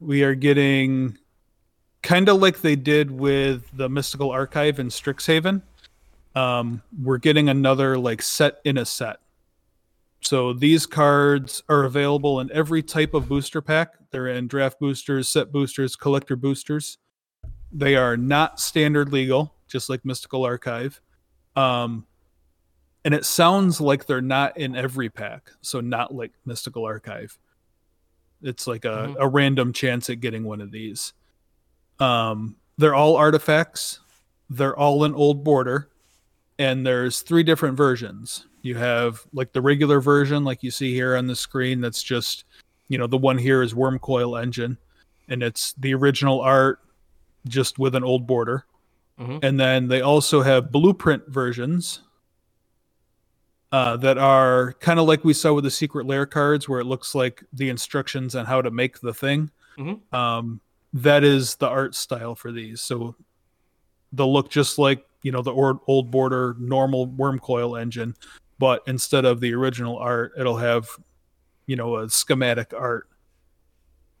We 0.00 0.22
are 0.22 0.34
getting 0.34 1.16
kind 2.02 2.28
of 2.28 2.40
like 2.40 2.60
they 2.60 2.76
did 2.76 3.10
with 3.10 3.64
the 3.72 3.88
Mystical 3.88 4.30
Archive 4.30 4.78
in 4.78 4.88
Strixhaven. 4.88 5.62
Um, 6.34 6.82
we're 7.02 7.18
getting 7.18 7.48
another 7.48 7.96
like 7.98 8.22
set 8.22 8.58
in 8.64 8.78
a 8.78 8.84
set. 8.84 9.18
So 10.20 10.52
these 10.52 10.84
cards 10.84 11.62
are 11.68 11.84
available 11.84 12.40
in 12.40 12.50
every 12.52 12.82
type 12.82 13.14
of 13.14 13.28
booster 13.28 13.62
pack. 13.62 13.94
They're 14.10 14.28
in 14.28 14.48
draft 14.48 14.80
boosters, 14.80 15.28
set 15.28 15.52
boosters, 15.52 15.96
collector 15.96 16.36
boosters. 16.36 16.98
They 17.72 17.96
are 17.96 18.16
not 18.16 18.60
standard 18.60 19.12
legal, 19.12 19.54
just 19.66 19.88
like 19.90 20.04
Mystical 20.04 20.44
Archive. 20.44 21.00
Um, 21.56 22.06
and 23.04 23.14
it 23.14 23.24
sounds 23.24 23.80
like 23.80 24.06
they're 24.06 24.20
not 24.20 24.56
in 24.56 24.74
every 24.74 25.08
pack, 25.08 25.50
so 25.60 25.80
not 25.80 26.14
like 26.14 26.32
Mystical 26.44 26.84
Archive. 26.84 27.38
It's 28.42 28.66
like 28.66 28.84
a, 28.84 28.88
Mhm. 29.08 29.16
a 29.18 29.28
random 29.28 29.72
chance 29.72 30.08
at 30.10 30.20
getting 30.20 30.44
one 30.44 30.60
of 30.60 30.70
these. 30.70 31.12
Um, 31.98 32.56
they're 32.76 32.94
all 32.94 33.16
artifacts. 33.16 34.00
They're 34.50 34.76
all 34.76 35.04
an 35.04 35.14
old 35.14 35.44
border, 35.44 35.90
and 36.58 36.86
there's 36.86 37.20
three 37.22 37.42
different 37.42 37.76
versions. 37.76 38.46
You 38.62 38.76
have 38.76 39.26
like 39.32 39.52
the 39.52 39.60
regular 39.60 40.00
version, 40.00 40.44
like 40.44 40.62
you 40.62 40.70
see 40.70 40.94
here 40.94 41.16
on 41.16 41.26
the 41.26 41.36
screen. 41.36 41.80
That's 41.80 42.02
just, 42.02 42.44
you 42.88 42.98
know, 42.98 43.06
the 43.06 43.18
one 43.18 43.38
here 43.38 43.62
is 43.62 43.74
Wurmcoil 43.74 44.40
Engine, 44.40 44.78
and 45.28 45.42
it's 45.42 45.72
the 45.74 45.92
original 45.94 46.40
art, 46.40 46.80
just 47.46 47.78
with 47.78 47.94
an 47.94 48.04
old 48.04 48.26
border. 48.26 48.64
Mhm. 49.18 49.40
And 49.42 49.58
then 49.60 49.88
they 49.88 50.00
also 50.00 50.42
have 50.42 50.70
blueprint 50.72 51.28
versions 51.28 52.02
uh, 53.72 53.96
that 53.98 54.16
are 54.16 54.72
kind 54.80 54.98
of 54.98 55.06
like 55.06 55.24
we 55.24 55.34
saw 55.34 55.52
with 55.52 55.64
the 55.64 55.70
secret 55.70 56.06
layer 56.06 56.24
cards, 56.26 56.68
where 56.68 56.80
it 56.80 56.84
looks 56.86 57.14
like 57.14 57.44
the 57.52 57.68
instructions 57.68 58.34
on 58.34 58.46
how 58.46 58.62
to 58.62 58.70
make 58.70 59.00
the 59.00 59.12
thing. 59.12 59.50
Mhm. 59.78 60.00
Um, 60.14 60.60
that 60.94 61.22
is 61.22 61.56
the 61.56 61.68
art 61.68 61.94
style 61.94 62.34
for 62.34 62.50
these. 62.50 62.80
So 62.80 63.14
they'll 64.12 64.32
look 64.32 64.48
just 64.50 64.78
like 64.78 65.04
you 65.22 65.32
know 65.32 65.42
the 65.42 65.52
or- 65.52 65.80
old 65.86 66.10
border 66.10 66.54
normal 66.58 67.08
Wurmcoil 67.08 67.78
Engine, 67.78 68.14
but 68.58 68.82
instead 68.86 69.24
of 69.26 69.40
the 69.40 69.52
original 69.52 69.98
art, 69.98 70.32
it'll 70.38 70.56
have 70.58 70.88
you 71.66 71.76
know 71.76 71.96
a 71.96 72.08
schematic 72.08 72.72
art. 72.72 73.08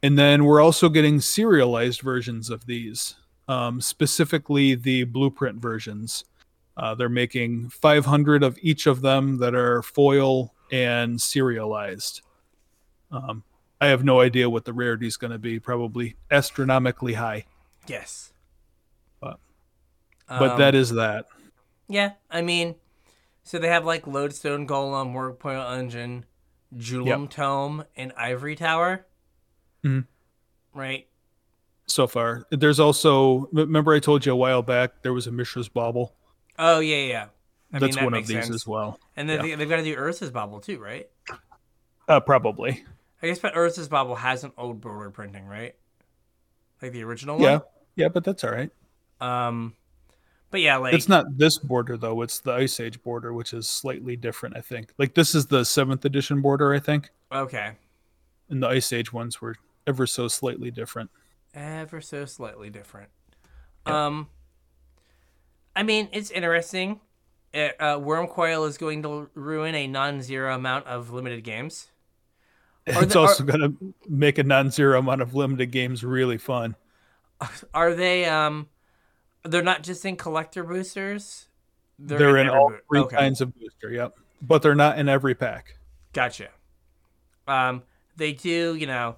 And 0.02 0.18
then 0.18 0.44
we're 0.44 0.60
also 0.60 0.88
getting 0.88 1.20
serialized 1.20 2.00
versions 2.02 2.50
of 2.50 2.66
these, 2.66 3.16
um, 3.48 3.80
specifically 3.80 4.74
the 4.74 5.04
blueprint 5.04 5.60
versions. 5.60 6.24
Uh, 6.76 6.94
they're 6.94 7.08
making 7.08 7.68
500 7.70 8.42
of 8.44 8.56
each 8.62 8.86
of 8.86 9.00
them 9.00 9.38
that 9.38 9.54
are 9.54 9.82
foil 9.82 10.54
and 10.70 11.20
serialized. 11.20 12.20
Um, 13.10 13.42
I 13.80 13.88
have 13.88 14.04
no 14.04 14.20
idea 14.20 14.48
what 14.48 14.64
the 14.64 14.72
rarity 14.72 15.06
is 15.08 15.16
going 15.16 15.32
to 15.32 15.38
be. 15.38 15.58
Probably 15.58 16.14
astronomically 16.30 17.14
high, 17.14 17.46
Yes. 17.88 18.32
But- 19.18 19.40
but 20.28 20.50
Um, 20.52 20.58
that 20.58 20.74
is 20.74 20.90
that. 20.90 21.26
Yeah, 21.88 22.12
I 22.30 22.42
mean, 22.42 22.74
so 23.42 23.58
they 23.58 23.68
have 23.68 23.84
like 23.86 24.06
Lodestone 24.06 24.66
Golem, 24.68 25.14
Wurmcoil 25.14 25.76
Engine, 25.78 26.26
Jalum 26.76 27.28
Tome, 27.30 27.84
and 27.96 28.12
Ivory 28.12 28.54
Tower. 28.54 29.06
Mhm. 29.88 30.06
Right? 30.74 31.06
so 31.90 32.06
far. 32.06 32.46
There's 32.50 32.78
also 32.78 33.48
remember 33.52 33.94
I 33.94 33.98
told 33.98 34.24
you 34.24 34.32
a 34.32 34.36
while 34.36 34.62
back 34.62 35.02
there 35.02 35.12
was 35.12 35.26
a 35.26 35.30
Mishra's 35.30 35.68
Bauble. 35.68 36.14
Oh, 36.58 36.80
yeah, 36.80 36.96
yeah. 36.96 37.26
I 37.72 37.78
That's 37.78 37.96
mean, 37.96 38.04
that 38.04 38.04
one 38.04 38.14
of 38.14 38.26
these 38.26 38.44
sense. 38.44 38.54
as 38.54 38.66
well. 38.66 38.98
And 39.16 39.28
then 39.28 39.38
yeah. 39.38 39.42
they, 39.42 39.54
they've 39.56 39.68
got 39.68 39.76
to 39.76 39.84
do 39.84 39.96
Urza's 39.96 40.30
Bauble 40.30 40.60
too, 40.60 40.78
right? 40.78 41.08
Uh, 42.08 42.20
probably. 42.20 42.84
I 43.22 43.26
guess, 43.26 43.38
but 43.38 43.54
Urza's 43.54 43.88
Bauble 43.88 44.16
has 44.16 44.44
an 44.44 44.52
old 44.56 44.80
border 44.80 45.10
printing, 45.10 45.46
right? 45.46 45.74
Like 46.80 46.92
the 46.92 47.04
original 47.04 47.36
one? 47.36 47.44
Yeah, 47.44 47.58
yeah, 47.96 48.08
but 48.08 48.24
that's 48.24 48.44
all 48.44 48.50
right. 48.52 48.70
Um, 49.20 49.74
but 50.50 50.60
yeah, 50.60 50.76
like. 50.76 50.94
it's 50.94 51.08
not 51.08 51.36
this 51.36 51.58
border 51.58 51.96
though. 51.96 52.22
It's 52.22 52.38
the 52.40 52.52
Ice 52.52 52.80
Age 52.80 53.02
border, 53.02 53.32
which 53.34 53.52
is 53.52 53.66
slightly 53.66 54.16
different. 54.16 54.56
I 54.56 54.60
think. 54.60 54.92
Like 54.96 55.14
this 55.14 55.34
is 55.34 55.46
the 55.46 55.64
seventh 55.64 56.04
edition 56.04 56.40
border, 56.40 56.72
I 56.72 56.78
think, 56.78 57.10
Okay. 57.32 57.72
and 58.48 58.62
the 58.62 58.68
Ice 58.68 58.92
Age 58.92 59.12
ones 59.12 59.40
were 59.40 59.56
ever 59.88 60.06
so 60.06 60.28
slightly 60.28 60.70
different. 60.70 61.10
ever 61.54 62.00
so 62.00 62.26
slightly 62.26 62.70
different. 62.70 63.08
Um, 63.86 64.28
I 65.74 65.82
mean, 65.82 66.08
it's 66.12 66.30
interesting. 66.30 67.00
It, 67.54 67.74
uh, 67.80 67.98
Wurmcoil 67.98 68.68
is 68.68 68.76
going 68.76 69.02
to 69.04 69.30
ruin 69.34 69.74
a 69.74 69.86
non-zero 69.86 70.54
amount 70.54 70.86
of 70.86 71.10
limited 71.10 71.42
games. 71.42 71.88
Are 72.94 73.02
it's 73.02 73.14
the- 73.14 73.20
also 73.20 73.44
going 73.44 73.60
to 73.60 73.94
make 74.08 74.38
a 74.38 74.42
non-zero 74.42 74.98
amount 74.98 75.22
of 75.22 75.34
limited 75.34 75.70
games 75.70 76.04
really 76.04 76.38
fun. 76.38 76.76
Are 77.74 77.94
they? 77.94 78.26
Um, 78.26 78.68
they're 79.44 79.62
not 79.62 79.82
just 79.82 80.04
in 80.04 80.16
collector 80.16 80.64
boosters. 80.64 81.46
They're, 81.98 82.36
in, 82.36 82.46
every 82.46 82.58
all 82.58 82.72
three 82.88 83.00
okay, 83.00 83.16
kinds 83.16 83.40
of 83.40 83.58
booster. 83.58 83.90
Yep, 83.90 84.18
but 84.42 84.62
they're 84.62 84.74
not 84.74 84.98
in 84.98 85.08
every 85.08 85.34
pack. 85.34 85.78
Gotcha. 86.12 86.48
Um, 87.46 87.82
they 88.16 88.32
do, 88.32 88.74
you 88.74 88.86
know, 88.86 89.16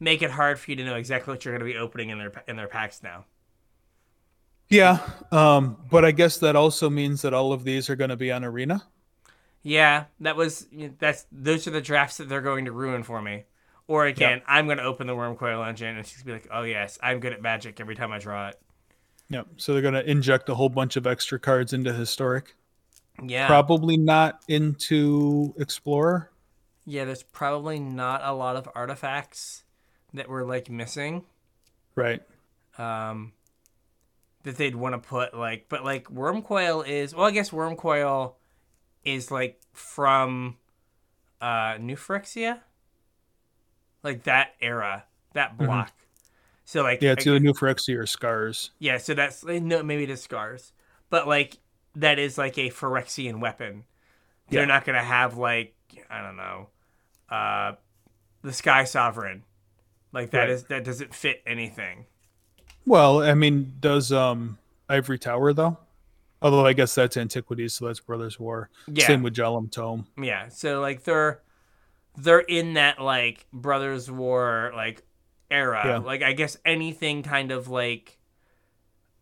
make 0.00 0.22
it 0.22 0.30
hard 0.30 0.58
for 0.58 0.70
you 0.70 0.76
to 0.76 0.84
know 0.84 0.96
exactly 0.96 1.32
what 1.32 1.44
you're 1.44 1.56
going 1.56 1.66
to 1.66 1.72
be 1.72 1.78
opening 1.78 2.10
in 2.10 2.18
their 2.18 2.32
in 2.46 2.56
their 2.56 2.68
packs 2.68 3.02
now. 3.02 3.24
Yeah, 4.68 4.98
um, 5.32 5.78
but 5.90 6.04
I 6.04 6.10
guess 6.10 6.36
that 6.38 6.54
also 6.54 6.90
means 6.90 7.22
that 7.22 7.32
all 7.32 7.52
of 7.52 7.64
these 7.64 7.88
are 7.88 7.96
going 7.96 8.10
to 8.10 8.16
be 8.16 8.30
on 8.30 8.44
Arena. 8.44 8.82
Yeah, 9.62 10.04
that 10.20 10.36
was 10.36 10.66
that's 10.98 11.26
those 11.32 11.66
are 11.66 11.70
the 11.70 11.80
drafts 11.80 12.18
that 12.18 12.28
they're 12.28 12.42
going 12.42 12.66
to 12.66 12.72
ruin 12.72 13.02
for 13.02 13.20
me. 13.22 13.44
Or 13.86 14.04
again, 14.04 14.42
I'm 14.46 14.66
going 14.66 14.76
to 14.76 14.84
open 14.84 15.06
the 15.06 15.14
Wurmcoil 15.14 15.66
engine 15.66 15.96
and 15.96 16.06
she's 16.06 16.22
be 16.22 16.32
like, 16.32 16.48
"Oh 16.50 16.62
yes, 16.62 16.98
I'm 17.02 17.20
good 17.20 17.32
at 17.32 17.40
Magic 17.40 17.80
every 17.80 17.94
time 17.96 18.12
I 18.12 18.18
draw 18.18 18.48
it." 18.48 18.60
Yep. 19.30 19.46
So 19.56 19.72
they're 19.72 19.82
going 19.82 19.94
to 19.94 20.08
inject 20.08 20.48
a 20.50 20.54
whole 20.54 20.68
bunch 20.68 20.96
of 20.96 21.06
extra 21.06 21.38
cards 21.38 21.72
into 21.72 21.92
Historic. 21.92 22.54
Yeah, 23.22 23.46
Probably 23.46 23.96
not 23.96 24.42
into 24.48 25.54
Explorer. 25.58 26.30
yeah. 26.84 27.04
There's 27.04 27.22
probably 27.24 27.80
not 27.80 28.20
a 28.22 28.32
lot 28.32 28.56
of 28.56 28.68
artifacts 28.74 29.64
that 30.14 30.28
we're 30.28 30.44
like 30.44 30.70
missing. 30.70 31.24
Right. 31.94 32.22
Um, 32.78 33.32
that 34.44 34.56
they'd 34.56 34.76
want 34.76 34.94
to 34.94 34.98
put 35.08 35.34
like, 35.36 35.66
but 35.68 35.84
like 35.84 36.04
Wurmcoil 36.08 36.86
is 36.86 37.14
well, 37.14 37.26
I 37.26 37.30
guess 37.32 37.50
Wurmcoil 37.50 38.34
is 39.04 39.30
like 39.30 39.60
from 39.72 40.56
uh 41.40 41.76
New 41.80 41.96
Phyrexia, 41.96 42.60
like 44.02 44.24
that 44.24 44.54
era, 44.60 45.04
that 45.34 45.56
block. 45.58 45.92
So 46.64 46.82
like 46.82 46.98
Mm-hmm. 46.98 47.04
Yeah, 47.06 47.12
it's 47.12 47.26
I- 47.26 47.30
either 47.30 47.40
New 47.40 47.52
Phyrexia 47.52 47.98
or 47.98 48.06
Scars. 48.06 48.70
Yeah, 48.78 48.98
so 48.98 49.14
that's 49.14 49.44
eh, 49.46 49.58
no, 49.58 49.82
maybe 49.82 50.04
it 50.04 50.10
is 50.10 50.22
scars, 50.22 50.72
but 51.10 51.26
like 51.26 51.58
that 51.96 52.18
is 52.18 52.38
like 52.38 52.58
a 52.58 52.70
Phyrexian 52.70 53.40
weapon. 53.40 53.84
They're 54.50 54.60
Yeah. 54.62 54.66
not 54.66 54.84
gonna 54.84 55.02
have 55.02 55.36
like 55.36 55.74
I 56.10 56.22
don't 56.22 56.36
know, 56.36 56.68
uh, 57.28 57.72
the 58.42 58.52
Sky 58.52 58.84
Sovereign. 58.84 59.42
Like 60.12 60.30
that 60.30 60.40
Right. 60.40 60.50
is 60.50 60.64
that 60.64 60.84
doesn't 60.84 61.14
fit 61.14 61.42
anything. 61.46 62.06
Well, 62.86 63.22
I 63.22 63.34
mean, 63.34 63.74
does 63.80 64.10
um 64.12 64.58
Ivory 64.88 65.18
Tower 65.18 65.52
though? 65.52 65.76
Although 66.40 66.64
I 66.64 66.72
guess 66.72 66.94
that's 66.94 67.16
Antiquities, 67.16 67.74
so 67.74 67.86
that's 67.86 68.00
Brothers 68.00 68.38
War. 68.38 68.70
Yeah, 68.86 69.06
Same 69.06 69.22
with 69.22 69.34
Jalum 69.34 69.70
Tome. 69.70 70.06
yeah. 70.20 70.48
So 70.48 70.80
like 70.80 71.04
they're 71.04 71.40
they're 72.16 72.38
in 72.40 72.74
that 72.74 73.00
like 73.00 73.46
Brothers 73.52 74.10
War 74.10 74.72
like 74.74 75.02
era. 75.50 75.82
Yeah. 75.84 75.98
Like 75.98 76.22
I 76.22 76.32
guess 76.32 76.56
anything 76.64 77.22
kind 77.22 77.50
of 77.50 77.68
like 77.68 78.18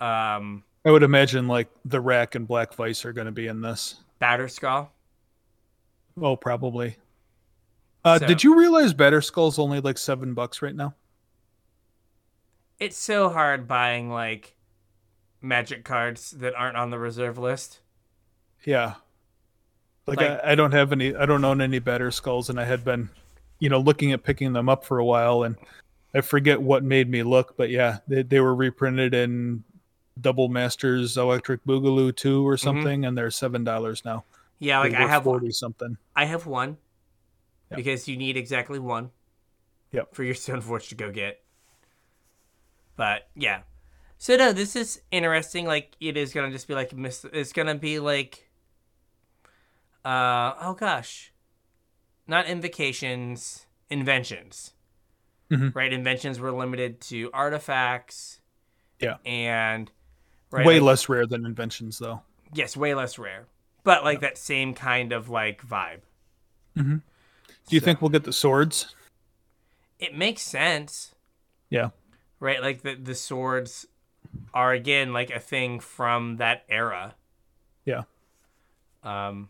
um 0.01 0.63
I 0.85 0.91
would 0.91 1.03
imagine 1.03 1.49
like 1.49 1.69
the 1.85 2.01
Rack 2.01 2.35
and 2.37 2.47
Black 2.47 2.75
Vice 2.75 3.05
are 3.05 3.13
going 3.13 3.25
to 3.27 3.33
be 3.33 3.49
in 3.49 3.61
this. 3.61 3.97
Batterskull. 4.21 4.89
Oh, 6.21 6.37
probably. 6.37 6.97
Uh, 8.07 8.19
So- 8.21 8.27
Did 8.27 8.45
you 8.45 8.57
realize 8.57 8.95
Batterskull's 8.95 9.59
only 9.59 9.81
like 9.81 9.99
seven 9.99 10.33
bucks 10.33 10.63
right 10.63 10.75
now? 10.75 10.95
It's 12.79 12.97
so 12.97 13.31
hard 13.31 13.67
buying 13.67 14.11
like 14.11 14.55
magic 15.43 15.85
cards 15.85 16.31
that 16.33 16.55
aren't 16.55 16.77
on 16.77 16.91
the 16.91 16.99
reserve 16.99 17.37
list. 17.37 17.81
Yeah. 18.65 18.95
Like, 20.07 20.19
Like- 20.19 20.45
I, 20.45 20.53
I 20.53 20.55
don't 20.55 20.73
have 20.73 20.93
any. 20.93 21.15
I 21.17 21.27
don't 21.27 21.45
own 21.45 21.61
any 21.61 21.81
Batterskulls, 21.81 22.49
and 22.49 22.61
I 22.61 22.65
had 22.65 22.85
been, 22.85 23.09
you 23.59 23.69
know, 23.69 23.81
looking 23.81 24.13
at 24.13 24.23
picking 24.23 24.53
them 24.53 24.69
up 24.69 24.85
for 24.85 24.99
a 24.99 25.05
while, 25.05 25.43
and 25.43 25.57
I 26.15 26.21
forget 26.21 26.63
what 26.63 26.85
made 26.85 27.11
me 27.11 27.25
look, 27.25 27.57
but 27.57 27.71
yeah, 27.71 27.99
they 28.07 28.23
they 28.23 28.39
were 28.39 28.55
reprinted 28.55 29.15
in 29.15 29.65
Double 30.21 30.49
Masters 30.49 31.17
Electric 31.17 31.65
Boogaloo 31.65 32.15
two 32.15 32.47
or 32.47 32.57
something, 32.57 33.05
and 33.05 33.19
they're 33.19 33.33
seven 33.33 33.65
dollars 33.65 34.05
now. 34.05 34.23
Yeah, 34.61 34.79
like 34.79 34.95
I 34.95 35.09
have 35.09 35.25
forty 35.25 35.51
something. 35.51 35.97
I 36.15 36.27
have 36.27 36.47
one 36.47 36.77
Yep. 37.71 37.77
because 37.77 38.09
you 38.09 38.17
need 38.17 38.37
exactly 38.37 38.79
one. 38.79 39.11
Yep. 39.93 40.15
For 40.15 40.23
your 40.25 40.35
Stoneforge 40.35 40.89
to 40.91 40.95
go 40.95 41.11
get. 41.11 41.43
But 42.97 43.29
yeah. 43.35 43.63
So 44.19 44.37
no, 44.37 44.53
this 44.53 44.77
is 44.77 45.01
interesting. 45.11 45.67
Like 45.67 45.97
it 46.01 46.17
is 46.17 46.33
gonna 46.33 46.51
just 46.51 46.69
be 46.69 46.75
like 46.75 46.95
mis- 46.95 47.27
it's 47.33 47.53
gonna 47.53 47.75
be 47.75 47.99
like 47.99 48.49
uh 50.05 50.55
oh 50.61 50.75
gosh. 50.79 51.33
Not 52.27 52.47
invocations, 52.47 53.67
inventions. 53.91 54.73
Mhm. 55.51 55.75
Right? 55.75 55.93
Inventions 55.93 56.41
were 56.41 56.51
limited 56.53 57.01
to 57.03 57.31
artifacts. 57.33 58.41
Yeah. 59.01 59.17
And 59.25 59.91
Way 60.51 60.65
like- 60.65 60.83
less 60.83 61.09
rare 61.09 61.27
than 61.27 61.45
inventions, 61.47 61.99
though. 61.99 62.23
Yes, 62.53 62.77
way 62.77 62.95
less 62.95 63.19
rare. 63.19 63.47
But 63.85 64.03
like 64.05 64.21
that 64.21 64.39
same 64.39 64.75
kind 64.75 65.13
of 65.13 65.29
like 65.29 65.63
vibe. 65.67 66.01
Do 67.67 67.75
you 67.77 67.81
So- 67.81 67.85
think 67.85 68.01
we'll 68.03 68.11
get 68.11 68.25
the 68.25 68.33
swords? 68.33 68.95
it 69.99 70.15
makes 70.15 70.43
sense, 70.43 71.15
Yeah. 71.71 71.89
right? 72.39 72.61
Like 72.61 72.83
the 72.83 72.95
the 72.97 73.15
swords 73.15 73.87
are 74.53 74.73
again 74.73 75.13
like 75.15 75.31
a 75.31 75.41
thing 75.41 75.81
from 75.81 76.37
that 76.37 76.65
era. 76.69 77.15
Yeah. 77.87 78.03
Um, 79.03 79.49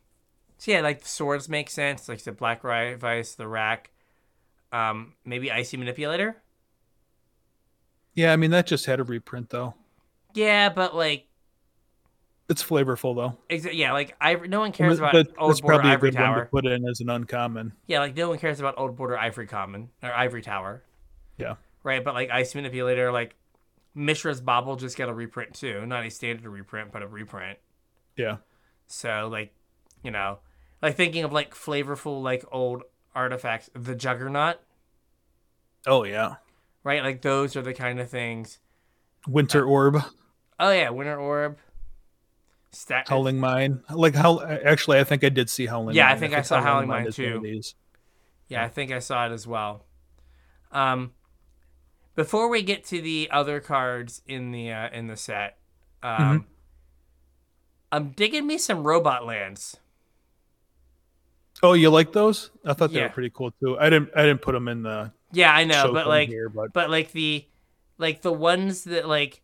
so 0.59 0.71
yeah, 0.71 0.81
like 0.83 1.03
the 1.03 1.09
swords 1.09 1.49
make 1.49 1.69
sense. 1.71 2.09
Like 2.09 2.23
the 2.23 2.31
Black 2.33 2.63
Vice, 2.63 3.35
the 3.35 3.49
rack, 3.49 3.91
um, 4.71 5.15
maybe 5.25 5.51
Icy 5.51 5.77
Manipulator. 5.77 6.37
Yeah, 8.15 8.33
I 8.33 8.37
mean 8.37 8.51
that 8.53 8.67
just 8.67 8.87
had 8.87 9.01
a 9.01 9.05
reprint 9.05 9.51
though. 9.51 9.75
Yeah, 10.35 10.69
but 10.69 10.95
like, 10.95 11.26
It's 12.49 12.63
flavorful 12.63 13.17
though. 13.17 13.71
yeah, 13.73 13.93
like 13.93 14.15
Ivory. 14.21 14.47
No 14.49 14.61
one 14.61 14.71
cares 14.73 14.99
about 14.99 15.13
That- 15.15 15.29
Old 15.39 15.61
Border 15.61 15.79
probably 15.79 15.91
a 15.91 15.95
Ivory 15.95 16.11
good 16.13 16.21
one 16.21 16.27
Tower. 16.29 16.45
to 16.45 16.51
put 16.51 16.67
in 16.67 16.89
as 16.89 17.01
an 17.01 17.11
uncommon. 17.11 17.73
Yeah, 17.89 17.99
like 18.01 18.17
no 18.17 18.29
one 18.29 18.39
cares 18.39 18.61
about 18.61 18.75
Old 18.79 18.95
Border 18.97 19.19
Ivory 19.19 19.47
Common 19.49 19.91
or 20.03 20.13
Ivory 20.13 20.43
Tower. 20.43 20.83
Yeah. 21.39 21.57
Right, 21.83 22.05
but 22.05 22.15
like 22.15 22.31
Icy 22.31 22.59
Manipulator, 22.59 23.11
like 23.13 23.35
Mishra's 23.95 24.41
Bauble 24.41 24.77
just 24.77 24.97
got 24.97 25.09
a 25.09 25.15
reprint 25.15 25.55
too. 25.55 25.85
Not 25.87 26.07
a 26.07 26.11
standard 26.11 26.49
reprint, 26.49 26.93
but 26.93 27.03
a 27.03 27.07
reprint. 27.09 27.59
Yeah. 28.17 28.37
So 28.87 29.29
like, 29.31 29.53
you 30.05 30.13
know, 30.13 30.39
like 30.83 30.95
thinking 30.97 31.25
of 31.25 31.33
like 31.33 31.53
flavorful 31.55 32.23
like 32.23 32.45
old 32.53 32.85
artifacts, 33.15 33.71
the 33.75 33.95
Juggernaut, 33.97 34.59
Oh 35.87 36.05
yeah. 36.05 36.37
right? 36.85 37.03
Like 37.03 37.23
those 37.23 37.57
are 37.57 37.63
the 37.63 37.75
kind 37.75 37.99
of 38.01 38.09
things. 38.09 38.59
Winter 39.27 39.65
Orb, 39.65 39.97
Oh 40.61 40.71
yeah, 40.71 40.91
Winter 40.91 41.19
Orb. 41.19 41.59
Stack. 42.77 43.09
Howling 43.09 43.39
Mine. 43.41 43.81
Like 43.91 44.15
how 44.15 44.41
actually 44.43 44.99
I 44.99 45.05
think 45.05 45.25
I 45.25 45.29
did 45.29 45.49
see 45.51 45.67
Howling 45.67 45.97
Yeah, 45.97 46.07
I 46.07 46.11
Mine. 46.11 46.19
think 46.21 46.35
I 46.35 46.43
saw 46.43 46.61
Howling 46.61 46.89
Mine, 46.89 47.07
of 47.07 47.15
too. 47.15 47.63
Yeah, 48.49 48.65
I 48.65 48.69
think 48.69 48.93
I 48.93 48.99
saw 49.01 49.27
it 49.27 49.33
as 49.33 49.47
well. 49.47 49.85
Um, 50.71 51.13
before 52.15 52.49
we 52.49 52.63
get 52.63 52.85
to 52.87 53.01
the 53.01 53.29
other 53.33 53.61
cards 53.61 54.23
in 54.27 54.53
the 54.53 54.71
uh, 54.73 54.89
in 54.93 55.07
the 55.07 55.17
set, 55.17 55.59
um, 56.03 56.19
Mm-hmm. 56.19 56.37
I'm 57.93 58.09
digging 58.11 58.47
me 58.47 58.59
some 58.59 58.83
robot 58.85 59.25
lands. 59.25 59.77
Oh, 61.63 61.73
you 61.73 61.89
like 61.89 62.13
those? 62.13 62.51
I 62.65 62.75
thought 62.75 62.93
they 62.93 62.99
Yeah. 62.99 63.05
were 63.05 63.11
pretty 63.13 63.31
cool 63.31 63.53
too. 63.63 63.79
I 63.79 63.89
didn't 63.89 64.11
I 64.15 64.23
didn't 64.23 64.43
put 64.43 64.53
them 64.53 64.69
in 64.69 64.83
the 64.83 65.13
Yeah, 65.33 65.53
I 65.55 65.65
know, 65.65 65.93
but 65.93 66.07
like, 66.07 66.29
here, 66.29 66.49
but 66.49 66.73
but 66.73 66.91
like 66.91 67.13
the 67.13 67.47
like 67.99 68.23
the 68.23 68.33
ones 68.33 68.85
that 68.85 69.09
like 69.09 69.41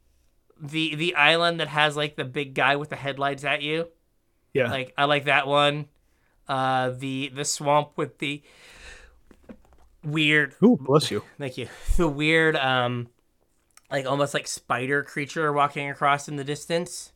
the 0.62 0.94
the 0.94 1.14
island 1.16 1.60
that 1.60 1.68
has 1.68 1.96
like 1.96 2.16
the 2.16 2.24
big 2.24 2.54
guy 2.54 2.76
with 2.76 2.88
the 2.88 2.96
headlights 2.96 3.44
at 3.44 3.62
you. 3.62 3.88
yeah. 4.54 4.70
Like 4.70 4.94
I 4.96 5.04
like 5.04 5.24
that 5.24 5.46
one. 5.46 5.86
Uh, 6.48 6.90
the 6.90 7.30
the 7.34 7.44
swamp 7.44 7.92
with 7.96 8.18
the 8.18 8.42
weird 10.04 10.54
Ooh, 10.64 10.76
bless 10.80 11.10
you. 11.10 11.22
Thank 11.38 11.58
you. 11.58 11.68
The 11.96 12.08
weird, 12.08 12.56
um, 12.56 13.08
like 13.90 14.06
almost 14.06 14.34
like 14.34 14.46
spider 14.46 15.02
creature 15.02 15.52
walking 15.52 15.90
across 15.90 16.28
in 16.28 16.36
the 16.36 16.44
distance. 16.44 17.12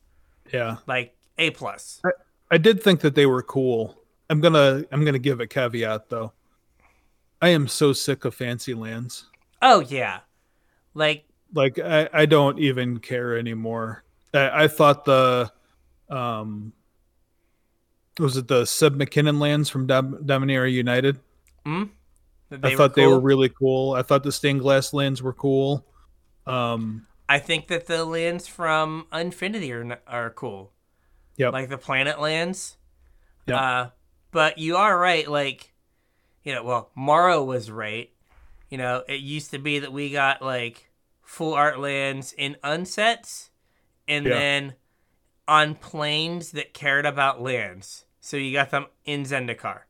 Yeah. 0.53 0.77
Like 0.85 1.15
A 1.37 1.51
plus. 1.51 2.01
I 2.49 2.57
did 2.57 2.81
think 2.81 3.01
that 3.01 3.15
they 3.15 3.25
were 3.25 3.43
cool. 3.43 3.97
I'm 4.29 4.41
gonna 4.41 4.83
I'm 4.91 5.05
gonna 5.05 5.19
give 5.19 5.39
a 5.39 5.47
caveat 5.47 6.09
though. 6.09 6.33
I 7.41 7.49
am 7.49 7.67
so 7.67 7.93
sick 7.93 8.25
of 8.25 8.33
fancy 8.35 8.73
lands. 8.73 9.25
Oh 9.61 9.81
yeah, 9.81 10.19
like 10.93 11.26
Like 11.53 11.79
I, 11.79 12.09
I 12.13 12.25
don't 12.25 12.59
even 12.59 12.99
care 12.99 13.37
anymore. 13.37 14.03
I, 14.33 14.63
I 14.63 14.67
thought 14.67 15.05
the 15.05 15.51
um 16.09 16.73
was 18.19 18.37
it 18.37 18.47
the 18.47 18.65
Sub 18.65 18.95
McKinnon 18.95 19.39
lands 19.39 19.69
from 19.69 19.87
Dom- 19.87 20.23
Dominaria 20.25 20.71
United? 20.71 21.19
that 22.49 22.63
I 22.63 22.75
thought 22.75 22.95
they 22.95 23.05
were 23.05 23.19
really 23.19 23.49
cool. 23.49 23.93
I 23.93 24.01
thought 24.01 24.23
the 24.23 24.31
stained 24.31 24.61
glass 24.61 24.93
lands 24.93 25.21
were 25.21 25.33
cool. 25.33 25.85
Um 26.45 27.07
I 27.29 27.39
think 27.39 27.67
that 27.67 27.87
the 27.87 28.05
lands 28.05 28.47
from 28.47 29.07
Infinity 29.11 29.71
are 29.71 29.99
are 30.07 30.29
cool. 30.29 30.71
Yep. 31.37 31.53
Like 31.53 31.69
the 31.69 31.77
planet 31.77 32.19
lands. 32.19 32.77
Yep. 33.45 33.59
Uh, 33.59 33.89
but 34.31 34.57
you 34.57 34.77
are 34.77 34.97
right. 34.97 35.27
Like, 35.27 35.73
you 36.43 36.53
know, 36.53 36.63
well, 36.63 36.91
Maro 36.95 37.43
was 37.43 37.69
right. 37.71 38.09
You 38.69 38.77
know, 38.77 39.03
it 39.07 39.21
used 39.21 39.51
to 39.51 39.59
be 39.59 39.79
that 39.79 39.93
we 39.93 40.09
got 40.09 40.41
like 40.41 40.86
full 41.27 41.53
art 41.53 41.77
lands 41.77 42.33
in 42.33 42.55
unsets, 42.63 43.49
and 44.07 44.25
Yeah. 44.25 44.31
then 44.33 44.75
on 45.47 45.75
planes 45.75 46.51
that 46.51 46.73
cared 46.73 47.05
about 47.05 47.41
lands. 47.41 48.05
So 48.21 48.37
you 48.37 48.53
got 48.53 48.71
them 48.71 48.87
in 49.05 49.23
Zendikar. 49.23 49.81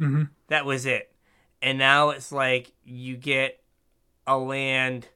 mhm. 0.00 0.30
That 0.48 0.64
was 0.64 0.86
it. 0.86 1.14
And 1.60 1.78
now 1.78 2.08
it's 2.10 2.32
like 2.32 2.72
you 2.82 3.16
get 3.18 3.62
a 4.26 4.38
land, 4.38 5.08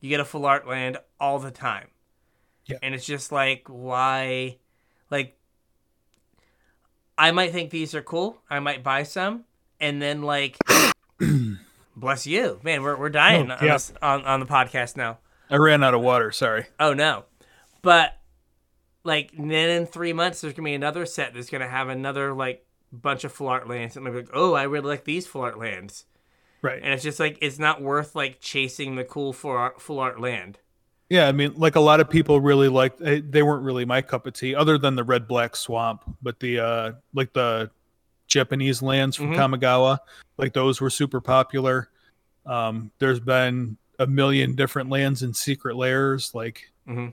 you 0.00 0.08
get 0.08 0.18
a 0.18 0.24
full 0.24 0.44
art 0.44 0.66
land 0.66 0.98
all 1.20 1.38
the 1.38 1.52
time. 1.52 1.88
Yeah. 2.66 2.78
And 2.82 2.94
it's 2.94 3.06
just 3.06 3.30
like, 3.30 3.68
why? 3.68 4.58
Like, 5.10 5.38
I 7.16 7.30
might 7.30 7.52
think 7.52 7.70
these 7.70 7.94
are 7.94 8.02
cool. 8.02 8.42
I 8.50 8.58
might 8.58 8.82
buy 8.82 9.04
some. 9.04 9.44
And 9.78 10.02
then, 10.02 10.22
like, 10.22 10.56
bless 12.02 12.26
you. 12.26 12.60
Man, 12.62 12.82
we're, 12.82 12.96
we're 12.96 13.08
dying 13.08 13.50
Oh, 13.50 13.54
on, 13.54 13.64
yeah. 13.64 13.72
this, 13.72 13.92
on, 14.02 14.24
on 14.26 14.40
the 14.40 14.46
podcast 14.46 14.96
now. 14.96 15.18
I 15.48 15.56
ran 15.56 15.82
out 15.82 15.94
of 15.94 16.02
water, 16.02 16.30
sorry. 16.32 16.66
Oh 16.78 16.92
no. 16.92 17.24
But 17.80 18.18
like 19.04 19.30
then 19.36 19.70
in 19.70 19.86
three 19.86 20.12
months 20.12 20.40
there's 20.40 20.52
gonna 20.54 20.66
be 20.66 20.74
another 20.74 21.06
set 21.06 21.32
that's 21.34 21.48
gonna 21.50 21.68
have 21.68 21.88
another 21.88 22.32
like 22.34 22.64
bunch 22.92 23.24
of 23.24 23.32
full 23.32 23.48
art 23.48 23.68
lands 23.68 23.96
and 23.96 24.06
I'm 24.06 24.14
like, 24.14 24.28
oh 24.34 24.52
I 24.54 24.64
really 24.64 24.86
like 24.88 25.04
these 25.04 25.26
full 25.26 25.42
art 25.42 25.58
lands. 25.58 26.04
Right. 26.60 26.80
And 26.82 26.92
it's 26.92 27.02
just 27.02 27.18
like 27.20 27.38
it's 27.40 27.58
not 27.58 27.80
worth 27.82 28.14
like 28.14 28.40
chasing 28.40 28.94
the 28.96 29.04
cool 29.04 29.32
full 29.32 29.50
art 29.52 29.80
full 29.80 29.98
art 29.98 30.20
land. 30.20 30.58
Yeah, 31.10 31.28
I 31.28 31.32
mean, 31.32 31.52
like 31.56 31.76
a 31.76 31.80
lot 31.80 32.00
of 32.00 32.08
people 32.08 32.40
really 32.40 32.68
liked. 32.68 32.98
They, 32.98 33.20
they 33.20 33.42
weren't 33.42 33.64
really 33.64 33.84
my 33.84 34.00
cup 34.00 34.26
of 34.26 34.32
tea, 34.32 34.54
other 34.54 34.78
than 34.78 34.94
the 34.96 35.04
red 35.04 35.28
black 35.28 35.56
swamp. 35.56 36.04
But 36.22 36.40
the 36.40 36.60
uh, 36.60 36.92
like 37.12 37.34
the 37.34 37.70
Japanese 38.28 38.80
lands 38.80 39.16
from 39.16 39.32
Mhm. 39.34 39.36
Kamigawa, 39.36 39.98
like 40.38 40.54
those 40.54 40.80
were 40.80 40.88
super 40.88 41.20
popular. 41.20 41.90
Um, 42.46 42.90
there's 42.98 43.20
been 43.20 43.76
a 43.98 44.06
million 44.06 44.54
different 44.54 44.90
lands 44.90 45.22
and 45.22 45.36
secret 45.36 45.76
layers. 45.76 46.34
Like, 46.34 46.70
mm-hmm. 46.88 47.08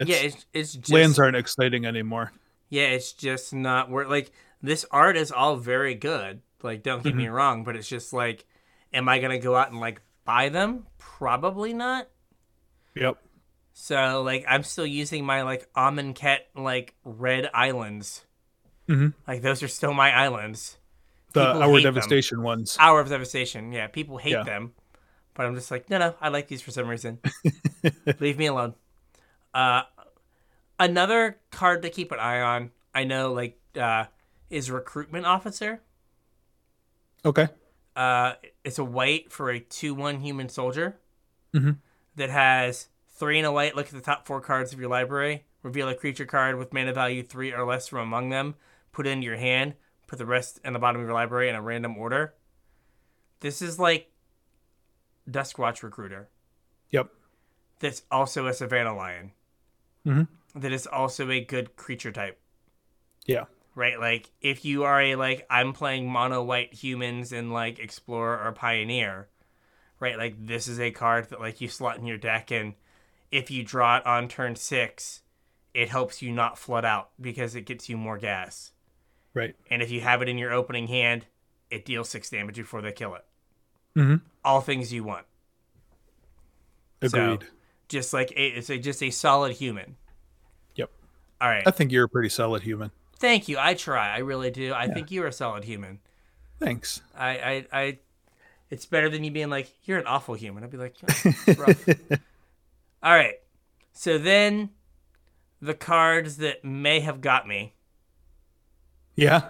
it's, 0.00 0.10
yeah, 0.10 0.16
it's 0.16 0.46
it's 0.52 0.72
just 0.74 0.90
lands 0.92 1.18
aren't 1.18 1.36
exciting 1.36 1.84
anymore. 1.86 2.32
yeah, 2.68 2.84
it's 2.88 3.12
just 3.12 3.52
not 3.54 3.90
worth 3.90 4.08
like 4.08 4.30
this 4.62 4.84
art 4.90 5.16
is 5.16 5.32
all 5.32 5.56
very 5.56 5.94
good. 5.94 6.40
Like 6.62 6.82
don't 6.82 7.02
get 7.02 7.10
Mm-hmm. 7.10 7.18
me 7.18 7.28
wrong, 7.28 7.64
but 7.64 7.76
it's 7.76 7.88
just 7.88 8.12
like 8.12 8.46
am 8.92 9.08
I 9.08 9.18
gonna 9.18 9.38
go 9.38 9.54
out 9.56 9.70
and 9.70 9.80
like 9.80 10.00
buy 10.24 10.48
them? 10.48 10.86
Probably 10.98 11.72
not. 11.72 12.08
Yep. 12.94 13.18
So 13.72 14.22
like 14.22 14.44
I'm 14.48 14.62
still 14.62 14.86
using 14.86 15.24
my 15.24 15.42
like 15.42 15.68
Amonkhet 15.74 16.38
like 16.54 16.94
red 17.04 17.50
islands. 17.52 18.24
Mhm. 18.88 19.12
Like 19.26 19.42
those 19.42 19.62
are 19.62 19.68
still 19.68 19.92
my 19.92 20.12
islands. 20.12 20.76
The 21.36 21.46
People 21.46 21.62
our 21.62 21.68
hate 21.70 21.82
them. 21.84 21.94
devastation 21.94 22.42
ones. 22.42 22.76
Hour 22.80 23.00
of 23.00 23.08
Devastation. 23.08 23.72
Yeah, 23.72 23.86
people 23.88 24.18
hate 24.18 24.32
Yeah. 24.32 24.42
them. 24.42 24.72
But 25.34 25.46
I'm 25.46 25.54
just 25.54 25.70
like, 25.70 25.90
no 25.90 25.98
no, 25.98 26.14
I 26.20 26.28
like 26.30 26.48
these 26.48 26.62
for 26.62 26.70
some 26.70 26.88
reason. 26.88 27.18
Leave 28.20 28.38
me 28.38 28.46
alone. 28.46 28.74
Uh 29.54 29.82
another 30.78 31.38
card 31.50 31.82
to 31.82 31.90
keep 31.90 32.12
an 32.12 32.18
eye 32.18 32.40
on, 32.40 32.70
I 32.94 33.04
know 33.04 33.32
like 33.32 33.58
uh 33.78 34.04
is 34.50 34.70
recruitment 34.70 35.26
officer. 35.26 35.80
Okay. 37.24 37.48
Uh 37.94 38.34
it's 38.64 38.78
a 38.78 38.84
white 38.84 39.32
for 39.32 39.50
a 39.50 39.60
two 39.60 39.94
one 39.94 40.20
human 40.20 40.48
soldier. 40.48 40.96
Mhm. 41.54 41.78
that 42.16 42.28
has 42.30 42.88
three 43.08 43.38
and 43.38 43.46
a 43.46 43.52
white. 43.52 43.74
Look 43.76 43.86
at 43.86 43.92
the 43.92 44.00
top 44.00 44.26
four 44.26 44.40
cards 44.40 44.72
of 44.72 44.80
your 44.80 44.90
library. 44.90 45.44
Reveal 45.62 45.88
a 45.88 45.94
creature 45.94 46.26
card 46.26 46.56
with 46.56 46.72
mana 46.72 46.92
value 46.92 47.22
three 47.22 47.52
or 47.52 47.64
less 47.66 47.88
from 47.88 48.00
among 48.00 48.28
them. 48.30 48.54
Put 48.92 49.06
it 49.06 49.10
into 49.10 49.24
your 49.26 49.36
hand. 49.36 49.74
Put 50.06 50.18
the 50.18 50.26
rest 50.26 50.60
in 50.64 50.72
the 50.72 50.78
bottom 50.78 51.00
of 51.00 51.06
your 51.06 51.14
library 51.14 51.48
in 51.48 51.54
a 51.54 51.62
random 51.62 51.96
order. 51.96 52.34
This 53.40 53.60
is 53.60 53.78
like 53.78 54.12
Duskwatch 55.28 55.82
Recruiter. 55.82 56.28
Yep. 56.90 57.10
That's 57.80 58.02
also 58.10 58.46
a 58.46 58.54
Savannah 58.54 58.96
Lion. 58.96 59.32
Mhm. 60.06 60.28
That 60.54 60.72
is 60.72 60.86
also 60.86 61.30
a 61.30 61.44
good 61.44 61.76
creature 61.76 62.12
type. 62.12 62.40
Yeah. 63.24 63.46
Right? 63.74 64.00
Like, 64.00 64.30
if 64.40 64.64
you 64.64 64.84
are 64.84 65.00
a, 65.00 65.16
like, 65.16 65.44
I'm 65.50 65.74
playing 65.74 66.08
mono 66.08 66.42
white 66.42 66.72
humans 66.72 67.32
in, 67.32 67.50
like, 67.50 67.78
Explorer 67.78 68.42
or 68.42 68.52
Pioneer, 68.52 69.28
right? 70.00 70.16
Like, 70.16 70.46
this 70.46 70.66
is 70.66 70.80
a 70.80 70.92
card 70.92 71.28
that, 71.28 71.40
like, 71.40 71.60
you 71.60 71.68
slot 71.68 71.98
in 71.98 72.06
your 72.06 72.16
deck, 72.16 72.50
and 72.50 72.74
if 73.30 73.50
you 73.50 73.62
draw 73.62 73.98
it 73.98 74.06
on 74.06 74.28
turn 74.28 74.56
six, 74.56 75.20
it 75.74 75.90
helps 75.90 76.22
you 76.22 76.32
not 76.32 76.56
flood 76.56 76.86
out 76.86 77.10
because 77.20 77.54
it 77.54 77.66
gets 77.66 77.90
you 77.90 77.98
more 77.98 78.16
gas. 78.16 78.72
Right. 79.36 79.54
And 79.70 79.82
if 79.82 79.90
you 79.90 80.00
have 80.00 80.22
it 80.22 80.30
in 80.30 80.38
your 80.38 80.50
opening 80.50 80.86
hand, 80.86 81.26
it 81.70 81.84
deals 81.84 82.08
six 82.08 82.30
damage 82.30 82.56
before 82.56 82.80
they 82.80 82.90
kill 82.90 83.14
it. 83.14 83.24
Mhm. 83.94 84.22
All 84.42 84.62
things 84.62 84.94
you 84.94 85.04
want. 85.04 85.26
So, 87.06 87.34
Agreed. 87.34 87.48
just 87.88 88.14
like 88.14 88.30
a, 88.30 88.46
it's 88.46 88.70
a, 88.70 88.78
just 88.78 89.02
a 89.02 89.10
solid 89.10 89.52
human. 89.52 89.96
Yep. 90.76 90.90
All 91.40 91.48
right. 91.50 91.62
I 91.66 91.70
think 91.70 91.92
you're 91.92 92.04
a 92.04 92.08
pretty 92.08 92.30
solid 92.30 92.62
human. 92.62 92.90
Thank 93.18 93.46
you. 93.46 93.58
I 93.58 93.74
try. 93.74 94.08
I 94.14 94.18
really 94.18 94.50
do. 94.50 94.72
I 94.72 94.88
think 94.88 95.10
you're 95.10 95.26
a 95.26 95.32
solid 95.32 95.64
human. 95.64 96.00
Thanks. 96.58 97.02
I, 97.14 97.28
I, 97.28 97.66
I, 97.72 97.98
it's 98.70 98.86
better 98.86 99.10
than 99.10 99.22
you 99.22 99.30
being 99.30 99.50
like, 99.50 99.70
you're 99.84 99.98
an 99.98 100.06
awful 100.06 100.34
human. 100.34 100.64
I'd 100.64 100.70
be 100.70 100.78
like, 100.78 100.94
"Oh, 101.02 101.54
rough. 101.58 101.88
all 103.02 103.14
right. 103.14 103.34
So 103.92 104.16
then 104.16 104.70
the 105.60 105.74
cards 105.74 106.38
that 106.38 106.64
may 106.64 107.00
have 107.00 107.20
got 107.20 107.46
me. 107.46 107.74
Yeah. 109.16 109.42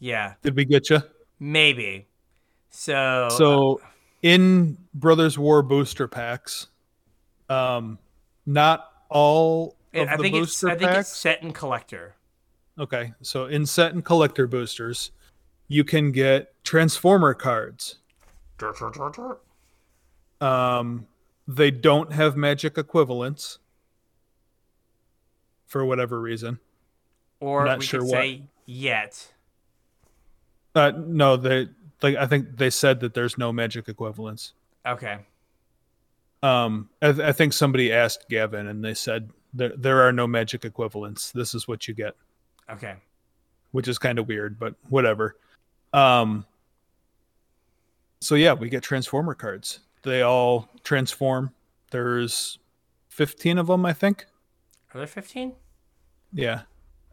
Yeah, 0.00 0.34
Did 0.42 0.54
we 0.54 0.64
get 0.64 0.90
you? 0.90 1.00
maybe. 1.40 2.06
So, 2.70 3.28
So 3.36 3.80
in 4.22 4.78
Brothers 4.94 5.36
War 5.38 5.62
booster 5.62 6.06
packs, 6.06 6.68
um, 7.48 7.98
not 8.46 8.92
all 9.08 9.74
uh, 9.94 10.02
of 10.02 10.08
I 10.08 10.16
the 10.16 10.22
think 10.22 10.36
it's, 10.36 10.62
I 10.62 10.76
think 10.76 10.82
packs. 10.90 11.08
it's 11.10 11.16
set 11.18 11.42
and 11.42 11.52
collector. 11.52 12.14
Okay, 12.78 13.12
so 13.22 13.46
in 13.46 13.66
set 13.66 13.92
and 13.94 14.04
collector 14.04 14.46
boosters, 14.46 15.10
you 15.66 15.82
can 15.82 16.12
get 16.12 16.52
Transformer 16.62 17.34
cards. 17.34 17.96
Um, 20.40 21.06
they 21.48 21.72
don't 21.72 22.12
have 22.12 22.36
magic 22.36 22.78
equivalents 22.78 23.58
for 25.66 25.84
whatever 25.84 26.20
reason. 26.20 26.60
Or 27.40 27.64
Not 27.64 27.80
we 27.80 27.84
sure 27.84 28.00
could 28.00 28.08
what. 28.10 28.20
say 28.20 28.42
yet. 28.68 29.32
Uh, 30.74 30.92
no, 30.94 31.36
they 31.36 31.68
like 32.02 32.16
I 32.16 32.26
think 32.26 32.58
they 32.58 32.70
said 32.70 33.00
that 33.00 33.14
there's 33.14 33.38
no 33.38 33.52
magic 33.52 33.88
equivalents. 33.88 34.52
Okay. 34.86 35.18
Um, 36.42 36.90
I, 37.02 37.12
th- 37.12 37.26
I 37.26 37.32
think 37.32 37.52
somebody 37.52 37.90
asked 37.92 38.28
Gavin, 38.28 38.68
and 38.68 38.84
they 38.84 38.94
said 38.94 39.30
there 39.52 39.72
there 39.76 40.02
are 40.02 40.12
no 40.12 40.26
magic 40.28 40.64
equivalents. 40.64 41.32
This 41.32 41.54
is 41.54 41.66
what 41.66 41.88
you 41.88 41.94
get, 41.94 42.14
Okay. 42.70 42.94
which 43.72 43.88
is 43.88 43.98
kind 43.98 44.18
of 44.20 44.28
weird, 44.28 44.58
but 44.58 44.74
whatever. 44.88 45.36
Um, 45.92 46.44
so 48.20 48.34
yeah, 48.36 48.52
we 48.52 48.68
get 48.68 48.82
Transformer 48.84 49.34
cards. 49.34 49.80
They 50.02 50.22
all 50.22 50.68
transform. 50.84 51.52
There's 51.90 52.58
15 53.08 53.58
of 53.58 53.66
them, 53.66 53.84
I 53.84 53.92
think. 53.94 54.26
Are 54.94 54.98
there 54.98 55.06
15? 55.06 55.54
Yeah, 56.32 56.62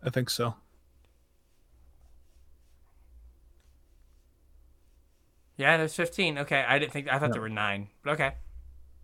I 0.03 0.09
think 0.11 0.29
so. 0.29 0.55
Yeah, 5.57 5.77
there's 5.77 5.95
15. 5.95 6.39
Okay. 6.39 6.65
I 6.67 6.79
didn't 6.79 6.91
think, 6.91 7.07
I 7.11 7.17
thought 7.19 7.31
there 7.31 7.41
were 7.41 7.49
nine. 7.49 7.87
But 8.03 8.11
okay. 8.13 8.31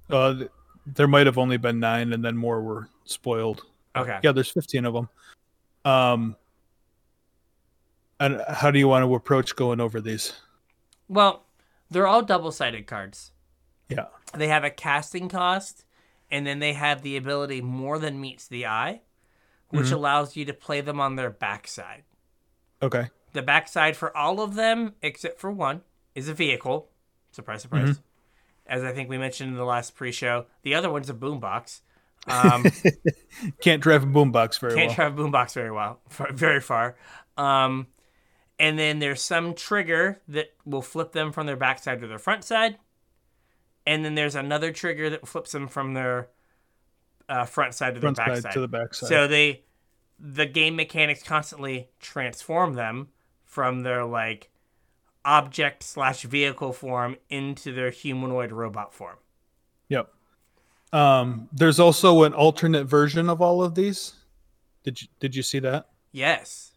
Uh, 0.10 0.46
there 0.86 1.08
might 1.08 1.26
have 1.26 1.38
only 1.38 1.58
been 1.58 1.80
nine, 1.80 2.12
and 2.14 2.24
then 2.24 2.36
more 2.36 2.62
were 2.62 2.90
spoiled. 3.06 3.64
Okay. 3.96 4.20
Yeah, 4.24 4.32
there's 4.32 4.50
15 4.50 4.86
of 4.86 4.94
them. 4.94 5.10
Um, 5.86 6.36
and 8.20 8.42
how 8.48 8.72
do 8.72 8.80
you 8.80 8.88
want 8.88 9.04
to 9.06 9.16
approach 9.16 9.56
going 9.56 9.80
over 9.80 10.00
these? 10.02 10.34
Well, 11.08 11.44
they're 11.90 12.08
all 12.08 12.22
double 12.22 12.52
sided 12.52 12.88
cards. 12.88 13.32
Yeah. 13.90 14.06
They 14.34 14.48
have 14.48 14.64
a 14.64 14.70
casting 14.70 15.28
cost, 15.30 15.86
and 16.30 16.46
then 16.46 16.60
they 16.60 16.74
have 16.74 17.02
the 17.02 17.18
ability 17.18 17.62
more 17.62 18.00
than 18.00 18.22
meets 18.22 18.48
the 18.48 18.66
eye, 18.66 19.02
which 19.70 19.88
Mhm. 19.88 19.94
allows 19.94 20.36
you 20.36 20.46
to 20.46 20.54
play 20.54 20.82
them 20.82 21.00
on 21.00 21.16
their 21.16 21.30
backside. 21.30 22.04
Okay. 22.82 23.10
The 23.34 23.42
backside 23.42 23.96
for 23.98 24.16
all 24.16 24.42
of 24.42 24.56
them, 24.56 24.96
except 25.02 25.40
for 25.40 25.52
one, 25.52 25.82
is 26.16 26.28
a 26.30 26.34
vehicle. 26.34 26.90
Surprise, 27.32 27.62
surprise. 27.62 28.00
As 28.68 28.84
I 28.84 28.92
think 28.92 29.10
we 29.10 29.18
mentioned 29.18 29.50
in 29.52 29.58
the 29.58 29.66
last 29.66 29.96
pre-show, 29.96 30.46
the 30.64 30.76
other 30.76 30.90
one's 30.90 31.10
a 31.10 31.14
boombox. 31.14 31.82
Um, 32.28 32.66
Can't 33.62 33.82
drive 33.82 34.04
a 34.04 34.06
boombox 34.06 34.60
very 34.60 34.76
well. 34.76 34.86
can't 34.86 34.98
well. 34.98 35.10
drive 35.10 35.20
a 35.20 35.24
boombox 35.24 35.54
very 35.54 35.72
well, 35.72 36.00
very 36.32 36.62
far. 36.62 36.96
Um, 37.38 37.88
and 38.60 38.78
then 38.78 39.00
there's 39.00 39.22
some 39.22 39.56
trigger 39.56 40.22
that 40.28 40.54
will 40.66 40.84
flip 40.84 41.14
them 41.14 41.32
from 41.32 41.48
their 41.48 41.56
backside 41.58 42.00
to 42.02 42.08
their 42.08 42.20
front 42.20 42.44
side, 42.44 42.78
and 43.88 44.06
then 44.06 44.14
there's 44.14 44.36
another 44.36 44.72
trigger 44.72 45.10
that 45.10 45.28
flips 45.28 45.52
them 45.52 45.68
from 45.68 45.96
their 45.96 46.30
uh, 47.28 47.46
front 47.46 47.74
side 47.74 47.96
to 47.96 48.02
Front 48.02 48.18
their 48.18 48.26
side 48.28 48.34
backside. 48.36 48.54
to 48.54 48.60
the 48.60 48.68
backside. 48.68 49.10
So 49.10 49.28
they, 49.28 49.64
the 50.20 50.46
game 50.46 50.76
mechanics 50.76 51.24
constantly 51.24 51.90
transform 52.00 52.74
them 52.74 53.08
from 53.46 53.82
their 53.82 54.06
like 54.06 54.51
object 55.26 55.84
slash 55.84 56.24
vehicle 56.24 56.74
form 56.74 57.16
into 57.30 57.72
their 57.74 57.90
humanoid 57.92 58.52
robot 58.52 58.94
form. 58.94 59.18
yep. 59.88 60.10
Um, 60.94 61.48
there's 61.54 61.80
also 61.80 62.24
an 62.24 62.34
alternate 62.34 62.84
version 62.84 63.30
of 63.30 63.42
all 63.42 63.64
of 63.64 63.76
these. 63.76 64.14
Did 64.84 65.02
you 65.02 65.08
did 65.20 65.36
you 65.36 65.44
see 65.44 65.60
that? 65.60 65.88
Yes. 66.12 66.74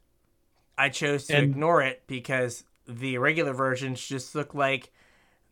I 0.78 0.88
chose 0.88 1.26
to 1.26 1.36
And- 1.36 1.44
ignore 1.50 1.82
it 1.82 2.02
because 2.06 2.64
the 2.86 3.18
regular 3.18 3.52
versions 3.52 4.06
just 4.06 4.34
look 4.34 4.54
like 4.54 4.92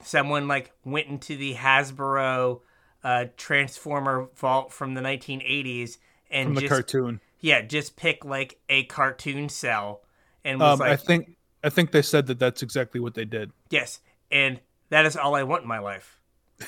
someone 0.02 0.46
like 0.48 0.72
went 0.84 1.08
into 1.08 1.36
the 1.36 1.54
Hasbro 1.54 2.60
uh, 3.02 3.24
Transformer 3.36 4.28
vault 4.36 4.72
from 4.72 4.94
the 4.94 5.00
1980s 5.00 5.98
and 6.30 6.48
From 6.48 6.54
the 6.54 6.60
just 6.62 6.70
cartoon. 6.70 7.20
yeah, 7.40 7.62
just 7.62 7.96
pick 7.96 8.24
like 8.24 8.60
a 8.68 8.84
cartoon 8.84 9.48
cell 9.48 10.02
and 10.44 10.60
was 10.60 10.74
Um, 10.74 10.78
like 10.80 10.90
I 10.92 10.96
think 10.96 11.36
I 11.64 11.70
think 11.70 11.92
they 11.92 12.02
said 12.02 12.26
that 12.26 12.38
that's 12.38 12.62
exactly 12.62 13.00
what 13.00 13.14
they 13.14 13.24
did. 13.24 13.52
yes, 13.70 14.00
and 14.30 14.60
that 14.90 15.06
is 15.06 15.16
all 15.16 15.34
I 15.34 15.42
want 15.42 15.62
in 15.62 15.68
my 15.68 15.78
life. 15.78 16.18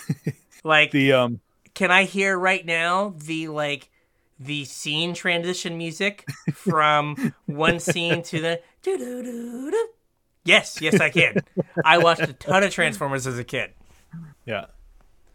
like 0.65 0.91
The 0.91 1.13
um 1.13 1.41
can 1.75 1.91
I 1.91 2.05
hear 2.05 2.39
right 2.39 2.65
now 2.65 3.15
the 3.19 3.49
like 3.49 3.91
the 4.39 4.65
scene 4.65 5.15
transition 5.15 5.77
music 5.79 6.29
from 6.55 7.35
one 7.47 7.81
scene 7.81 8.23
to 8.25 8.41
the 8.41 8.61
doo 8.83 8.97
doo 8.99 9.23
doo 9.23 9.71
doo? 9.71 9.89
Yes, 10.45 10.81
yes, 10.81 11.01
I 11.01 11.11
can. 11.11 11.37
I 11.85 11.99
watched 11.99 12.23
a 12.23 12.33
ton 12.35 12.63
of 12.63 12.71
Transformers 12.73 13.27
as 13.27 13.39
a 13.39 13.45
kid. 13.45 13.71
Yeah. 14.45 14.67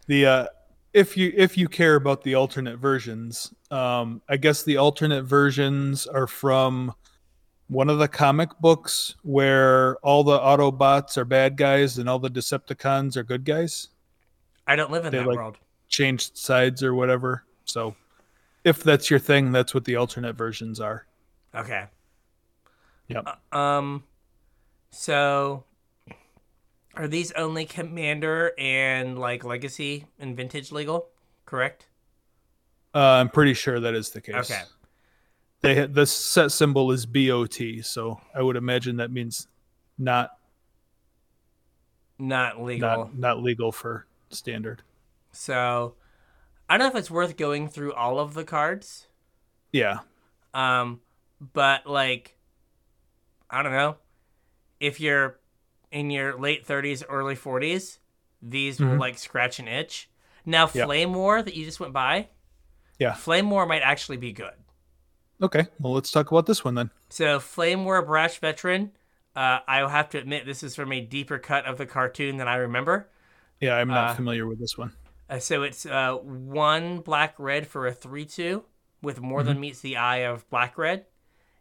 The 0.06 0.26
uh 0.26 0.46
if 0.92 1.16
you 1.16 1.32
if 1.36 1.56
you 1.58 1.68
care 1.68 1.94
about 1.96 2.22
the 2.22 2.34
alternate 2.34 2.78
versions, 2.78 3.52
um 3.70 4.22
I 4.28 4.36
guess 4.36 4.62
the 4.62 4.76
alternate 4.76 5.22
versions 5.24 6.06
are 6.06 6.26
from 6.26 6.94
one 7.70 7.88
of 7.88 7.98
the 7.98 8.08
comic 8.08 8.50
books 8.60 9.14
where 9.22 9.96
all 9.98 10.24
the 10.24 10.38
Autobots 10.38 11.16
are 11.16 11.24
bad 11.24 11.56
guys 11.56 11.98
and 11.98 12.08
all 12.08 12.18
the 12.18 12.28
Decepticons 12.28 13.16
are 13.16 13.22
good 13.22 13.44
guys. 13.44 13.88
I 14.66 14.74
don't 14.74 14.90
live 14.90 15.04
in 15.06 15.12
They, 15.12 15.18
that 15.18 15.26
like- 15.26 15.36
world. 15.36 15.56
Changed 15.88 16.36
sides 16.36 16.82
or 16.82 16.94
whatever. 16.94 17.44
So 17.64 17.94
if 18.64 18.82
that's 18.82 19.08
your 19.10 19.18
thing, 19.18 19.50
that's 19.52 19.72
what 19.74 19.84
the 19.84 19.96
alternate 19.96 20.34
versions 20.34 20.78
are. 20.80 21.06
Okay. 21.54 21.86
Yep. 23.08 23.26
Um. 23.52 24.04
So, 24.92 25.64
are 26.94 27.08
these 27.08 27.32
only 27.32 27.64
Commander 27.64 28.52
and 28.56 29.18
like 29.18 29.42
Legacy 29.44 30.06
and 30.20 30.36
Vintage 30.36 30.70
legal? 30.70 31.08
Correct. 31.44 31.86
Uh, 32.94 32.98
I'm 32.98 33.28
pretty 33.30 33.54
sure 33.54 33.80
that 33.80 33.94
is 33.94 34.10
the 34.10 34.20
case. 34.20 34.50
Okay. 34.50 34.62
They 35.62 35.86
the 35.86 36.06
set 36.06 36.52
symbol 36.52 36.90
is 36.90 37.04
BOT, 37.06 37.58
so 37.82 38.20
I 38.34 38.42
would 38.42 38.56
imagine 38.56 38.96
that 38.96 39.10
means 39.10 39.46
not 39.98 40.30
Not 42.18 42.62
legal. 42.62 42.88
not 42.88 43.18
not 43.18 43.42
legal 43.42 43.70
for 43.72 44.06
standard. 44.30 44.82
So, 45.32 45.94
I 46.68 46.76
don't 46.78 46.86
know 46.92 46.98
if 46.98 47.00
it's 47.02 47.10
worth 47.10 47.36
going 47.36 47.68
through 47.68 47.92
all 47.92 48.18
of 48.18 48.34
the 48.34 48.44
cards. 48.44 49.06
Yeah. 49.72 50.00
Um, 50.54 51.00
but 51.52 51.86
like, 51.86 52.36
I 53.48 53.62
don't 53.62 53.72
know. 53.72 53.96
If 54.80 54.98
you're 55.00 55.38
in 55.92 56.10
your 56.10 56.38
late 56.38 56.66
30s, 56.66 57.04
early 57.08 57.36
40s, 57.36 57.98
these 58.42 58.80
will 58.80 58.88
Mhm. 58.88 58.98
like 58.98 59.18
scratch 59.18 59.58
an 59.58 59.68
itch. 59.68 60.08
Now, 60.46 60.68
Yeah. 60.72 60.86
Flamewar 60.86 61.44
that 61.44 61.54
you 61.54 61.64
just 61.64 61.78
went 61.80 61.92
by, 61.92 62.28
Yeah. 62.98 63.12
Flamewar 63.12 63.68
might 63.68 63.82
actually 63.82 64.16
be 64.16 64.32
good. 64.32 64.54
Okay. 65.42 65.66
Well, 65.78 65.92
let's 65.94 66.10
talk 66.10 66.30
about 66.30 66.46
this 66.46 66.64
one 66.64 66.74
then. 66.74 66.90
So, 67.08 67.38
Flamewar 67.38 68.04
Brash 68.04 68.38
Veteran, 68.38 68.92
uh, 69.34 69.60
I 69.66 69.82
will 69.82 69.88
have 69.88 70.08
to 70.10 70.18
admit 70.18 70.44
this 70.46 70.62
is 70.62 70.76
from 70.76 70.92
a 70.92 71.00
deeper 71.00 71.38
cut 71.38 71.64
of 71.64 71.78
the 71.78 71.86
cartoon 71.86 72.36
than 72.36 72.48
I 72.48 72.56
remember. 72.56 73.08
Yeah, 73.60 73.76
I'm 73.76 73.88
not 73.88 74.10
Uh, 74.10 74.14
familiar 74.14 74.46
with 74.46 74.58
this 74.58 74.76
one. 74.76 74.92
Uh, 75.28 75.38
so 75.38 75.62
it's 75.62 75.86
uh, 75.86 76.14
one 76.16 77.00
black 77.00 77.34
red 77.38 77.66
for 77.66 77.86
a 77.86 77.92
three 77.92 78.24
two 78.24 78.64
with 79.02 79.20
more 79.20 79.42
than 79.42 79.60
meets 79.60 79.80
the 79.80 79.96
eye 79.96 80.18
of 80.18 80.48
black 80.50 80.76
red, 80.76 81.06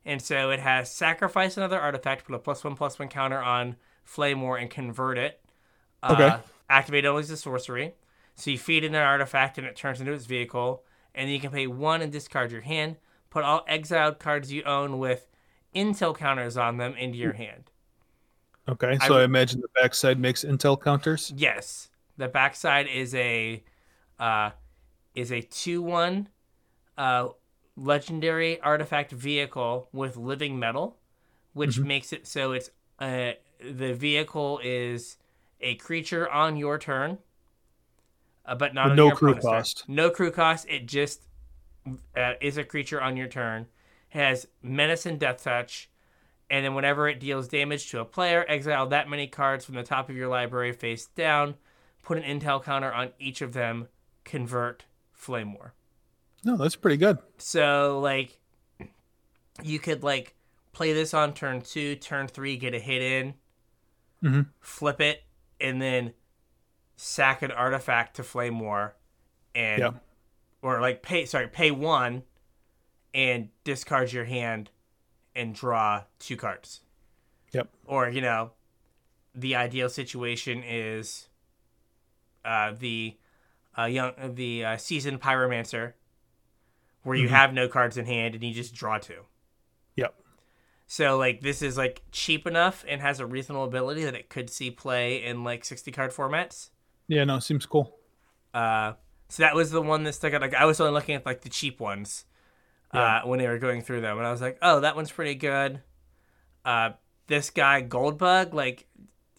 and 0.06 0.22
so 0.22 0.50
it 0.50 0.60
has 0.60 0.92
sacrifice 0.92 1.56
another 1.56 1.80
artifact, 1.80 2.26
put 2.26 2.36
a 2.36 2.40
plus 2.40 2.64
one 2.64 2.76
plus 2.76 2.98
one 3.00 3.08
counter 3.10 3.40
on 3.42 3.76
Flamewar 4.06 4.60
and 4.60 4.70
convert 4.70 5.18
it. 5.18 5.40
Uh, 6.02 6.14
Okay. 6.14 6.36
Activate 6.70 7.06
only 7.06 7.22
as 7.22 7.30
a 7.32 7.38
sorcery. 7.38 7.94
So 8.36 8.52
you 8.52 8.58
feed 8.58 8.84
in 8.84 8.94
an 8.96 9.02
artifact 9.02 9.58
and 9.58 9.66
it 9.66 9.76
turns 9.76 10.00
into 10.00 10.14
its 10.14 10.26
vehicle, 10.26 10.84
and 11.16 11.28
then 11.28 11.34
you 11.34 11.40
can 11.40 11.52
pay 11.52 11.68
one 11.68 12.02
and 12.02 12.12
discard 12.12 12.52
your 12.52 12.62
hand. 12.62 12.98
Put 13.30 13.44
all 13.44 13.64
exiled 13.68 14.20
cards 14.20 14.52
you 14.52 14.64
own 14.64 14.98
with 15.00 15.28
intel 15.76 16.18
counters 16.18 16.58
on 16.58 16.78
them 16.78 16.96
into 16.96 17.18
your 17.18 17.34
hand. 17.34 17.70
Okay. 18.68 18.98
So 19.00 19.06
I, 19.06 19.10
would- 19.18 19.24
imagine 19.24 19.62
the 19.62 19.68
backside 19.80 20.20
makes 20.20 20.44
intel 20.44 20.82
counters. 20.82 21.32
Yes, 21.36 21.90
the 22.18 22.28
backside 22.28 22.88
is 22.88 23.14
a 23.16 23.64
uh, 24.20 24.52
is 25.16 25.32
a 25.32 25.42
2 25.42 25.82
1 25.82 26.28
uh, 26.98 27.30
legendary 27.76 28.60
artifact 28.62 29.12
vehicle 29.12 29.88
with 29.94 30.18
living 30.18 30.60
metal, 30.60 30.98
which 31.54 31.78
Mhm. 31.80 31.86
makes 31.86 32.14
it 32.14 32.28
so 32.28 32.52
it's 32.52 32.70
uh, 33.00 33.32
the 33.60 33.94
vehicle 33.94 34.60
is 34.64 35.18
a 35.62 35.76
creature 35.76 36.30
on 36.30 36.58
your 36.58 36.78
turn, 36.78 37.18
uh, 38.46 38.56
but 38.56 38.74
not 38.74 38.96
no 38.96 39.12
crew 39.12 39.36
cost. 39.36 39.84
No 39.88 40.10
crew 40.10 40.32
cost. 40.32 40.66
It 40.70 40.86
just 40.86 41.29
uh, 42.16 42.34
is 42.42 42.58
a 42.58 42.64
creature 42.64 43.02
on 43.02 43.18
your 43.18 43.28
turn. 43.28 43.68
Has 44.10 44.48
menace 44.64 45.06
and 45.06 45.20
deathtouch, 45.20 45.86
and 46.50 46.66
then 46.66 46.74
whenever 46.74 47.08
it 47.08 47.20
deals 47.20 47.48
damage 47.48 47.90
to 47.92 48.00
a 48.00 48.06
player, 48.06 48.44
exile 48.48 48.88
that 48.88 49.08
many 49.08 49.28
cards 49.28 49.66
from 49.66 49.76
the 49.76 49.84
top 49.84 50.10
of 50.10 50.16
your 50.16 50.28
library 50.28 50.72
face 50.74 51.06
down. 51.08 51.56
Put 52.02 52.18
an 52.18 52.24
intel 52.24 52.64
counter 52.64 52.92
on 52.92 53.12
each 53.20 53.42
of 53.42 53.54
them. 53.54 53.88
Convert 54.24 54.86
Flamewar. 55.16 55.72
No, 56.44 56.58
that's 56.58 56.76
pretty 56.76 56.98
good. 56.98 57.20
So 57.38 58.00
like, 58.00 58.40
you 59.62 59.78
could 59.78 60.02
like 60.04 60.34
play 60.72 60.94
this 60.94 61.14
on 61.14 61.34
turn 61.34 61.62
two, 61.62 61.96
turn 61.96 62.28
three, 62.28 62.58
get 62.58 62.74
a 62.74 62.80
hit 62.80 63.02
in, 63.02 63.34
Mhm. 64.24 64.48
flip 64.60 65.02
it, 65.02 65.24
and 65.62 65.82
then 65.82 66.14
sack 66.96 67.42
an 67.44 67.52
artifact 67.52 68.16
to 68.16 68.24
Flamewar, 68.24 68.94
and. 69.54 70.00
Or 70.62 70.82
like 70.82 71.02
pay 71.02 71.26
sorry 71.26 71.48
pay 71.48 71.72
one, 71.72 72.24
and 73.14 73.50
discard 73.64 74.12
your 74.12 74.26
hand, 74.26 74.70
and 75.36 75.54
draw 75.56 76.04
two 76.20 76.36
cards. 76.38 76.82
Yep. 77.54 77.70
Or 77.86 78.10
you 78.10 78.22
know, 78.22 78.52
the 79.34 79.56
ideal 79.56 79.90
situation 79.90 80.64
is, 80.66 81.28
uh, 82.46 82.74
the, 82.78 83.18
uh, 83.78 83.86
young 83.86 84.14
the 84.36 84.66
uh, 84.66 84.78
seasoned 84.78 85.22
pyromancer, 85.22 85.94
where 87.04 87.16
you 87.16 87.28
Mhm. 87.28 87.32
have 87.32 87.54
no 87.54 87.68
cards 87.68 87.98
in 87.98 88.06
hand 88.06 88.36
and 88.36 88.44
you 88.44 88.54
just 88.54 88.74
draw 88.76 88.98
two. 88.98 89.26
Yep. 89.96 90.16
So 90.88 91.18
like 91.18 91.42
this 91.42 91.62
is 91.62 91.78
like 91.78 92.04
cheap 92.12 92.46
enough 92.48 92.84
and 92.88 93.02
has 93.02 93.20
a 93.20 93.26
reasonable 93.26 93.64
ability 93.64 94.04
that 94.04 94.16
it 94.16 94.30
could 94.30 94.50
see 94.50 94.70
play 94.72 95.24
in 95.24 95.44
like 95.44 95.64
sixty 95.64 95.92
card 95.92 96.12
formats. 96.12 96.70
Yeah, 97.08 97.24
no, 97.24 97.40
seems 97.40 97.66
cool. 97.66 97.98
Uh, 98.54 98.94
so 99.30 99.44
that 99.44 99.56
was 99.56 99.72
the 99.72 99.82
one 99.82 100.04
that 100.04 100.14
stuck 100.14 100.34
out. 100.34 100.42
Like 100.42 100.54
I 100.54 100.66
was 100.66 100.80
only 100.82 100.94
looking 100.94 101.16
at 101.16 101.26
like 101.26 101.42
the 101.42 101.50
cheap 101.50 101.80
ones, 101.80 102.26
Yeah. 102.94 103.22
uh, 103.24 103.28
when 103.28 103.40
they 103.40 103.48
were 103.48 103.60
going 103.60 103.82
through 103.82 104.02
them, 104.02 104.18
and 104.18 104.28
I 104.28 104.32
was 104.32 104.42
like, 104.42 104.58
oh, 104.62 104.82
that 104.82 104.96
one's 104.96 105.12
pretty 105.12 105.36
good. 105.36 105.82
Uh, 106.66 106.92
this 107.28 107.50
guy 107.50 107.82
Goldbug, 107.84 108.54
like, 108.54 108.88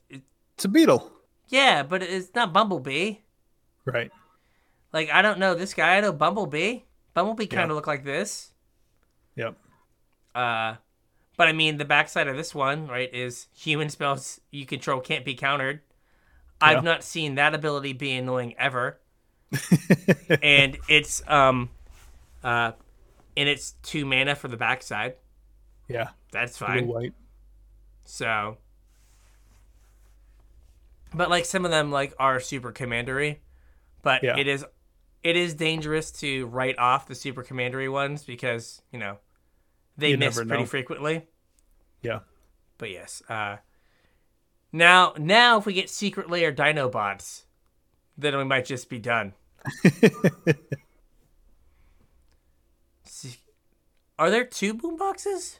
It's 0.08 0.64
a 0.64 0.68
beetle. 0.68 1.12
yeah, 1.48 1.82
but 1.82 2.02
it's 2.02 2.34
not 2.34 2.52
Bumblebee. 2.52 3.16
Right. 3.84 4.10
Like 4.92 5.10
I 5.10 5.22
don't 5.22 5.38
know 5.38 5.54
this 5.54 5.74
guy. 5.74 5.96
I 5.96 6.00
know 6.00 6.12
Bumblebee. 6.12 6.80
Bumblebee 7.14 7.46
kind 7.46 7.64
of 7.64 7.70
Yeah. 7.70 7.74
look 7.74 7.86
like 7.86 8.04
this. 8.04 8.52
Yep. 9.36 9.56
Uh, 10.34 10.76
but 11.36 11.48
I 11.48 11.52
mean, 11.52 11.78
the 11.78 11.84
backside 11.84 12.28
of 12.28 12.36
this 12.36 12.54
one, 12.54 12.86
right, 12.86 13.12
is 13.12 13.48
human 13.54 13.88
spells 13.88 14.40
you 14.50 14.66
control 14.66 15.00
can't 15.00 15.24
be 15.24 15.34
countered. 15.34 15.80
Yeah. 16.60 16.68
I've 16.68 16.84
not 16.84 17.02
seen 17.02 17.34
that 17.36 17.54
ability 17.54 17.94
be 17.94 18.12
annoying 18.12 18.54
ever. 18.58 18.99
and 20.42 20.78
it's 20.88 21.22
um, 21.28 21.70
uh, 22.44 22.72
and 23.36 23.48
it's 23.48 23.72
two 23.82 24.04
mana 24.06 24.34
for 24.34 24.48
the 24.48 24.56
backside. 24.56 25.14
Yeah. 25.88 26.10
That's 26.32 26.56
Blue 26.58 26.66
fine. 26.66 26.86
white. 26.86 27.14
So, 28.04 28.58
but 31.14 31.30
like 31.30 31.44
some 31.44 31.64
of 31.64 31.70
them 31.70 31.90
like 31.90 32.14
are 32.18 32.40
super 32.40 32.72
commandery, 32.72 33.40
but 34.02 34.22
Yeah. 34.22 34.36
it 34.38 34.46
is 34.46 34.64
it 35.22 35.36
is 35.36 35.54
dangerous 35.54 36.10
to 36.12 36.46
write 36.46 36.78
off 36.78 37.06
the 37.06 37.14
super 37.14 37.42
commandery 37.42 37.88
ones 37.88 38.24
because 38.24 38.82
you 38.92 38.98
know 38.98 39.18
they 39.96 40.10
You 40.10 40.18
miss 40.18 40.40
pretty 40.42 40.64
frequently. 40.64 41.26
Yeah. 42.02 42.20
But 42.78 42.90
yes, 42.90 43.22
uh, 43.28 43.56
now 44.72 45.14
now 45.18 45.58
if 45.58 45.66
we 45.66 45.72
get 45.72 45.90
Secret 45.90 46.30
Lair 46.30 46.52
Dinobots, 46.52 47.42
then 48.16 48.36
we 48.36 48.44
might 48.44 48.64
just 48.64 48.88
be 48.88 48.98
done. 48.98 49.34
Are 54.18 54.30
there 54.30 54.44
two 54.44 54.74
boomboxes? 54.74 55.58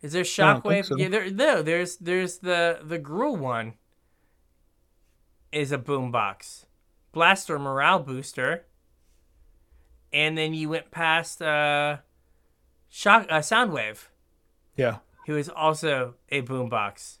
Is 0.00 0.12
there 0.12 0.22
I 0.22 0.52
don't 0.52 0.62
think 0.64 0.84
Shockwave? 0.84 0.86
so. 0.86 0.96
Yeah, 0.96 1.08
there. 1.08 1.30
No, 1.30 1.62
there's 1.62 1.96
there's 1.98 2.38
the 2.38 2.80
the 2.82 2.98
Gruul 2.98 3.38
one. 3.38 3.74
Is 5.52 5.70
a 5.70 5.76
boombox, 5.76 6.64
Blaster 7.12 7.58
morale 7.58 7.98
booster, 7.98 8.64
and 10.12 10.36
then 10.38 10.54
you 10.54 10.70
went 10.70 10.90
past 10.90 11.42
uh, 11.42 11.98
Shock 12.88 13.26
uh, 13.28 13.40
Soundwave, 13.40 14.06
Yeah. 14.76 14.96
who 15.26 15.36
is 15.36 15.50
also 15.50 16.14
a 16.30 16.40
boombox. 16.40 17.18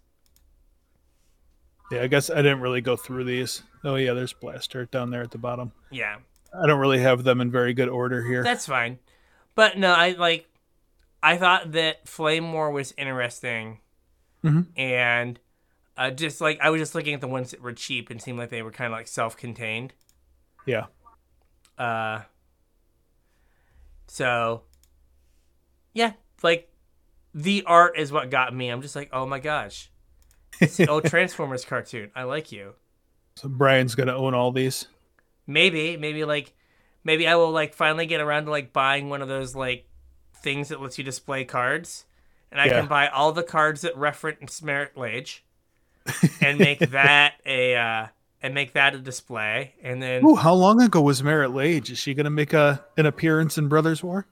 Yeah, 1.90 2.00
I 2.04 2.06
guess 2.06 2.30
I 2.30 2.36
didn't 2.36 2.62
really 2.62 2.80
go 2.80 2.96
through 2.96 3.24
these. 3.24 3.62
Oh 3.84 3.96
yeah, 3.96 4.12
there's 4.12 4.32
Blaster 4.32 4.86
down 4.86 5.10
there 5.10 5.22
at 5.22 5.30
the 5.30 5.38
bottom. 5.38 5.72
Yeah, 5.90 6.16
I 6.54 6.66
don't 6.66 6.78
really 6.80 7.00
have 7.00 7.24
them 7.24 7.40
in 7.40 7.50
very 7.50 7.74
good 7.74 7.88
order 7.88 8.22
here. 8.22 8.42
that's 8.42 8.66
fine. 8.66 8.98
But 9.54 9.76
no, 9.78 9.92
I 9.92 10.12
like. 10.12 10.48
I 11.22 11.36
thought 11.36 11.72
that 11.72 12.04
Flamewar 12.06 12.72
was 12.72 12.92
interesting, 12.98 13.78
Mhm. 14.44 14.66
and 14.76 15.38
uh, 15.96 16.10
just 16.10 16.40
like 16.40 16.58
I 16.60 16.70
was 16.70 16.80
just 16.80 16.94
looking 16.94 17.14
at 17.14 17.20
the 17.20 17.28
ones 17.28 17.50
that 17.52 17.60
were 17.60 17.72
cheap 17.72 18.10
and 18.10 18.20
seemed 18.20 18.38
like 18.38 18.50
they 18.50 18.62
were 18.62 18.72
kind 18.72 18.92
of 18.92 18.96
like 18.98 19.06
self-contained. 19.08 19.92
Yeah. 20.66 20.86
Uh. 21.78 22.22
So. 24.06 24.62
Yeah, 25.94 26.12
like 26.42 26.70
the 27.34 27.64
art 27.66 27.98
is 27.98 28.10
what 28.12 28.30
got 28.30 28.54
me. 28.54 28.68
I'm 28.70 28.80
just 28.82 28.96
like, 28.96 29.10
oh 29.12 29.26
my 29.26 29.38
gosh, 29.38 29.90
it's 30.60 30.76
the 30.78 30.88
old 30.88 31.04
Transformers 31.10 31.64
cartoon. 31.66 32.10
I 32.16 32.22
like 32.22 32.50
you. 32.50 32.74
So 33.34 33.48
Brian's 33.48 33.94
gonna 33.94 34.16
own 34.16 34.34
all 34.34 34.52
these. 34.52 34.86
Maybe, 35.46 35.96
maybe 35.96 36.24
like, 36.24 36.52
maybe 37.04 37.26
I 37.26 37.34
will 37.36 37.50
like 37.50 37.74
finally 37.74 38.06
get 38.06 38.20
around 38.20 38.44
to 38.44 38.50
like 38.50 38.72
buying 38.72 39.08
one 39.08 39.22
of 39.22 39.28
those 39.28 39.54
like 39.54 39.86
things 40.42 40.68
that 40.68 40.80
lets 40.80 40.98
you 40.98 41.04
display 41.04 41.44
cards, 41.44 42.04
and 42.50 42.60
I 42.60 42.66
Yeah. 42.66 42.80
can 42.80 42.88
buy 42.88 43.08
all 43.08 43.32
the 43.32 43.42
cards 43.42 43.82
that 43.82 43.96
reference 43.96 44.62
Marit 44.62 44.96
Lage, 44.96 45.44
and 46.40 46.58
make 46.58 46.78
that 46.90 47.34
a 47.46 47.74
uh, 47.76 48.06
and 48.42 48.54
make 48.54 48.72
that 48.72 48.94
a 48.94 48.98
display, 48.98 49.74
and 49.82 50.02
then 50.02 50.24
Ooh, 50.24 50.34
how 50.34 50.54
long 50.54 50.80
ago 50.82 51.00
was 51.00 51.22
Marit 51.22 51.52
Lage? 51.52 51.90
Is 51.90 51.98
she 51.98 52.14
gonna 52.14 52.30
make 52.30 52.52
a 52.52 52.84
an 52.96 53.06
appearance 53.06 53.58
in 53.58 53.68
Brothers 53.68 54.02
War? 54.02 54.26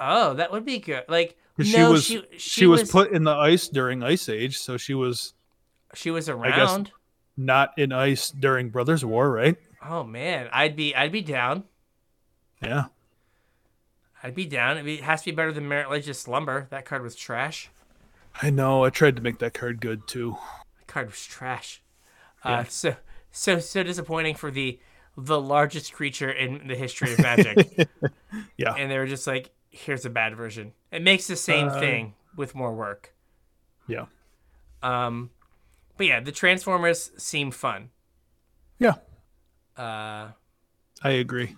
oh, 0.00 0.34
that 0.34 0.52
would 0.52 0.64
be 0.64 0.78
good. 0.78 1.04
Like 1.08 1.36
no, 1.58 1.64
she 1.64 1.82
was 1.82 2.04
she, 2.04 2.22
she, 2.38 2.66
was, 2.66 2.90
put 2.90 3.10
in 3.10 3.24
the 3.24 3.32
ice 3.32 3.68
during 3.68 4.02
Ice 4.02 4.28
Age, 4.28 4.58
so 4.58 4.76
she 4.76 4.94
was 4.94 5.34
she 5.94 6.10
was 6.10 6.28
around. 6.28 6.92
Not 7.40 7.72
in 7.78 7.92
ice 7.92 8.30
during 8.30 8.68
Brothers 8.70 9.04
War, 9.04 9.30
right? 9.30 9.56
Oh 9.82 10.02
man, 10.02 10.48
I'd 10.52 10.74
be 10.74 10.94
I'd 10.94 11.12
be 11.12 11.22
down. 11.22 11.62
Yeah. 12.60 12.86
I'd 14.22 14.34
be 14.34 14.44
down. 14.44 14.76
It 14.88 15.00
has 15.02 15.20
to 15.22 15.30
be 15.30 15.36
better 15.36 15.52
than 15.52 15.68
Marit 15.68 15.88
Lage's 15.88 16.18
Slumber. 16.18 16.66
That 16.70 16.84
card 16.84 17.02
was 17.02 17.14
trash. 17.14 17.70
I 18.42 18.50
know. 18.50 18.82
I 18.84 18.90
tried 18.90 19.14
to 19.16 19.22
make 19.22 19.38
that 19.38 19.54
card 19.54 19.80
good 19.80 20.08
too. 20.08 20.36
That 20.80 20.88
card 20.88 21.06
was 21.10 21.24
trash. 21.24 21.80
Yeah. 22.44 22.58
Uh, 22.60 22.64
so 22.64 22.96
so 23.30 23.60
so 23.60 23.84
disappointing 23.84 24.34
for 24.34 24.50
the 24.50 24.80
the 25.16 25.40
largest 25.40 25.92
creature 25.92 26.30
in 26.30 26.66
the 26.66 26.74
history 26.74 27.12
of 27.12 27.20
Magic, 27.20 27.88
Yeah. 28.56 28.74
and 28.74 28.90
they 28.90 28.98
were 28.98 29.06
just 29.06 29.26
like, 29.28 29.50
"Here's 29.70 30.04
a 30.04 30.10
bad 30.10 30.34
version." 30.36 30.72
It 30.90 31.02
makes 31.02 31.28
the 31.28 31.36
same 31.36 31.68
Uh, 31.68 31.78
thing 31.78 32.14
with 32.36 32.54
more 32.56 32.74
work. 32.74 33.14
Yeah. 33.86 34.06
Um, 34.82 35.30
but 35.98 36.06
yeah, 36.06 36.20
the 36.20 36.32
Transformers 36.32 37.10
seem 37.18 37.50
fun. 37.50 37.90
Yeah. 38.78 38.94
Uh, 39.76 40.28
I 41.02 41.10
agree. 41.10 41.56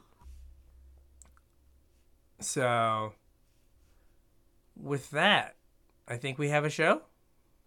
so 2.41 3.13
with 4.77 5.11
that, 5.11 5.55
I 6.09 6.17
think 6.17 6.39
we 6.39 6.49
have 6.49 6.65
a 6.65 6.71
show. 6.71 7.03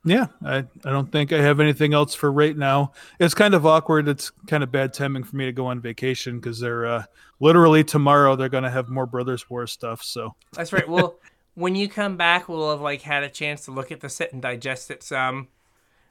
Yeah, 0.06 0.28
I, 0.44 0.58
I 0.58 0.90
don't 0.90 1.10
think 1.12 1.32
I 1.32 1.42
have 1.42 1.62
anything 1.62 1.94
else 1.94 2.14
for 2.14 2.30
right 2.30 2.58
now. 2.58 2.92
It's 3.20 3.34
kind 3.34 3.54
of 3.54 3.66
awkward. 3.66 4.10
It's 4.10 4.32
kind 4.48 4.62
of 4.62 4.70
bad 4.72 4.94
timing 4.94 5.24
for 5.24 5.38
me 5.38 5.46
to 5.46 5.54
go 5.54 5.68
on 5.68 5.80
vacation 5.80 6.40
because 6.40 6.60
they're 6.60 6.86
uh, 6.86 7.04
literally 7.40 7.86
tomorrow 7.86 8.36
they're 8.36 8.50
going 8.50 8.66
to 8.66 8.70
have 8.70 8.90
more 8.90 9.06
Brothers 9.06 9.50
War 9.50 9.66
stuff. 9.66 10.04
So 10.04 10.36
That's 10.52 10.74
right. 10.74 10.88
Well, 10.90 11.20
when 11.56 11.76
you 11.76 11.88
come 11.88 12.18
back, 12.18 12.50
we'll 12.50 12.72
have 12.72 12.82
like 12.82 13.02
had 13.02 13.24
a 13.24 13.30
chance 13.30 13.64
to 13.66 13.72
look 13.72 13.92
at 13.94 14.02
the 14.02 14.10
set 14.10 14.34
and 14.34 14.42
digest 14.42 14.92
it 14.92 15.04
some, 15.04 15.48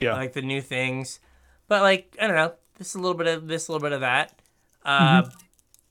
yeah, 0.02 0.14
like 0.14 0.32
the 0.32 0.42
new 0.42 0.60
things. 0.60 1.20
But 1.68 1.82
like 1.82 2.16
I 2.20 2.26
don't 2.26 2.36
know, 2.36 2.52
this 2.78 2.88
is 2.88 2.94
a 2.94 2.98
little 3.00 3.16
bit 3.16 3.26
of 3.28 3.46
this, 3.48 3.68
a 3.68 3.72
little 3.72 3.84
bit 3.86 3.92
of 3.92 4.00
that. 4.00 4.40
Uh, 4.84 5.22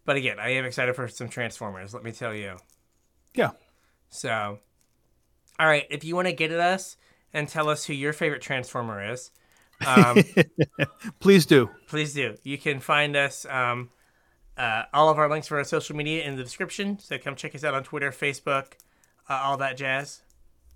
But 0.06 0.16
again, 0.16 0.40
I 0.40 0.50
am 0.54 0.66
excited 0.66 0.96
for 0.96 1.08
some 1.08 1.30
Transformers. 1.30 1.94
Let 1.94 2.04
me 2.04 2.12
tell 2.12 2.34
you. 2.34 2.58
yeah, 3.36 3.52
So, 4.10 4.58
all 5.60 5.68
right, 5.68 5.86
if 5.90 6.04
you 6.04 6.16
want 6.16 6.28
to 6.28 6.34
get 6.34 6.52
at 6.52 6.60
us 6.60 6.98
and 7.34 7.48
tell 7.48 7.70
us 7.70 7.86
who 7.86 7.94
your 7.94 8.12
favorite 8.12 8.42
Transformer 8.42 9.12
is, 9.12 9.30
um, 9.86 10.18
please 11.20 11.46
do. 11.46 11.70
please 11.88 12.14
do. 12.14 12.36
You 12.44 12.58
can 12.58 12.80
find 12.80 13.16
us 13.16 13.46
um, 13.46 13.90
Uh, 14.58 14.84
all 14.94 15.10
of 15.10 15.18
our 15.18 15.30
links 15.30 15.48
for 15.48 15.58
our 15.58 15.64
social 15.64 15.96
media 15.96 16.24
in 16.24 16.36
the 16.36 16.44
description. 16.44 17.00
So 17.00 17.18
come 17.18 17.36
check 17.36 17.56
us 17.56 17.64
out 17.64 17.74
on 17.74 17.84
Twitter, 17.84 18.12
Facebook, 18.12 18.74
uh, 19.30 19.34
all 19.44 19.58
that 19.58 19.78
jazz. 19.78 20.22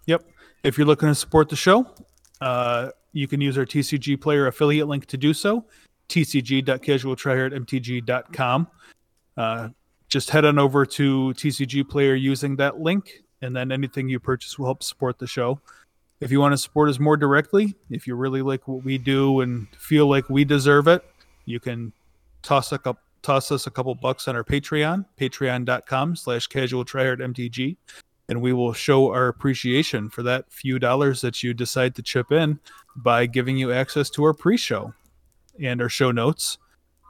Yep. 0.05 0.23
If 0.63 0.77
you're 0.77 0.87
looking 0.87 1.09
to 1.09 1.15
support 1.15 1.49
the 1.49 1.55
show, 1.55 1.85
uh, 2.41 2.91
you 3.15 3.27
can 3.29 3.41
use 3.41 3.57
our 3.57 3.65
TCG 3.65 4.19
player 4.19 4.45
affiliate 4.45 4.89
link 4.89 5.05
to 5.07 5.17
do 5.17 5.33
so. 5.33 5.65
tcg.casualtryhardmtg.com. 6.09 8.67
Uh, 9.37 9.69
just 10.09 10.29
head 10.29 10.43
on 10.45 10.59
over 10.59 10.85
to 10.85 11.33
TCG 11.35 11.89
player 11.89 12.13
using 12.13 12.57
that 12.57 12.81
link, 12.81 13.23
and 13.41 13.55
then 13.55 13.71
anything 13.71 14.09
you 14.09 14.19
purchase 14.19 14.59
will 14.59 14.67
help 14.67 14.83
support 14.83 15.17
the 15.17 15.27
show. 15.27 15.61
If 16.19 16.29
you 16.29 16.41
want 16.41 16.51
to 16.53 16.57
support 16.57 16.89
us 16.89 16.99
more 16.99 17.15
directly, 17.15 17.73
if 17.89 18.05
you 18.05 18.15
really 18.15 18.41
like 18.41 18.67
what 18.67 18.83
we 18.83 18.97
do 18.97 19.39
and 19.39 19.69
feel 19.77 20.07
like 20.07 20.29
we 20.29 20.43
deserve 20.43 20.89
it, 20.89 21.05
you 21.45 21.61
can 21.61 21.93
toss 22.41 22.73
a 22.73 22.97
toss 23.21 23.49
us 23.51 23.65
a 23.65 23.71
couple 23.71 23.95
bucks 23.95 24.27
on 24.27 24.35
our 24.35 24.43
Patreon, 24.43 25.05
patreon.com 25.17 26.17
slash 26.17 26.47
casual 26.47 26.83
mtg 26.85 27.77
and 28.27 28.41
we 28.41 28.53
will 28.53 28.73
show 28.73 29.11
our 29.11 29.27
appreciation 29.27 30.09
for 30.09 30.23
that 30.23 30.51
few 30.51 30.79
dollars 30.79 31.21
that 31.21 31.43
you 31.43 31.53
decide 31.53 31.95
to 31.95 32.01
chip 32.01 32.31
in 32.31 32.59
by 32.95 33.25
giving 33.25 33.57
you 33.57 33.71
access 33.71 34.09
to 34.09 34.23
our 34.23 34.33
pre-show 34.33 34.93
and 35.61 35.81
our 35.81 35.89
show 35.89 36.11
notes 36.11 36.57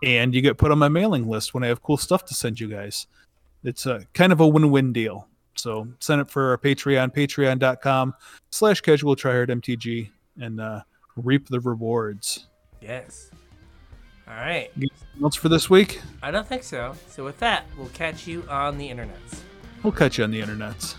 and 0.04 0.34
you 0.36 0.42
get 0.42 0.58
put 0.58 0.72
on 0.72 0.78
my 0.80 0.88
mailing 0.90 1.28
list 1.28 1.54
when 1.54 1.64
i 1.64 1.68
have 1.68 1.82
cool 1.84 1.98
stuff 1.98 2.26
to 2.26 2.34
send 2.34 2.60
you 2.60 2.68
guys 2.68 3.08
it's 3.64 3.86
a 3.86 4.06
kind 4.14 4.32
of 4.32 4.40
a 4.40 4.48
win-win 4.48 4.92
deal 4.94 5.28
so 5.56 5.88
sign 6.00 6.20
up 6.20 6.30
for 6.30 6.50
our 6.52 6.58
patreon 6.58 7.14
patreon.com 7.14 8.14
slash 8.52 8.82
casual 8.82 9.16
mtg 9.16 10.10
and 10.40 10.60
uh, 10.60 10.82
reap 11.16 11.48
the 11.50 11.60
rewards 11.62 12.48
Yes. 12.82 13.32
All 14.28 14.36
right. 14.36 14.70
anything 14.76 15.24
else 15.24 15.36
for 15.36 15.50
this 15.50 15.70
week 15.70 16.02
I 16.22 16.30
don't 16.30 16.46
think 16.48 16.64
so. 16.64 16.96
So 17.10 17.24
with 17.24 17.40
that, 17.40 17.66
we'll 17.78 17.88
catch 17.90 18.28
you 18.28 18.44
on 18.50 18.78
the 18.78 18.90
internets. 18.90 19.40
we'll 19.82 19.94
catch 19.94 20.18
you 20.18 20.24
on 20.24 20.32
the 20.32 20.42
internets 20.42 20.96